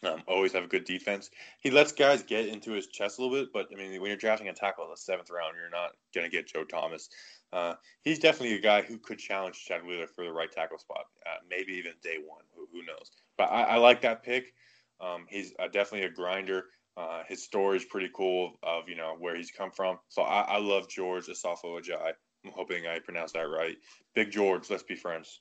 Um, 0.02 0.22
always 0.26 0.52
have 0.52 0.64
a 0.64 0.68
good 0.68 0.84
defense. 0.84 1.30
He 1.60 1.70
lets 1.70 1.92
guys 1.92 2.22
get 2.22 2.48
into 2.48 2.72
his 2.72 2.86
chest 2.86 3.18
a 3.18 3.22
little 3.22 3.38
bit, 3.38 3.52
but 3.52 3.68
I 3.72 3.76
mean, 3.76 3.98
when 4.00 4.10
you're 4.10 4.18
drafting 4.18 4.48
a 4.48 4.52
tackle 4.52 4.84
in 4.84 4.90
the 4.90 4.96
seventh 4.96 5.30
round, 5.30 5.54
you're 5.56 5.70
not 5.70 5.92
going 6.14 6.30
to 6.30 6.36
get 6.36 6.46
Joe 6.46 6.64
Thomas. 6.64 7.08
Uh, 7.52 7.74
he's 8.02 8.18
definitely 8.18 8.56
a 8.56 8.60
guy 8.60 8.82
who 8.82 8.98
could 8.98 9.18
challenge 9.18 9.64
Chad 9.64 9.86
Wheeler 9.86 10.06
for 10.06 10.24
the 10.24 10.32
right 10.32 10.52
tackle 10.52 10.78
spot, 10.78 11.06
uh, 11.24 11.38
maybe 11.48 11.72
even 11.72 11.92
day 12.02 12.18
one. 12.22 12.42
Who, 12.54 12.68
who 12.72 12.84
knows? 12.84 13.10
But 13.38 13.44
I, 13.44 13.62
I, 13.62 13.76
like 13.76 14.02
that 14.02 14.22
pick. 14.22 14.52
Um, 15.00 15.26
he's 15.28 15.52
uh, 15.58 15.68
definitely 15.68 16.06
a 16.06 16.10
grinder. 16.10 16.64
Uh, 16.96 17.22
his 17.28 17.44
story 17.44 17.76
is 17.76 17.84
pretty 17.84 18.08
cool 18.14 18.54
of 18.62 18.88
you 18.88 18.96
know 18.96 19.16
where 19.18 19.36
he's 19.36 19.50
come 19.50 19.70
from. 19.70 19.98
So 20.08 20.22
I, 20.22 20.40
I 20.42 20.58
love 20.58 20.88
George 20.88 21.26
Asafo-Adjei. 21.26 22.12
I'm 22.44 22.52
hoping 22.52 22.86
I 22.86 23.00
pronounced 23.00 23.34
that 23.34 23.42
right. 23.42 23.76
Big 24.14 24.30
George, 24.30 24.70
let's 24.70 24.82
be 24.82 24.94
friends. 24.94 25.40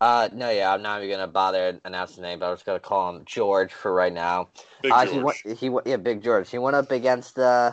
Uh, 0.00 0.28
no, 0.32 0.50
yeah, 0.50 0.72
I'm 0.72 0.82
not 0.82 1.02
even 1.02 1.16
gonna 1.16 1.30
bother 1.30 1.80
announcing 1.84 2.22
the 2.22 2.28
name, 2.28 2.38
but 2.38 2.48
I'm 2.48 2.54
just 2.54 2.66
gonna 2.66 2.80
call 2.80 3.14
him 3.14 3.22
George 3.26 3.72
for 3.72 3.92
right 3.92 4.12
now. 4.12 4.48
Big 4.82 4.92
uh, 4.92 5.06
George. 5.06 5.42
He, 5.44 5.54
he, 5.54 5.76
yeah, 5.86 5.96
Big 5.96 6.22
George. 6.22 6.50
He 6.50 6.58
went 6.58 6.76
up 6.76 6.90
against 6.90 7.38
uh, 7.38 7.72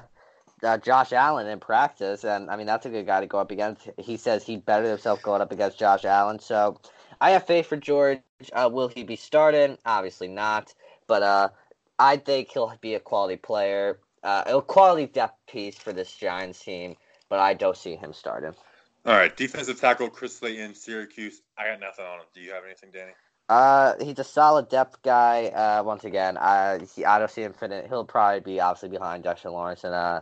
uh, 0.63 0.77
Josh 0.77 1.13
Allen 1.13 1.47
in 1.47 1.59
practice, 1.59 2.23
and 2.23 2.49
I 2.49 2.55
mean 2.55 2.67
that's 2.67 2.85
a 2.85 2.89
good 2.89 3.05
guy 3.05 3.21
to 3.21 3.27
go 3.27 3.39
up 3.39 3.51
against. 3.51 3.89
He 3.97 4.17
says 4.17 4.45
he 4.45 4.57
bettered 4.57 4.89
himself 4.89 5.21
going 5.21 5.41
up 5.41 5.51
against 5.51 5.79
Josh 5.79 6.05
Allen, 6.05 6.39
so 6.39 6.79
I 7.19 7.31
have 7.31 7.45
faith 7.45 7.67
for 7.67 7.77
George. 7.77 8.19
Uh, 8.53 8.69
will 8.71 8.87
he 8.87 9.03
be 9.03 9.15
starting? 9.15 9.77
Obviously 9.85 10.27
not, 10.27 10.73
but 11.11 11.23
uh, 11.23 11.49
I 11.99 12.15
think 12.15 12.51
he'll 12.53 12.73
be 12.79 12.93
a 12.93 12.99
quality 13.01 13.35
player, 13.35 13.99
uh, 14.23 14.43
a 14.45 14.61
quality 14.61 15.07
depth 15.07 15.35
piece 15.45 15.75
for 15.75 15.91
this 15.91 16.15
Giants 16.15 16.63
team. 16.63 16.95
But 17.27 17.39
I 17.39 17.53
don't 17.53 17.75
see 17.75 17.97
him 17.97 18.13
starting. 18.13 18.53
All 19.05 19.15
right, 19.15 19.35
defensive 19.35 19.77
tackle 19.77 20.09
Chris 20.09 20.37
Slayton, 20.37 20.73
Syracuse. 20.73 21.41
I 21.57 21.67
got 21.67 21.81
nothing 21.81 22.05
on 22.05 22.19
him. 22.19 22.25
Do 22.33 22.39
you 22.39 22.51
have 22.51 22.63
anything, 22.63 22.91
Danny? 22.93 23.11
Uh, 23.49 23.95
he's 24.01 24.19
a 24.19 24.23
solid 24.23 24.69
depth 24.69 25.01
guy. 25.01 25.47
Uh, 25.47 25.83
once 25.83 26.05
again, 26.05 26.37
I 26.37 26.79
he, 26.95 27.03
I 27.03 27.19
don't 27.19 27.29
see 27.29 27.41
him 27.41 27.51
fitting. 27.51 27.89
He'll 27.89 28.05
probably 28.05 28.39
be 28.39 28.61
obviously 28.61 28.87
behind 28.87 29.23
Dexter 29.23 29.49
Lawrence 29.49 29.83
and 29.83 29.93
uh, 29.93 30.21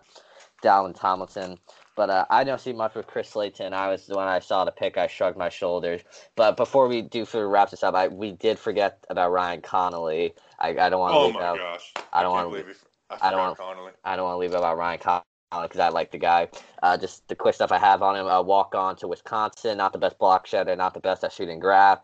Dalvin 0.64 0.96
Tomlinson. 0.96 1.58
But 1.96 2.10
uh, 2.10 2.26
I 2.30 2.44
don't 2.46 2.62
see 2.62 2.72
much 2.72 2.96
with 2.96 3.08
Chris 3.08 3.30
Slayton. 3.30 3.74
I 3.74 3.90
was 3.90 4.08
when 4.08 4.20
I 4.28 4.40
saw 4.40 4.64
the 4.64 4.72
pick, 4.72 4.98
I 4.98 5.08
shrugged 5.08 5.38
my 5.38 5.50
shoulders. 5.50 6.02
But 6.36 6.56
before 6.56 6.88
we 6.88 7.02
do 7.02 7.26
for 7.26 7.48
wrap 7.48 7.72
this 7.72 7.84
up, 7.84 7.94
I 7.94 8.08
we 8.08 8.32
did 8.32 8.58
forget 8.58 9.06
about 9.10 9.32
Ryan 9.32 9.62
Connelly. 9.62 10.34
I, 10.60 10.70
I 10.70 10.90
don't 10.90 11.00
want 11.00 11.14
to 11.14 11.18
Oh 11.18 11.26
leave 11.26 11.36
my 11.36 11.42
out. 11.42 11.58
gosh! 11.58 11.94
I 12.14 12.24
don't 12.24 12.50
believe 12.50 12.66
we- 12.68 12.74
I, 13.22 13.32
don't 13.32 13.56
forgot 13.56 13.58
Connelly. 13.58 13.92
I 14.04 14.16
don't 14.16 14.26
want 14.26 14.36
to 14.36 14.40
leave 14.40 14.54
about 14.54 14.78
Ryan 14.78 15.00
Connelly 15.00 15.24
because 15.68 15.80
I 15.80 15.90
like 15.90 16.12
the 16.12 16.18
guy. 16.18 16.48
Uh, 16.84 16.98
just 16.98 17.28
the 17.28 17.36
quick 17.36 17.56
stuff 17.56 17.72
I 17.72 17.80
have 17.80 18.02
on 18.02 18.16
him: 18.16 18.28
uh, 18.28 18.42
walk 18.42 18.76
on 18.76 18.96
to 18.98 19.08
Wisconsin, 19.08 19.78
not 19.78 19.92
the 19.92 20.00
best 20.00 20.18
block 20.20 20.48
shedder, 20.48 20.76
not 20.76 20.94
the 20.94 21.00
best 21.00 21.24
at 21.24 21.34
shooting 21.34 21.60
grab, 21.60 22.00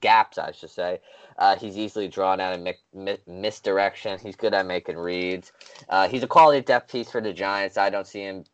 gaps, 0.00 0.38
I 0.38 0.52
should 0.52 0.70
say. 0.70 1.00
Uh, 1.38 1.56
he's 1.56 1.76
easily 1.76 2.08
drawn 2.08 2.40
out 2.40 2.54
of 2.54 2.60
mi- 2.60 2.74
mi- 2.92 3.18
misdirection. 3.26 4.18
He's 4.18 4.36
good 4.36 4.54
at 4.54 4.66
making 4.66 4.96
reads. 4.96 5.52
Uh, 5.88 6.08
he's 6.08 6.22
a 6.22 6.26
quality 6.26 6.60
depth 6.60 6.92
piece 6.92 7.10
for 7.10 7.20
the 7.20 7.32
Giants. 7.32 7.76
I 7.76 7.90
don't 7.90 8.06
see 8.06 8.20
him. 8.20 8.44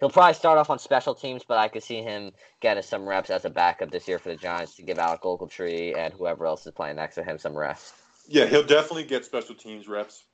He'll 0.00 0.10
probably 0.10 0.34
start 0.34 0.56
off 0.56 0.70
on 0.70 0.78
special 0.78 1.14
teams, 1.14 1.42
but 1.46 1.58
I 1.58 1.68
could 1.68 1.82
see 1.82 2.02
him 2.02 2.32
getting 2.60 2.82
some 2.82 3.06
reps 3.06 3.28
as 3.28 3.44
a 3.44 3.50
backup 3.50 3.90
this 3.90 4.08
year 4.08 4.18
for 4.18 4.30
the 4.30 4.36
Giants 4.36 4.74
to 4.76 4.82
give 4.82 4.98
Alec 4.98 5.22
Ogletree 5.22 5.96
and 5.96 6.14
whoever 6.14 6.46
else 6.46 6.66
is 6.66 6.72
playing 6.72 6.96
next 6.96 7.16
to 7.16 7.22
him 7.22 7.38
some 7.38 7.56
rest. 7.56 7.94
Yeah, 8.26 8.46
he'll 8.46 8.62
definitely 8.62 9.04
get 9.04 9.24
special 9.26 9.54
teams 9.54 9.88
reps. 9.88 10.24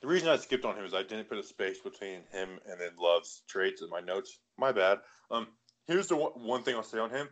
The 0.00 0.06
reason 0.06 0.28
I 0.28 0.36
skipped 0.36 0.64
on 0.64 0.78
him 0.78 0.84
is 0.84 0.94
I 0.94 1.02
didn't 1.02 1.28
put 1.28 1.38
a 1.38 1.42
space 1.42 1.78
between 1.80 2.20
him 2.32 2.60
and 2.70 2.80
then 2.80 2.90
Love's 2.98 3.42
traits 3.48 3.82
in 3.82 3.90
my 3.90 4.00
notes. 4.00 4.38
My 4.56 4.72
bad. 4.72 5.00
Um, 5.30 5.48
here's 5.86 6.06
the 6.06 6.16
one, 6.16 6.32
one 6.36 6.62
thing 6.62 6.76
I'll 6.76 6.82
say 6.82 6.98
on 6.98 7.10
him. 7.10 7.28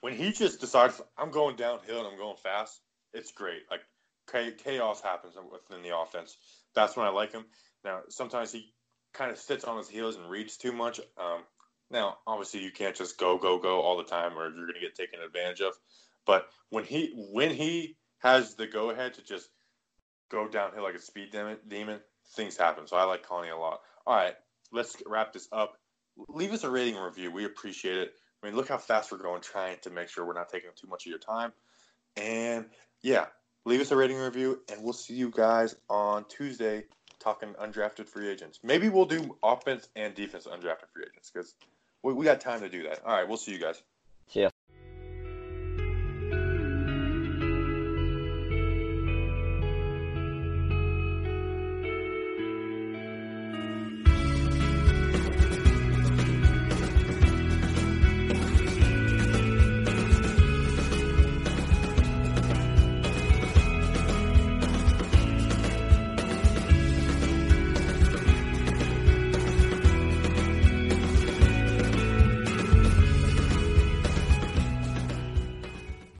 When 0.00 0.14
he 0.14 0.32
just 0.32 0.60
decides 0.60 1.00
I'm 1.18 1.30
going 1.30 1.56
downhill 1.56 1.98
and 1.98 2.08
I'm 2.08 2.18
going 2.18 2.36
fast, 2.36 2.80
it's 3.12 3.32
great. 3.32 3.62
Like 3.70 3.80
chaos 4.58 5.00
happens 5.00 5.34
within 5.50 5.82
the 5.82 5.96
offense. 5.96 6.36
That's 6.74 6.96
when 6.96 7.06
I 7.06 7.10
like 7.10 7.32
him. 7.32 7.44
Now 7.84 8.00
sometimes 8.08 8.52
he 8.52 8.72
kind 9.12 9.30
of 9.30 9.38
sits 9.38 9.64
on 9.64 9.76
his 9.76 9.88
heels 9.88 10.16
and 10.16 10.30
reads 10.30 10.56
too 10.56 10.72
much. 10.72 11.00
Um, 11.18 11.40
now 11.90 12.18
obviously 12.26 12.62
you 12.62 12.70
can't 12.70 12.94
just 12.96 13.18
go 13.18 13.38
go 13.38 13.58
go 13.58 13.80
all 13.80 13.96
the 13.96 14.04
time 14.04 14.38
or 14.38 14.44
you're 14.44 14.66
going 14.66 14.74
to 14.74 14.80
get 14.80 14.94
taken 14.94 15.20
advantage 15.20 15.60
of. 15.60 15.74
But 16.26 16.48
when 16.70 16.84
he 16.84 17.12
when 17.32 17.50
he 17.50 17.96
has 18.18 18.54
the 18.54 18.66
go 18.66 18.90
ahead 18.90 19.14
to 19.14 19.24
just 19.24 19.48
go 20.30 20.48
downhill 20.48 20.84
like 20.84 20.94
a 20.94 21.00
speed 21.00 21.34
demon, 21.68 22.00
things 22.36 22.56
happen. 22.56 22.86
So 22.86 22.96
I 22.96 23.04
like 23.04 23.26
Connie 23.26 23.50
a 23.50 23.56
lot. 23.56 23.80
All 24.06 24.16
right, 24.16 24.34
let's 24.72 24.96
wrap 25.06 25.32
this 25.32 25.48
up. 25.52 25.74
Leave 26.28 26.52
us 26.52 26.64
a 26.64 26.70
rating 26.70 26.96
review. 26.96 27.30
We 27.30 27.44
appreciate 27.44 27.98
it. 27.98 28.12
I 28.42 28.46
mean, 28.46 28.56
look 28.56 28.68
how 28.68 28.78
fast 28.78 29.12
we're 29.12 29.18
going, 29.18 29.42
trying 29.42 29.76
to 29.82 29.90
make 29.90 30.08
sure 30.08 30.24
we're 30.24 30.32
not 30.32 30.48
taking 30.48 30.68
up 30.68 30.76
too 30.76 30.88
much 30.88 31.06
of 31.06 31.10
your 31.10 31.18
time. 31.18 31.52
And 32.16 32.66
yeah, 33.02 33.26
leave 33.64 33.80
us 33.80 33.90
a 33.90 33.96
rating 33.96 34.16
review, 34.16 34.60
and 34.70 34.82
we'll 34.82 34.92
see 34.92 35.14
you 35.14 35.30
guys 35.30 35.76
on 35.88 36.24
Tuesday 36.28 36.84
talking 37.18 37.54
undrafted 37.60 38.08
free 38.08 38.28
agents. 38.28 38.60
Maybe 38.62 38.88
we'll 38.88 39.04
do 39.04 39.36
offense 39.42 39.88
and 39.94 40.14
defense 40.14 40.46
undrafted 40.46 40.88
free 40.92 41.04
agents 41.10 41.30
because 41.32 41.54
we, 42.02 42.14
we 42.14 42.24
got 42.24 42.40
time 42.40 42.60
to 42.60 42.68
do 42.68 42.84
that. 42.84 43.04
All 43.04 43.14
right, 43.14 43.28
we'll 43.28 43.36
see 43.36 43.52
you 43.52 43.58
guys. 43.58 43.82